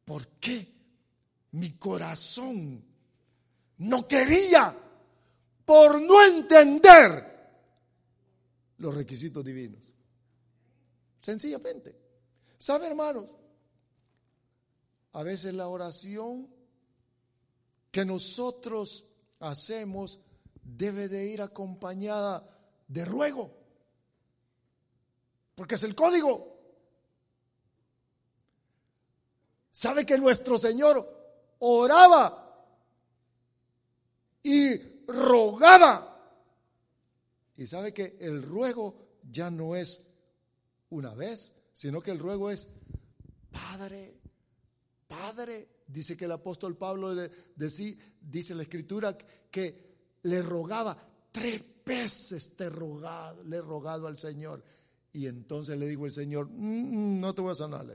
¿Por 0.06 0.28
qué 0.40 0.68
mi 1.52 1.72
corazón 1.78 2.84
no 3.78 4.08
quería 4.08 4.76
por 5.66 6.02
no 6.02 6.24
entender 6.24 7.50
los 8.78 8.94
requisitos 8.94 9.44
divinos? 9.44 9.94
Sencillamente. 11.22 11.96
¿Sabe, 12.58 12.88
hermanos? 12.88 13.39
A 15.14 15.24
veces 15.24 15.54
la 15.54 15.68
oración 15.68 16.48
que 17.92 18.06
nosotros 18.06 19.06
hacemos 19.40 20.20
debe 20.64 21.08
de 21.08 21.28
ir 21.28 21.42
acompañada 21.42 22.48
de 22.88 23.06
ruego, 23.06 23.52
porque 25.56 25.76
es 25.76 25.84
el 25.84 25.96
código. 25.96 26.58
¿Sabe 29.72 30.06
que 30.06 30.18
nuestro 30.18 30.58
Señor 30.58 31.56
oraba 31.60 32.68
y 34.44 34.78
rogaba? 35.08 36.06
Y 37.56 37.68
sabe 37.68 37.94
que 37.94 38.18
el 38.20 38.44
ruego 38.44 39.20
ya 39.24 39.50
no 39.50 39.76
es 39.76 40.02
una 40.90 41.14
vez, 41.16 41.54
sino 41.74 42.02
que 42.02 42.12
el 42.12 42.20
ruego 42.20 42.50
es, 42.52 42.68
Padre, 43.52 44.20
Padre, 45.10 45.68
dice 45.88 46.16
que 46.16 46.26
el 46.26 46.32
apóstol 46.34 46.78
Pablo 46.78 47.12
le, 47.16 47.32
dice 48.22 48.54
la 48.54 48.62
escritura 48.62 49.18
que 49.18 50.20
le 50.22 50.42
rogaba 50.44 50.96
tres 51.32 51.64
veces 51.84 52.54
le 53.46 53.58
he 53.58 53.62
rogado 53.62 54.06
al 54.06 54.16
Señor. 54.16 54.64
Y 55.12 55.26
entonces 55.26 55.76
le 55.80 55.88
dijo 55.88 56.06
el 56.06 56.12
Señor, 56.12 56.48
mm, 56.52 57.20
no 57.20 57.34
te 57.34 57.42
voy 57.42 57.52
a 57.52 57.56
sanar, 57.56 57.88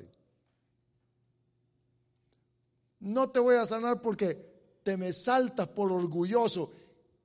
No 2.98 3.30
te 3.30 3.38
voy 3.38 3.54
a 3.54 3.66
sanar 3.66 4.02
porque 4.02 4.80
te 4.82 4.96
me 4.96 5.12
saltas 5.12 5.68
por 5.68 5.92
orgulloso. 5.92 6.72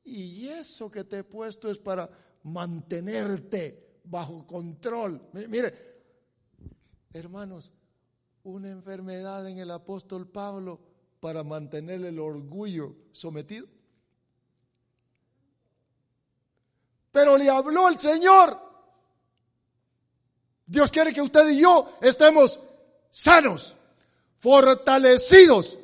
Y 0.06 0.48
eso 0.48 0.92
que 0.92 1.04
te 1.04 1.20
he 1.20 1.24
puesto 1.24 1.72
es 1.72 1.80
para 1.80 2.08
mantenerte 2.44 4.02
bajo 4.04 4.46
control. 4.46 5.30
Mire, 5.34 5.74
hermanos, 7.12 7.72
una 8.44 8.70
enfermedad 8.70 9.48
en 9.48 9.58
el 9.58 9.72
apóstol 9.72 10.28
Pablo 10.28 10.80
para 11.20 11.44
mantener 11.44 12.04
el 12.06 12.20
orgullo 12.20 12.96
sometido. 13.12 13.68
Pero 17.12 17.38
le 17.38 17.50
habló 17.50 17.90
el 17.90 17.98
Señor. 17.98 18.58
Dios 20.66 20.92
quiere 20.92 21.12
que 21.12 21.22
usted 21.22 21.50
y 21.50 21.62
yo 21.62 21.98
estemos 22.02 22.60
sanos, 23.10 23.76
fortalecidos. 24.38 25.78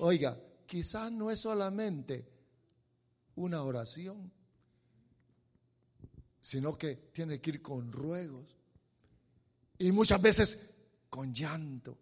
Oiga, 0.00 0.36
quizás 0.66 1.12
no 1.12 1.30
es 1.30 1.40
solamente 1.40 2.28
una 3.36 3.62
oración, 3.62 4.32
sino 6.40 6.76
que 6.76 6.96
tiene 7.12 7.40
que 7.40 7.50
ir 7.50 7.62
con 7.62 7.92
ruegos. 7.92 8.56
Y 9.78 9.92
muchas 9.92 10.20
veces 10.20 10.70
con 11.10 11.34
llanto, 11.34 11.98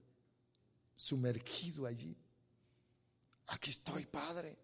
sumergido 0.94 1.86
allí. 1.86 2.14
Aquí 3.48 3.70
estoy, 3.70 4.04
Padre. 4.04 4.56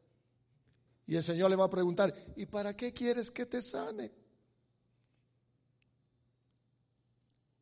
Y 1.06 1.16
el 1.16 1.22
Señor 1.22 1.50
le 1.50 1.56
va 1.56 1.64
a 1.64 1.70
preguntar, 1.70 2.14
¿y 2.36 2.46
para 2.46 2.76
qué 2.76 2.92
quieres 2.92 3.30
que 3.30 3.46
te 3.46 3.62
sane? 3.62 4.12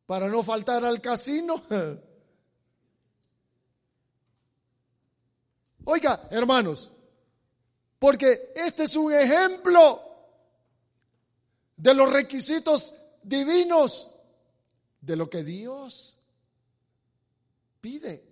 ¿Para 0.05 0.27
no 0.27 0.43
faltar 0.43 0.83
al 0.83 0.99
casino? 1.01 1.63
Oiga, 5.85 6.27
hermanos, 6.29 6.91
porque 7.99 8.51
este 8.55 8.83
es 8.83 8.95
un 8.95 9.13
ejemplo 9.13 10.01
de 11.75 11.93
los 11.93 12.11
requisitos 12.11 12.93
divinos 13.21 14.09
de 15.01 15.15
lo 15.15 15.29
que 15.29 15.43
Dios 15.43 16.19
pide. 17.83 18.23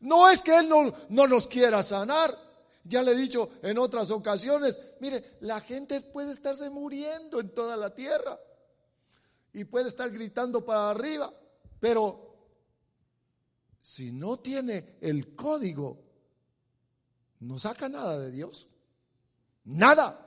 No 0.00 0.28
es 0.28 0.42
que 0.42 0.54
Él 0.54 0.68
no, 0.68 0.92
no 1.08 1.26
nos 1.26 1.48
quiera 1.48 1.82
sanar. 1.82 2.36
Ya 2.84 3.02
le 3.02 3.12
he 3.12 3.16
dicho 3.16 3.50
en 3.62 3.78
otras 3.78 4.10
ocasiones, 4.10 4.78
mire, 5.00 5.38
la 5.40 5.60
gente 5.60 6.02
puede 6.02 6.32
estarse 6.32 6.68
muriendo 6.68 7.40
en 7.40 7.50
toda 7.54 7.76
la 7.76 7.94
tierra 7.94 8.38
y 9.52 9.64
puede 9.64 9.88
estar 9.88 10.10
gritando 10.10 10.64
para 10.64 10.90
arriba, 10.90 11.32
pero 11.78 12.36
si 13.82 14.12
no 14.12 14.38
tiene 14.38 14.98
el 15.00 15.34
código, 15.34 16.02
no 17.40 17.58
saca 17.58 17.88
nada 17.88 18.18
de 18.18 18.30
Dios. 18.30 18.66
Nada. 19.64 20.26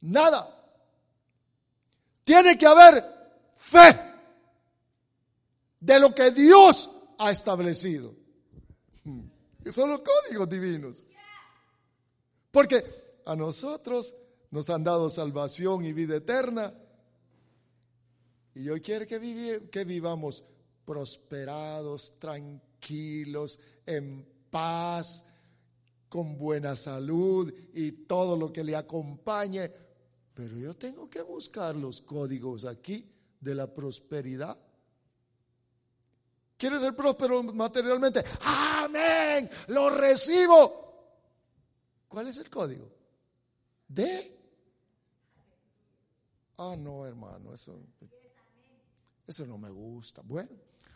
Nada. 0.00 0.52
Tiene 2.24 2.56
que 2.56 2.66
haber 2.66 3.04
fe 3.56 4.15
de 5.80 6.00
lo 6.00 6.14
que 6.14 6.30
Dios 6.30 6.90
ha 7.18 7.30
establecido. 7.30 8.14
son 9.72 9.90
los 9.90 10.00
códigos 10.00 10.48
divinos. 10.48 11.04
Porque 12.50 12.84
a 13.24 13.36
nosotros 13.36 14.14
nos 14.50 14.70
han 14.70 14.84
dado 14.84 15.10
salvación 15.10 15.84
y 15.84 15.92
vida 15.92 16.16
eterna. 16.16 16.72
Y 18.54 18.68
hoy 18.68 18.80
quiere 18.80 19.06
que, 19.06 19.68
que 19.70 19.84
vivamos 19.84 20.42
prosperados, 20.84 22.18
tranquilos, 22.18 23.58
en 23.84 24.26
paz, 24.50 25.24
con 26.08 26.38
buena 26.38 26.76
salud 26.76 27.52
y 27.74 27.92
todo 27.92 28.36
lo 28.36 28.52
que 28.52 28.64
le 28.64 28.76
acompañe. 28.76 29.70
Pero 30.32 30.56
yo 30.56 30.74
tengo 30.74 31.10
que 31.10 31.22
buscar 31.22 31.76
los 31.76 32.00
códigos 32.00 32.64
aquí 32.64 33.04
de 33.40 33.54
la 33.54 33.72
prosperidad 33.72 34.58
¿Quieres 36.56 36.80
ser 36.80 36.94
próspero 36.96 37.42
materialmente? 37.42 38.24
Amén, 38.40 39.50
lo 39.68 39.90
recibo. 39.90 40.86
¿Cuál 42.08 42.28
es 42.28 42.36
el 42.38 42.48
código? 42.48 42.90
¿De? 43.88 44.36
Ah, 46.58 46.74
no, 46.78 47.06
hermano, 47.06 47.52
eso. 47.52 47.78
Eso 49.26 49.46
no 49.46 49.58
me 49.58 49.70
gusta. 49.70 50.22
Bueno, 50.24 50.50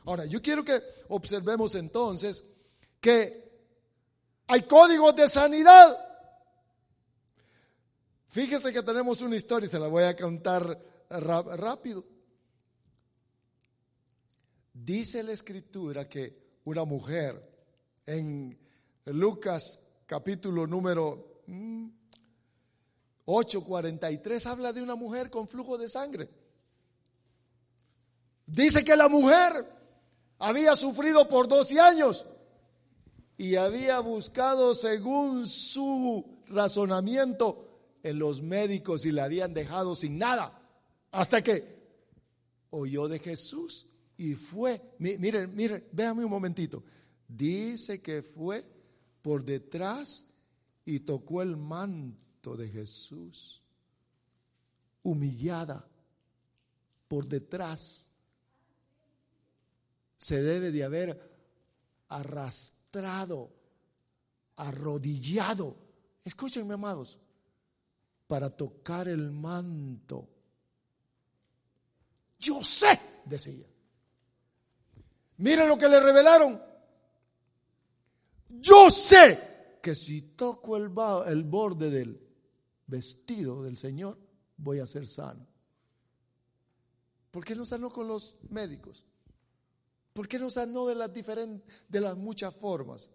ahora 0.05 0.25
yo 0.25 0.41
quiero 0.41 0.65
que 0.65 0.81
observemos 1.09 1.75
entonces 1.75 2.45
que 3.01 3.51
hay 4.47 4.63
códigos 4.63 5.15
de 5.17 5.29
sanidad. 5.29 5.99
Fíjese 8.29 8.73
que 8.73 8.83
tenemos 8.83 9.21
una 9.21 9.37
historia 9.37 9.67
y 9.67 9.71
se 9.71 9.79
la 9.79 9.89
voy 9.89 10.05
a 10.05 10.17
contar 10.17 10.81
rápido. 11.11 12.05
Dice 14.83 15.23
la 15.23 15.33
escritura 15.33 16.09
que 16.09 16.61
una 16.65 16.85
mujer 16.87 17.39
en 18.07 18.59
Lucas 19.05 19.79
capítulo 20.07 20.67
número 20.67 21.43
8:43 23.27 24.45
mm, 24.45 24.49
habla 24.49 24.73
de 24.73 24.83
una 24.83 24.95
mujer 24.95 25.29
con 25.29 25.47
flujo 25.47 25.77
de 25.77 25.87
sangre. 25.87 26.31
Dice 28.47 28.83
que 28.83 28.97
la 28.97 29.11
mujer 29.11 29.71
había 30.39 30.75
sufrido 30.75 31.29
por 31.29 31.47
12 31.47 31.79
años 31.79 32.25
y 33.37 33.57
había 33.57 34.01
buscado 34.01 34.75
según 34.75 35.47
su 35.47 36.25
razonamiento 36.47 37.69
en 38.03 38.19
los 38.19 38.41
médicos 38.41 39.05
y 39.05 39.13
la 39.13 39.25
habían 39.25 39.53
dejado 39.53 39.95
sin 39.95 40.17
nada 40.17 40.59
hasta 41.11 41.43
que 41.43 41.79
oyó 42.71 43.09
de 43.09 43.19
Jesús 43.19 43.90
y 44.21 44.35
fue. 44.35 44.83
Miren, 44.99 45.55
miren, 45.55 45.89
véanme 45.93 46.27
un 46.27 46.31
momentito. 46.31 46.85
Dice 47.27 48.03
que 48.03 48.23
fue 48.23 48.63
por 49.23 49.43
detrás 49.43 50.29
y 50.85 51.01
tocó 51.01 51.41
el 51.41 51.57
manto 51.57 52.55
de 52.55 52.69
Jesús, 52.69 53.63
humillada 55.03 55.89
por 57.09 57.27
detrás. 57.27 58.11
Se 60.19 60.43
debe 60.43 60.71
de 60.71 60.85
haber 60.85 61.19
arrastrado, 62.09 63.51
arrodillado. 64.57 65.79
Escúchenme, 66.27 66.75
amados, 66.75 67.19
para 68.27 68.51
tocar 68.51 69.09
el 69.09 69.31
manto. 69.31 70.29
Yo 72.39 72.63
sé, 72.63 73.01
decía. 73.25 73.67
Miren 75.41 75.69
lo 75.69 75.79
que 75.79 75.89
le 75.89 75.99
revelaron. 76.01 76.61
Yo 78.49 78.91
sé 78.91 79.79
que 79.83 79.95
si 79.95 80.23
toco 80.37 80.77
el, 80.77 80.89
borde 80.89 81.91
del 81.91 82.21
vestido 82.87 83.63
del 83.63 83.79
Señor, 83.79 84.19
voy 84.59 84.81
a 84.81 84.87
ser 84.87 85.07
sano. 85.07 85.47
¿Por 87.31 87.43
qué 87.43 87.55
no 87.55 87.65
sanó 87.65 87.91
con 87.91 88.07
los 88.07 88.37
médicos? 88.51 89.07
¿Por 90.13 90.29
qué 90.29 90.39
no 90.39 90.51
sanó 90.51 90.87
de 90.87 90.95
las 90.95 91.11
diferentes, 91.11 91.67
de 91.89 92.01
las 92.01 92.17
muchas 92.17 92.55
formas? 92.55 93.09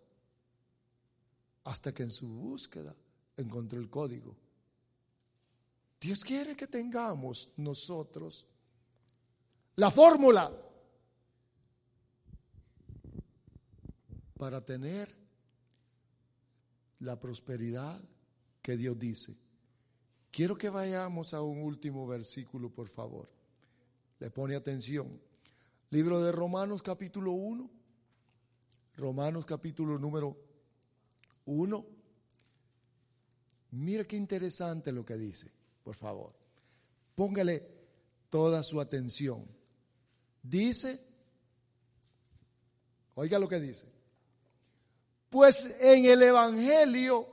Hasta 1.65 1.93
que 1.93 2.03
en 2.03 2.11
su 2.11 2.27
búsqueda 2.27 2.95
encontró 3.37 3.79
el 3.79 3.89
código. 3.89 4.35
Dios 6.01 6.23
quiere 6.23 6.55
que 6.55 6.65
tengamos 6.65 7.51
nosotros 7.57 8.47
la 9.75 9.91
fórmula 9.91 10.64
para 14.45 14.63
tener 14.63 15.09
la 16.99 17.19
prosperidad 17.19 17.99
que 18.61 18.77
Dios 18.77 18.99
dice. 18.99 19.35
Quiero 20.29 20.55
que 20.55 20.69
vayamos 20.69 21.33
a 21.33 21.41
un 21.41 21.63
último 21.63 22.05
versículo, 22.05 22.69
por 22.69 22.87
favor. 22.89 23.27
Le 24.19 24.29
pone 24.29 24.55
atención. 24.55 25.19
Libro 25.89 26.21
de 26.21 26.31
Romanos 26.31 26.83
capítulo 26.83 27.31
1. 27.31 27.71
Romanos 28.97 29.47
capítulo 29.47 29.97
número 29.97 30.37
1. 31.45 31.85
Mira 33.71 34.03
qué 34.03 34.15
interesante 34.15 34.91
lo 34.91 35.03
que 35.03 35.17
dice, 35.17 35.51
por 35.83 35.95
favor. 35.95 36.35
Póngale 37.15 37.67
toda 38.29 38.61
su 38.61 38.79
atención. 38.79 39.43
Dice, 40.43 41.03
oiga 43.15 43.39
lo 43.39 43.47
que 43.47 43.59
dice. 43.59 43.94
Pues 45.35 45.65
en 45.81 46.05
el 46.05 46.23
Evangelio 46.23 47.27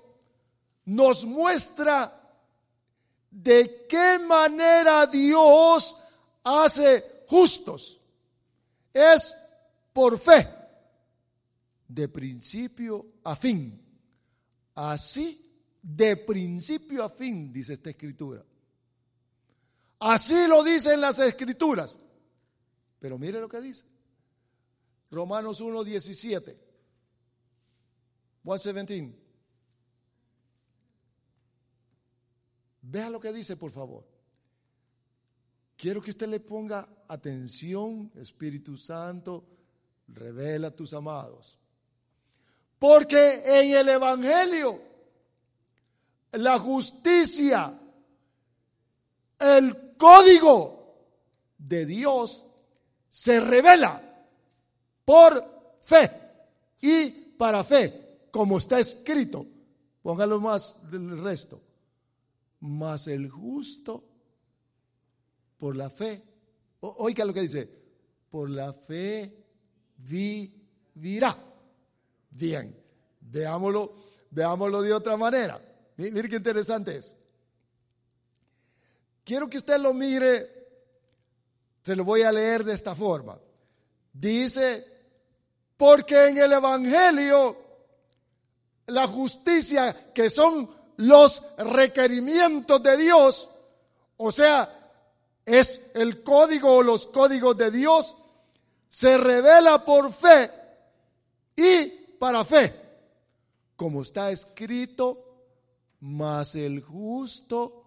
nos 0.87 1.25
muestra 1.25 2.21
de 3.31 3.87
qué 3.89 4.19
manera 4.19 5.07
Dios 5.07 5.97
hace 6.43 7.23
justos. 7.29 8.01
Es 8.93 9.33
por 9.93 10.19
fe, 10.19 10.49
de 11.87 12.09
principio 12.09 13.07
a 13.23 13.37
fin. 13.37 13.81
Así, 14.75 15.41
de 15.81 16.17
principio 16.17 17.05
a 17.05 17.09
fin, 17.09 17.53
dice 17.53 17.75
esta 17.75 17.91
escritura. 17.91 18.45
Así 20.01 20.49
lo 20.49 20.65
dicen 20.65 21.01
las 21.01 21.21
escrituras. 21.21 21.97
Pero 22.99 23.17
mire 23.17 23.41
lo 23.41 23.49
que 23.49 23.61
dice. 23.61 23.85
Romanos 25.09 25.61
1, 25.61 25.85
17. 25.85 26.72
117. 28.45 29.23
Vea 32.83 33.11
lo 33.11 33.21
que 33.21 33.33
dice, 33.33 33.57
por 33.57 33.71
favor. 33.71 34.05
Quiero 35.77 36.01
que 36.03 36.11
usted 36.11 36.29
le 36.29 36.41
ponga 36.41 36.89
atención, 37.09 38.11
Espíritu 38.17 38.77
Santo, 38.77 39.45
revela 40.09 40.69
a 40.69 40.77
tus 40.77 40.93
amados. 40.93 41.59
Porque 42.79 43.43
en 43.45 43.77
el 43.77 43.89
Evangelio, 43.89 44.81
la 46.33 46.59
justicia, 46.59 47.79
el 49.39 49.97
código 49.97 50.83
de 51.59 51.87
Dios 51.87 52.45
se 53.09 53.39
revela 53.39 54.03
por 55.05 55.79
fe 55.83 56.11
y 56.81 57.11
para 57.11 57.63
fe 57.63 58.02
como 58.33 58.59
está 58.59 58.81
escrito. 58.81 59.47
Póngalo 60.03 60.41
más 60.41 60.91
del 60.91 61.23
resto. 61.23 61.61
Más 62.61 63.07
el 63.07 63.31
justo 63.31 64.03
por 65.59 65.77
la 65.77 65.89
fe. 65.89 66.21
oiga 66.81 67.25
lo 67.25 67.33
que 67.33 67.43
dice. 67.43 67.69
Por 68.29 68.51
la 68.51 68.73
fe 68.73 69.45
vivirá. 69.99 71.39
Bien, 72.31 72.75
veámoslo, 73.21 73.95
veámoslo 74.31 74.83
de 74.83 74.93
otra 74.93 75.17
manera. 75.17 75.61
Mire 75.99 76.29
qué 76.29 76.37
interesante 76.37 76.97
es. 76.97 77.15
Quiero 79.23 79.49
que 79.49 79.59
usted 79.59 79.79
lo 79.79 79.93
mire, 79.93 80.51
se 81.85 81.95
lo 81.95 82.05
voy 82.05 82.23
a 82.23 82.33
leer 82.33 82.65
de 82.65 82.73
esta 82.73 82.97
forma. 82.97 83.39
Dice, 84.13 84.85
porque 85.77 86.29
en 86.29 86.39
el 86.39 86.53
Evangelio 86.53 87.72
la 88.87 89.07
justicia, 89.07 90.13
que 90.13 90.31
son 90.31 90.71
los 90.97 91.43
requerimientos 91.59 92.83
de 92.83 92.97
Dios, 92.97 93.49
o 94.17 94.31
sea, 94.31 94.93
es 95.45 95.91
el 95.95 96.23
código 96.23 96.77
o 96.77 96.83
los 96.83 97.07
códigos 97.07 97.57
de 97.57 97.71
Dios, 97.71 98.17
se 98.89 99.17
revela 99.17 99.85
por 99.85 100.13
fe 100.13 100.51
y 101.57 101.87
para 102.19 102.45
fe, 102.45 102.75
como 103.77 104.03
está 104.03 104.31
escrito, 104.31 105.33
mas 106.01 106.55
el 106.55 106.83
justo 106.83 107.83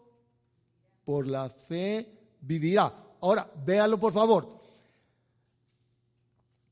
por 1.06 1.28
la 1.28 1.50
fe 1.50 2.10
vivirá. 2.42 2.94
Ahora, 3.22 3.50
véalo 3.66 4.00
por 4.00 4.12
favor. 4.12 4.60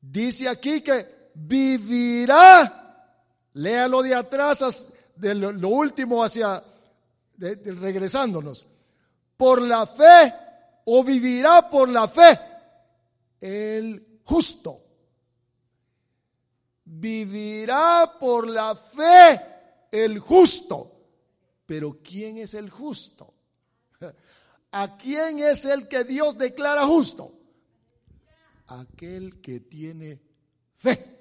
Dice 0.02 0.50
aquí 0.50 0.82
que 0.82 1.30
vivirá 1.36 2.83
Léalo 3.54 4.02
de 4.02 4.16
atrás, 4.16 4.88
de 5.16 5.36
lo, 5.36 5.70
último 5.70 6.24
hacia, 6.24 6.64
regresándonos. 7.38 8.66
Por 9.38 9.62
la 9.62 9.86
fe, 9.86 10.34
o 10.86 11.04
vivirá 11.04 11.70
por 11.70 11.90
la 11.90 12.08
fe, 12.08 12.40
el 13.40 14.20
justo. 14.24 14.80
Vivirá 16.86 18.16
por 18.20 18.48
la 18.48 18.76
fe 18.76 19.42
el 19.92 20.20
justo. 20.20 20.90
Pero 21.66 22.00
¿quién 22.04 22.38
es 22.38 22.54
el 22.56 22.70
justo? 22.70 23.34
¿A 24.72 24.98
quién 24.98 25.40
es 25.40 25.66
el 25.66 25.88
que 25.88 26.04
Dios 26.04 26.38
declara 26.38 26.86
justo? 26.86 27.32
Aquel 28.68 29.40
que 29.40 29.60
tiene 29.60 30.20
fe. 30.78 31.14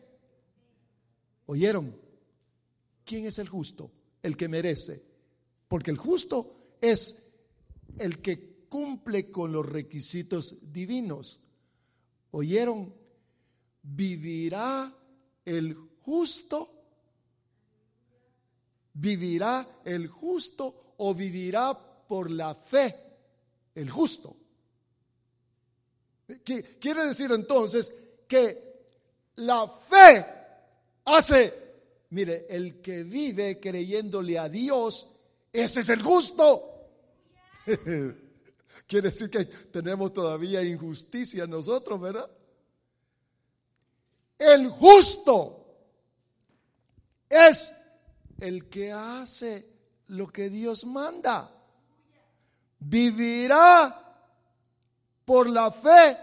¿Oyeron? 1.47 2.02
¿Quién 3.05 3.27
es 3.27 3.39
el 3.39 3.49
justo? 3.49 3.91
El 4.23 4.37
que 4.37 4.49
merece. 4.49 5.03
Porque 5.69 5.91
el 5.91 5.97
justo 5.97 6.77
es 6.81 7.23
el 7.99 8.21
que 8.21 8.67
cumple 8.69 9.31
con 9.31 9.53
los 9.53 9.67
requisitos 9.67 10.57
divinos. 10.73 11.41
¿Oyeron? 12.31 12.95
¿Vivirá 13.83 14.95
el 15.45 15.75
justo? 16.03 16.83
¿Vivirá 18.95 19.81
el 19.85 20.09
justo 20.09 20.95
o 20.99 21.15
vivirá 21.15 21.75
por 22.07 22.31
la 22.31 22.55
fe 22.55 22.97
el 23.75 23.91
justo? 23.91 24.37
Quiere 26.45 27.07
decir 27.07 27.31
entonces 27.33 27.93
que 28.27 28.73
la 29.37 29.69
fe 29.69 30.27
hace, 31.05 31.62
mire, 32.13 32.47
el 32.49 32.81
que 32.81 33.05
vive 33.05 33.59
creyéndole 33.59 34.39
a 34.39 34.49
Dios, 34.49 35.09
ese 35.51 35.81
es 35.81 35.89
el 35.89 36.03
justo. 36.03 36.89
Quiere 38.87 39.11
decir 39.11 39.31
que 39.31 39.47
tenemos 39.47 40.13
todavía 40.13 40.63
injusticia 40.63 41.47
nosotros, 41.47 41.99
¿verdad? 41.99 42.31
El 44.39 44.69
justo 44.69 45.67
es 47.29 47.73
el 48.41 48.69
que 48.69 48.93
hace 48.93 49.67
lo 50.09 50.27
que 50.29 50.51
Dios 50.51 50.85
manda. 50.85 51.51
Vivirá 52.81 54.17
por 55.25 55.49
la 55.49 55.71
fe 55.71 56.19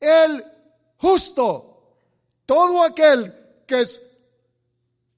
el 0.00 0.44
justo. 0.96 1.98
Todo 2.44 2.82
aquel 2.82 3.62
que 3.66 3.82
es 3.82 4.00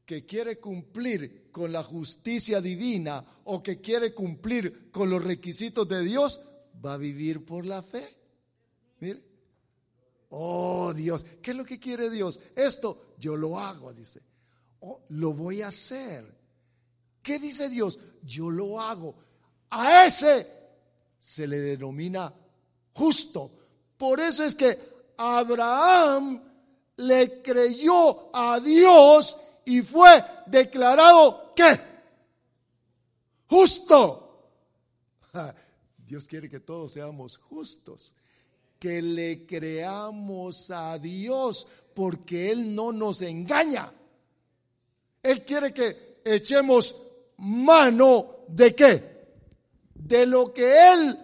que 0.09 0.25
quiere 0.25 0.59
cumplir 0.59 1.51
con 1.53 1.71
la 1.71 1.83
justicia 1.83 2.63
divina 2.63 3.23
o 3.45 3.63
que 3.63 3.79
quiere 3.79 4.15
cumplir 4.15 4.91
con 4.91 5.11
los 5.11 5.23
requisitos 5.23 5.87
de 5.87 6.03
Dios, 6.03 6.41
va 6.83 6.95
a 6.95 6.97
vivir 6.97 7.45
por 7.45 7.67
la 7.67 7.83
fe. 7.83 8.17
Mire. 9.01 9.23
Oh 10.31 10.95
Dios, 10.95 11.27
¿qué 11.43 11.51
es 11.51 11.57
lo 11.59 11.63
que 11.67 11.79
quiere 11.79 12.09
Dios? 12.09 12.41
Esto 12.57 13.17
yo 13.19 13.37
lo 13.37 13.59
hago, 13.59 13.93
dice. 13.93 14.23
Oh, 14.81 15.03
lo 15.11 15.35
voy 15.35 15.61
a 15.61 15.69
hacer. 15.69 16.25
¿Qué 17.23 17.39
dice 17.39 17.69
Dios? 17.69 17.99
Yo 18.23 18.51
lo 18.51 18.81
hago. 18.81 19.15
A 19.69 20.07
ese 20.07 20.47
se 21.21 21.47
le 21.47 21.59
denomina 21.59 22.33
justo. 22.95 23.51
Por 23.99 24.21
eso 24.21 24.43
es 24.43 24.55
que 24.55 24.79
Abraham 25.19 26.43
le 26.97 27.43
creyó 27.43 28.35
a 28.35 28.59
Dios 28.59 29.37
y 29.69 29.83
fue 29.83 30.25
declarado 30.47 31.53
¿qué? 31.55 31.79
Justo. 33.47 34.51
Dios 36.07 36.27
quiere 36.27 36.49
que 36.49 36.61
todos 36.61 36.93
seamos 36.93 37.37
justos, 37.37 38.15
que 38.79 39.03
le 39.03 39.45
creamos 39.45 40.71
a 40.71 40.99
Dios 40.99 41.67
porque 41.95 42.51
Él 42.51 42.75
no 42.75 42.93
nos 42.93 43.21
engaña. 43.21 43.93
Él 45.23 45.45
quiere 45.45 45.75
que 45.75 46.23
echemos 46.25 46.97
mano 47.37 48.47
de 48.49 48.75
qué? 48.75 49.29
De 49.95 50.25
lo 50.25 50.55
que 50.55 50.93
Él, 50.95 51.19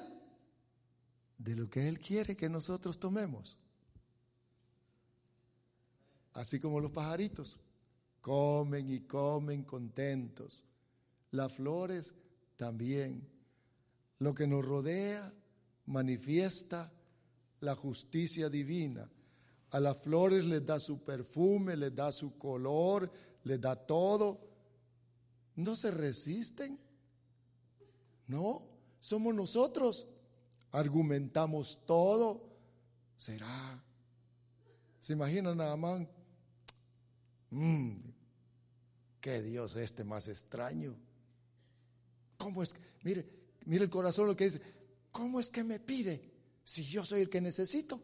de 1.39 1.57
lo 1.57 1.71
que 1.71 1.89
Él 1.89 1.99
quiere 1.99 2.37
que 2.37 2.51
nosotros 2.51 2.99
tomemos. 2.99 3.57
Así 6.35 6.61
como 6.61 6.79
los 6.81 6.91
pajaritos, 6.91 7.57
comen 8.25 8.89
y 8.89 9.01
comen 9.01 9.65
contentos. 9.65 10.65
Las 11.33 11.53
flores 11.53 12.15
también. 12.57 13.29
Lo 14.19 14.35
que 14.35 14.47
nos 14.47 14.65
rodea 14.65 15.31
manifiesta 15.85 16.91
la 17.61 17.77
justicia 17.77 18.49
divina. 18.49 19.11
A 19.73 19.79
las 19.79 19.99
flores 19.99 20.47
les 20.47 20.65
da 20.65 20.81
su 20.81 21.05
perfume, 21.05 21.77
les 21.77 21.95
da 21.95 22.11
su 22.13 22.39
color, 22.39 23.13
les 23.43 23.61
da 23.61 23.77
todo. 23.77 24.41
No 25.57 25.77
se 25.77 25.91
resisten. 25.91 26.81
No, 28.29 28.63
somos 29.01 29.35
nosotros. 29.35 30.09
Argumentamos 30.73 31.79
todo. 31.85 32.57
Será. 33.19 33.85
¿Se 34.99 35.13
imaginan 35.13 35.59
nada 35.59 35.77
más? 35.77 36.09
Mmm, 37.51 38.04
qué 39.25 39.41
Dios 39.41 39.75
este 39.77 40.05
más 40.05 40.29
extraño. 40.29 40.95
¿Cómo 42.37 42.63
es? 42.63 42.75
Que, 42.75 42.81
mire, 43.05 43.27
mire 43.65 43.85
el 43.85 43.89
corazón 43.89 44.27
lo 44.27 44.37
que 44.37 44.45
dice. 44.45 44.61
¿Cómo 45.11 45.41
es 45.41 45.49
que 45.49 45.65
me 45.65 45.81
pide 45.81 46.21
si 46.63 46.85
yo 46.85 47.07
soy 47.07 47.23
el 47.23 47.31
que 47.31 47.41
necesito? 47.41 48.03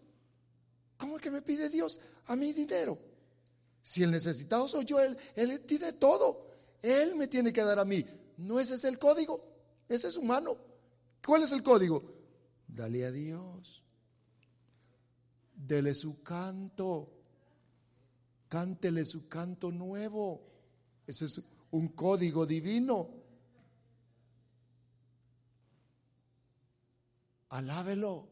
¿Cómo 0.97 1.16
es 1.16 1.23
que 1.23 1.31
me 1.31 1.43
pide 1.43 1.68
Dios 1.68 2.01
a 2.25 2.37
mi 2.37 2.55
dinero? 2.55 2.99
Si 3.83 4.03
el 4.03 4.11
necesitado 4.11 4.66
soy 4.66 4.87
yo, 4.87 4.99
Él, 4.99 5.18
Él 5.35 5.61
tiene 5.66 5.93
todo. 5.93 6.49
Él 6.81 7.14
me 7.14 7.29
tiene 7.29 7.53
que 7.53 7.64
dar 7.64 7.79
a 7.79 7.85
mí. 7.85 8.03
¿No 8.39 8.59
ese 8.59 8.77
es 8.77 8.85
el 8.85 8.99
código? 8.99 9.45
Ese 9.91 10.09
es 10.09 10.16
humano. 10.16 10.57
¿Cuál 11.23 11.43
es 11.43 11.53
el 11.53 11.62
código? 11.62 12.03
Dale 12.66 13.05
a 13.05 13.11
Dios. 13.11 13.85
Dele 15.55 15.95
su 15.95 16.23
canto 16.23 17.21
cántele 18.51 19.05
su 19.07 19.29
canto 19.29 19.71
nuevo. 19.71 20.50
Ese 21.11 21.25
es 21.25 21.41
un 21.73 21.89
código 21.89 22.47
divino. 22.47 23.11
Alábelo. 27.49 28.29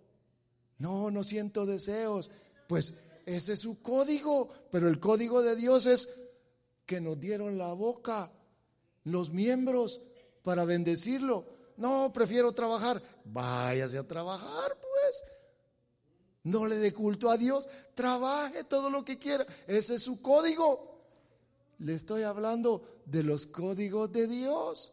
No, 0.79 1.11
no 1.11 1.25
siento 1.25 1.67
deseos. 1.67 2.31
Pues 2.69 2.95
ese 3.27 3.55
es 3.55 3.61
su 3.63 3.83
código, 3.83 4.49
pero 4.71 4.89
el 4.89 5.01
código 5.01 5.43
de 5.43 5.57
Dios 5.57 5.87
es 5.87 6.09
que 6.87 7.01
nos 7.01 7.19
dieron 7.19 7.59
la 7.59 7.73
boca, 7.73 8.31
los 9.03 9.33
miembros, 9.33 10.01
para 10.45 10.65
bendecirlo. 10.65 11.49
No, 11.79 12.13
prefiero 12.13 12.53
trabajar. 12.53 13.03
Váyase 13.25 13.99
a 13.99 14.07
trabajar, 14.07 14.79
pues. 14.81 15.25
No 16.45 16.65
le 16.65 16.77
dé 16.77 16.93
culto 16.95 17.29
a 17.29 17.37
Dios. 17.37 17.69
Trabaje 17.95 18.63
todo 18.63 18.89
lo 18.89 19.05
que 19.05 19.19
quiera. 19.19 19.45
Ese 19.67 19.97
es 19.97 20.03
su 20.05 20.23
código. 20.23 20.98
Le 21.79 21.95
estoy 21.95 22.25
hablando 22.25 23.03
de 23.07 23.23
los 23.23 23.47
códigos 23.47 24.11
de 24.11 24.27
Dios. 24.27 24.93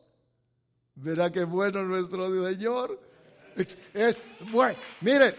Verá 0.95 1.31
qué 1.31 1.43
bueno 1.43 1.83
nuestro 1.83 2.27
Señor. 2.47 2.99
Es, 3.93 4.17
bueno, 4.51 4.77
mire, 5.01 5.35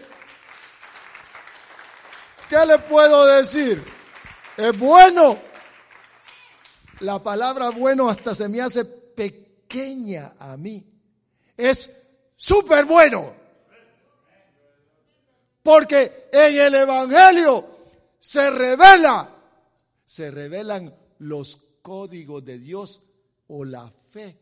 ¿qué 2.49 2.65
le 2.65 2.79
puedo 2.79 3.25
decir? 3.25 3.83
Es 4.57 4.77
bueno. 4.77 5.39
La 6.99 7.21
palabra 7.21 7.69
bueno 7.69 8.09
hasta 8.09 8.33
se 8.35 8.49
me 8.49 8.59
hace 8.59 8.83
pequeña 8.83 10.33
a 10.37 10.57
mí. 10.57 10.83
Es 11.55 11.95
súper 12.35 12.85
bueno. 12.85 13.33
Porque 15.63 16.29
en 16.31 16.59
el 16.59 16.75
Evangelio 16.75 17.65
se 18.19 18.49
revela, 18.49 19.29
se 20.05 20.31
revelan 20.31 21.06
los 21.19 21.57
códigos 21.81 22.43
de 22.43 22.59
Dios 22.59 23.01
o 23.47 23.63
la 23.63 23.89
fe. 24.09 24.37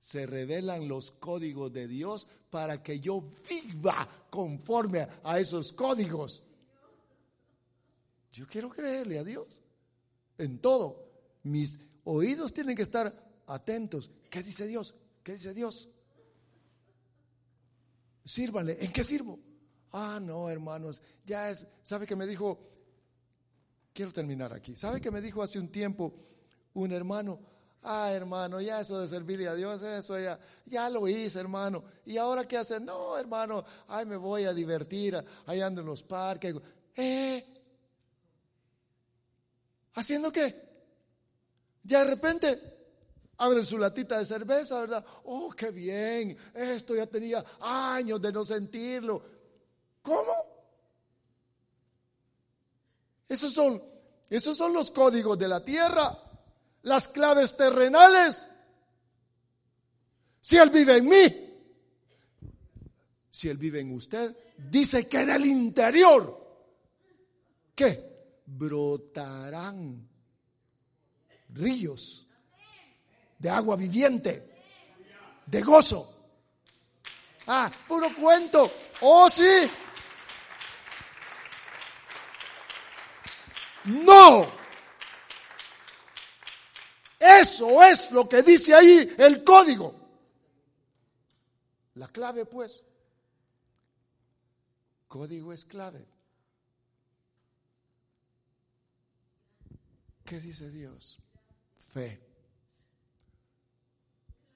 Se 0.00 0.26
revelan 0.26 0.88
los 0.88 1.10
códigos 1.10 1.72
de 1.72 1.86
Dios 1.86 2.26
para 2.48 2.82
que 2.82 3.00
yo 3.00 3.22
viva 3.48 4.08
conforme 4.30 5.06
a 5.22 5.38
esos 5.38 5.72
códigos. 5.72 6.42
Yo 8.32 8.46
quiero 8.46 8.70
creerle 8.70 9.18
a 9.18 9.24
Dios 9.24 9.60
en 10.38 10.58
todo. 10.58 11.10
Mis 11.42 11.78
oídos 12.04 12.52
tienen 12.52 12.76
que 12.76 12.82
estar 12.82 13.12
atentos. 13.46 14.10
¿Qué 14.30 14.42
dice 14.42 14.66
Dios? 14.66 14.94
¿Qué 15.22 15.32
dice 15.32 15.52
Dios? 15.52 15.88
Sírvale. 18.24 18.82
¿En 18.82 18.92
qué 18.92 19.04
sirvo? 19.04 19.38
Ah, 19.92 20.20
no, 20.22 20.48
hermanos, 20.48 21.02
ya 21.26 21.50
es, 21.50 21.66
¿sabe 21.82 22.06
que 22.06 22.14
me 22.14 22.26
dijo? 22.26 22.69
Quiero 24.00 24.14
terminar 24.14 24.50
aquí. 24.54 24.74
¿Sabe 24.76 24.98
que 24.98 25.10
me 25.10 25.20
dijo 25.20 25.42
hace 25.42 25.58
un 25.58 25.68
tiempo 25.68 26.14
un 26.72 26.90
hermano? 26.90 27.38
Ah, 27.82 28.10
hermano, 28.10 28.58
ya 28.58 28.80
eso 28.80 28.98
de 28.98 29.06
servirle 29.06 29.46
a 29.46 29.54
Dios, 29.54 29.82
eso 29.82 30.18
ya, 30.18 30.40
ya 30.64 30.88
lo 30.88 31.06
hice, 31.06 31.38
hermano. 31.38 31.84
¿Y 32.06 32.16
ahora 32.16 32.48
qué 32.48 32.56
hacer? 32.56 32.80
No, 32.80 33.18
hermano, 33.18 33.62
ay, 33.88 34.06
me 34.06 34.16
voy 34.16 34.44
a 34.44 34.54
divertir, 34.54 35.22
ahí 35.44 35.60
ando 35.60 35.82
en 35.82 35.86
los 35.86 36.02
parques. 36.02 36.54
¿Eh? 36.96 37.44
¿Haciendo 39.92 40.32
qué? 40.32 40.66
Ya 41.82 42.02
de 42.02 42.10
repente 42.10 42.78
abren 43.36 43.66
su 43.66 43.76
latita 43.76 44.18
de 44.18 44.24
cerveza, 44.24 44.80
¿verdad? 44.80 45.04
Oh, 45.24 45.50
qué 45.50 45.70
bien, 45.70 46.38
esto 46.54 46.94
ya 46.94 47.06
tenía 47.06 47.44
años 47.60 48.18
de 48.18 48.32
no 48.32 48.46
sentirlo. 48.46 49.22
¿Cómo? 50.00 50.49
Esos 53.30 53.54
son, 53.54 53.80
esos 54.28 54.58
son 54.58 54.72
los 54.72 54.90
códigos 54.90 55.38
de 55.38 55.46
la 55.46 55.64
tierra, 55.64 56.18
las 56.82 57.06
claves 57.06 57.56
terrenales. 57.56 58.48
Si 60.40 60.56
Él 60.56 60.68
vive 60.70 60.96
en 60.96 61.08
mí, 61.08 62.50
si 63.30 63.48
Él 63.48 63.56
vive 63.56 63.80
en 63.80 63.94
usted, 63.94 64.36
dice 64.58 65.08
que 65.08 65.24
del 65.24 65.46
interior 65.46 66.40
¿qué? 67.80 68.42
Brotarán 68.44 70.08
ríos 71.50 72.26
de 73.38 73.48
agua 73.48 73.76
viviente, 73.76 74.50
de 75.46 75.62
gozo. 75.62 76.16
Ah, 77.46 77.70
puro 77.88 78.14
cuento. 78.14 78.70
Oh, 79.02 79.30
sí. 79.30 79.70
No. 83.90 84.50
Eso 87.18 87.82
es 87.82 88.10
lo 88.10 88.28
que 88.28 88.42
dice 88.42 88.74
ahí 88.74 89.14
el 89.18 89.44
código. 89.44 89.94
La 91.94 92.08
clave, 92.08 92.46
pues. 92.46 92.82
Código 95.08 95.52
es 95.52 95.64
clave. 95.64 96.06
¿Qué 100.24 100.40
dice 100.40 100.70
Dios? 100.70 101.18
Fe. 101.92 102.20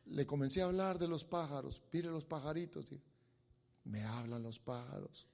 Le 0.06 0.24
comencé 0.26 0.62
a 0.62 0.66
hablar 0.66 0.98
de 0.98 1.08
los 1.08 1.24
pájaros. 1.24 1.82
Mire 1.92 2.08
los 2.08 2.24
pajaritos. 2.24 2.86
Me 3.84 4.04
hablan 4.04 4.42
los 4.42 4.58
pájaros. 4.58 5.26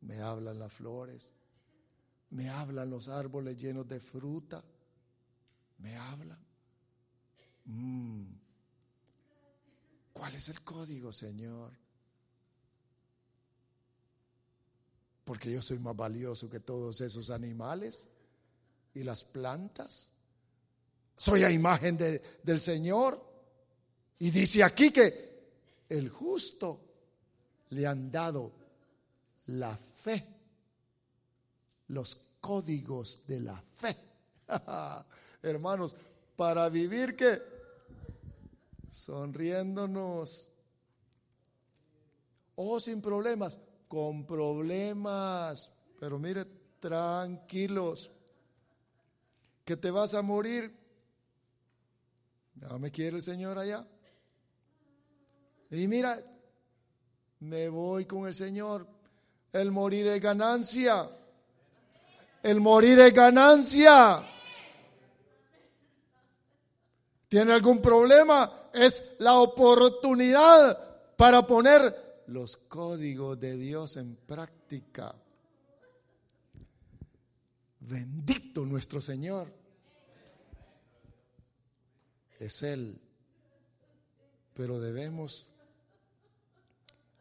Me 0.00 0.20
hablan 0.20 0.60
las 0.60 0.72
flores. 0.72 1.33
Me 2.34 2.48
hablan 2.48 2.90
los 2.90 3.06
árboles 3.06 3.56
llenos 3.56 3.88
de 3.88 4.00
fruta. 4.00 4.60
Me 5.78 5.96
hablan. 5.96 6.38
Mm. 7.66 8.24
¿Cuál 10.12 10.34
es 10.34 10.48
el 10.48 10.60
código, 10.62 11.12
Señor? 11.12 11.70
Porque 15.24 15.52
yo 15.52 15.62
soy 15.62 15.78
más 15.78 15.94
valioso 15.94 16.50
que 16.50 16.58
todos 16.58 17.00
esos 17.00 17.30
animales 17.30 18.08
y 18.94 19.04
las 19.04 19.22
plantas. 19.22 20.10
Soy 21.16 21.44
a 21.44 21.52
imagen 21.52 21.96
del 21.96 22.58
Señor. 22.58 23.24
Y 24.18 24.32
dice 24.32 24.64
aquí 24.64 24.90
que 24.90 25.52
el 25.88 26.08
justo 26.08 26.80
le 27.70 27.86
han 27.86 28.10
dado 28.10 28.52
la 29.46 29.76
fe, 29.76 30.33
los 31.88 32.16
códigos 32.40 33.22
de 33.26 33.40
la 33.40 33.62
fe. 33.76 33.96
Hermanos, 35.42 35.94
para 36.36 36.68
vivir 36.68 37.16
que 37.16 37.40
sonriéndonos, 38.90 40.48
o 42.56 42.78
sin 42.78 43.02
problemas, 43.02 43.58
con 43.88 44.24
problemas, 44.24 45.70
pero 45.98 46.18
mire, 46.18 46.44
tranquilos, 46.78 48.10
que 49.64 49.76
te 49.76 49.90
vas 49.90 50.14
a 50.14 50.22
morir. 50.22 50.72
¿No 52.54 52.78
me 52.78 52.90
quiere 52.90 53.16
el 53.16 53.22
Señor 53.22 53.58
allá? 53.58 53.86
Y 55.70 55.88
mira, 55.88 56.22
me 57.40 57.68
voy 57.68 58.04
con 58.04 58.28
el 58.28 58.34
Señor. 58.34 58.86
El 59.52 59.72
morir 59.72 60.06
es 60.06 60.20
ganancia. 60.20 61.10
El 62.44 62.60
morir 62.60 62.98
es 62.98 63.14
ganancia. 63.14 64.22
¿Tiene 67.26 67.54
algún 67.54 67.80
problema? 67.80 68.68
Es 68.74 69.14
la 69.20 69.38
oportunidad 69.38 71.16
para 71.16 71.46
poner 71.46 72.24
los 72.26 72.58
códigos 72.58 73.40
de 73.40 73.56
Dios 73.56 73.96
en 73.96 74.16
práctica. 74.16 75.14
Bendito 77.80 78.66
nuestro 78.66 79.00
Señor. 79.00 79.50
Es 82.38 82.62
Él. 82.62 83.00
Pero 84.52 84.78
debemos 84.78 85.48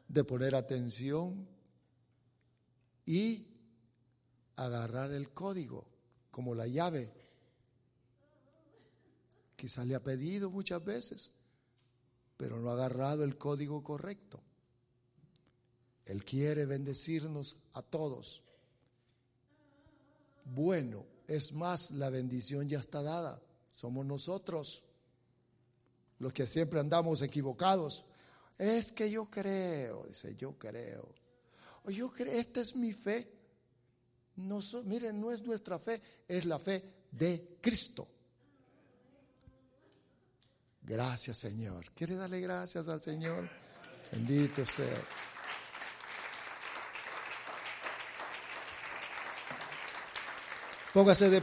de 0.06 0.24
poner 0.26 0.54
atención 0.54 1.48
y 3.06 3.53
agarrar 4.56 5.12
el 5.12 5.32
código 5.32 5.86
como 6.32 6.56
la 6.56 6.68
llave. 6.68 7.12
Quizá 9.56 9.86
le 9.86 9.96
ha 9.96 10.04
pedido 10.04 10.50
muchas 10.50 10.84
veces, 10.84 11.32
pero 12.38 12.60
no 12.60 12.70
ha 12.70 12.74
agarrado 12.74 13.24
el 13.24 13.38
código 13.38 13.84
correcto. 13.84 14.42
Él 16.06 16.26
quiere 16.26 16.66
bendecirnos 16.66 17.56
a 17.74 17.82
todos. 17.82 18.44
Bueno, 20.46 21.06
es 21.28 21.54
más, 21.54 21.92
la 21.92 22.10
bendición 22.10 22.68
ya 22.68 22.80
está 22.80 23.02
dada. 23.02 23.42
Somos 23.72 24.06
nosotros 24.06 24.84
los 26.20 26.34
que 26.34 26.46
siempre 26.46 26.80
andamos 26.80 27.22
equivocados. 27.22 28.06
Es 28.58 28.92
que 28.92 29.10
yo 29.10 29.30
creo, 29.30 30.06
dice, 30.08 30.36
yo 30.36 30.58
creo. 30.58 31.10
O 31.86 31.92
yo 31.92 32.12
creo, 32.12 32.34
esta 32.34 32.62
es 32.62 32.76
mi 32.76 32.94
fe. 32.94 33.33
No 34.36 34.60
miren, 34.86 35.20
no 35.20 35.32
es 35.32 35.44
nuestra 35.44 35.78
fe, 35.78 36.02
es 36.28 36.46
la 36.46 36.60
fe 36.60 36.84
de 37.12 37.58
Cristo. 37.62 38.08
Gracias, 40.82 41.38
Señor. 41.38 41.92
¿Quiere 41.94 42.16
darle 42.16 42.42
gracias 42.42 42.88
al 42.90 43.00
Señor? 43.00 43.50
Bendito 44.12 44.66
sea. 44.66 45.02
Póngase 50.94 51.30
de 51.30 51.42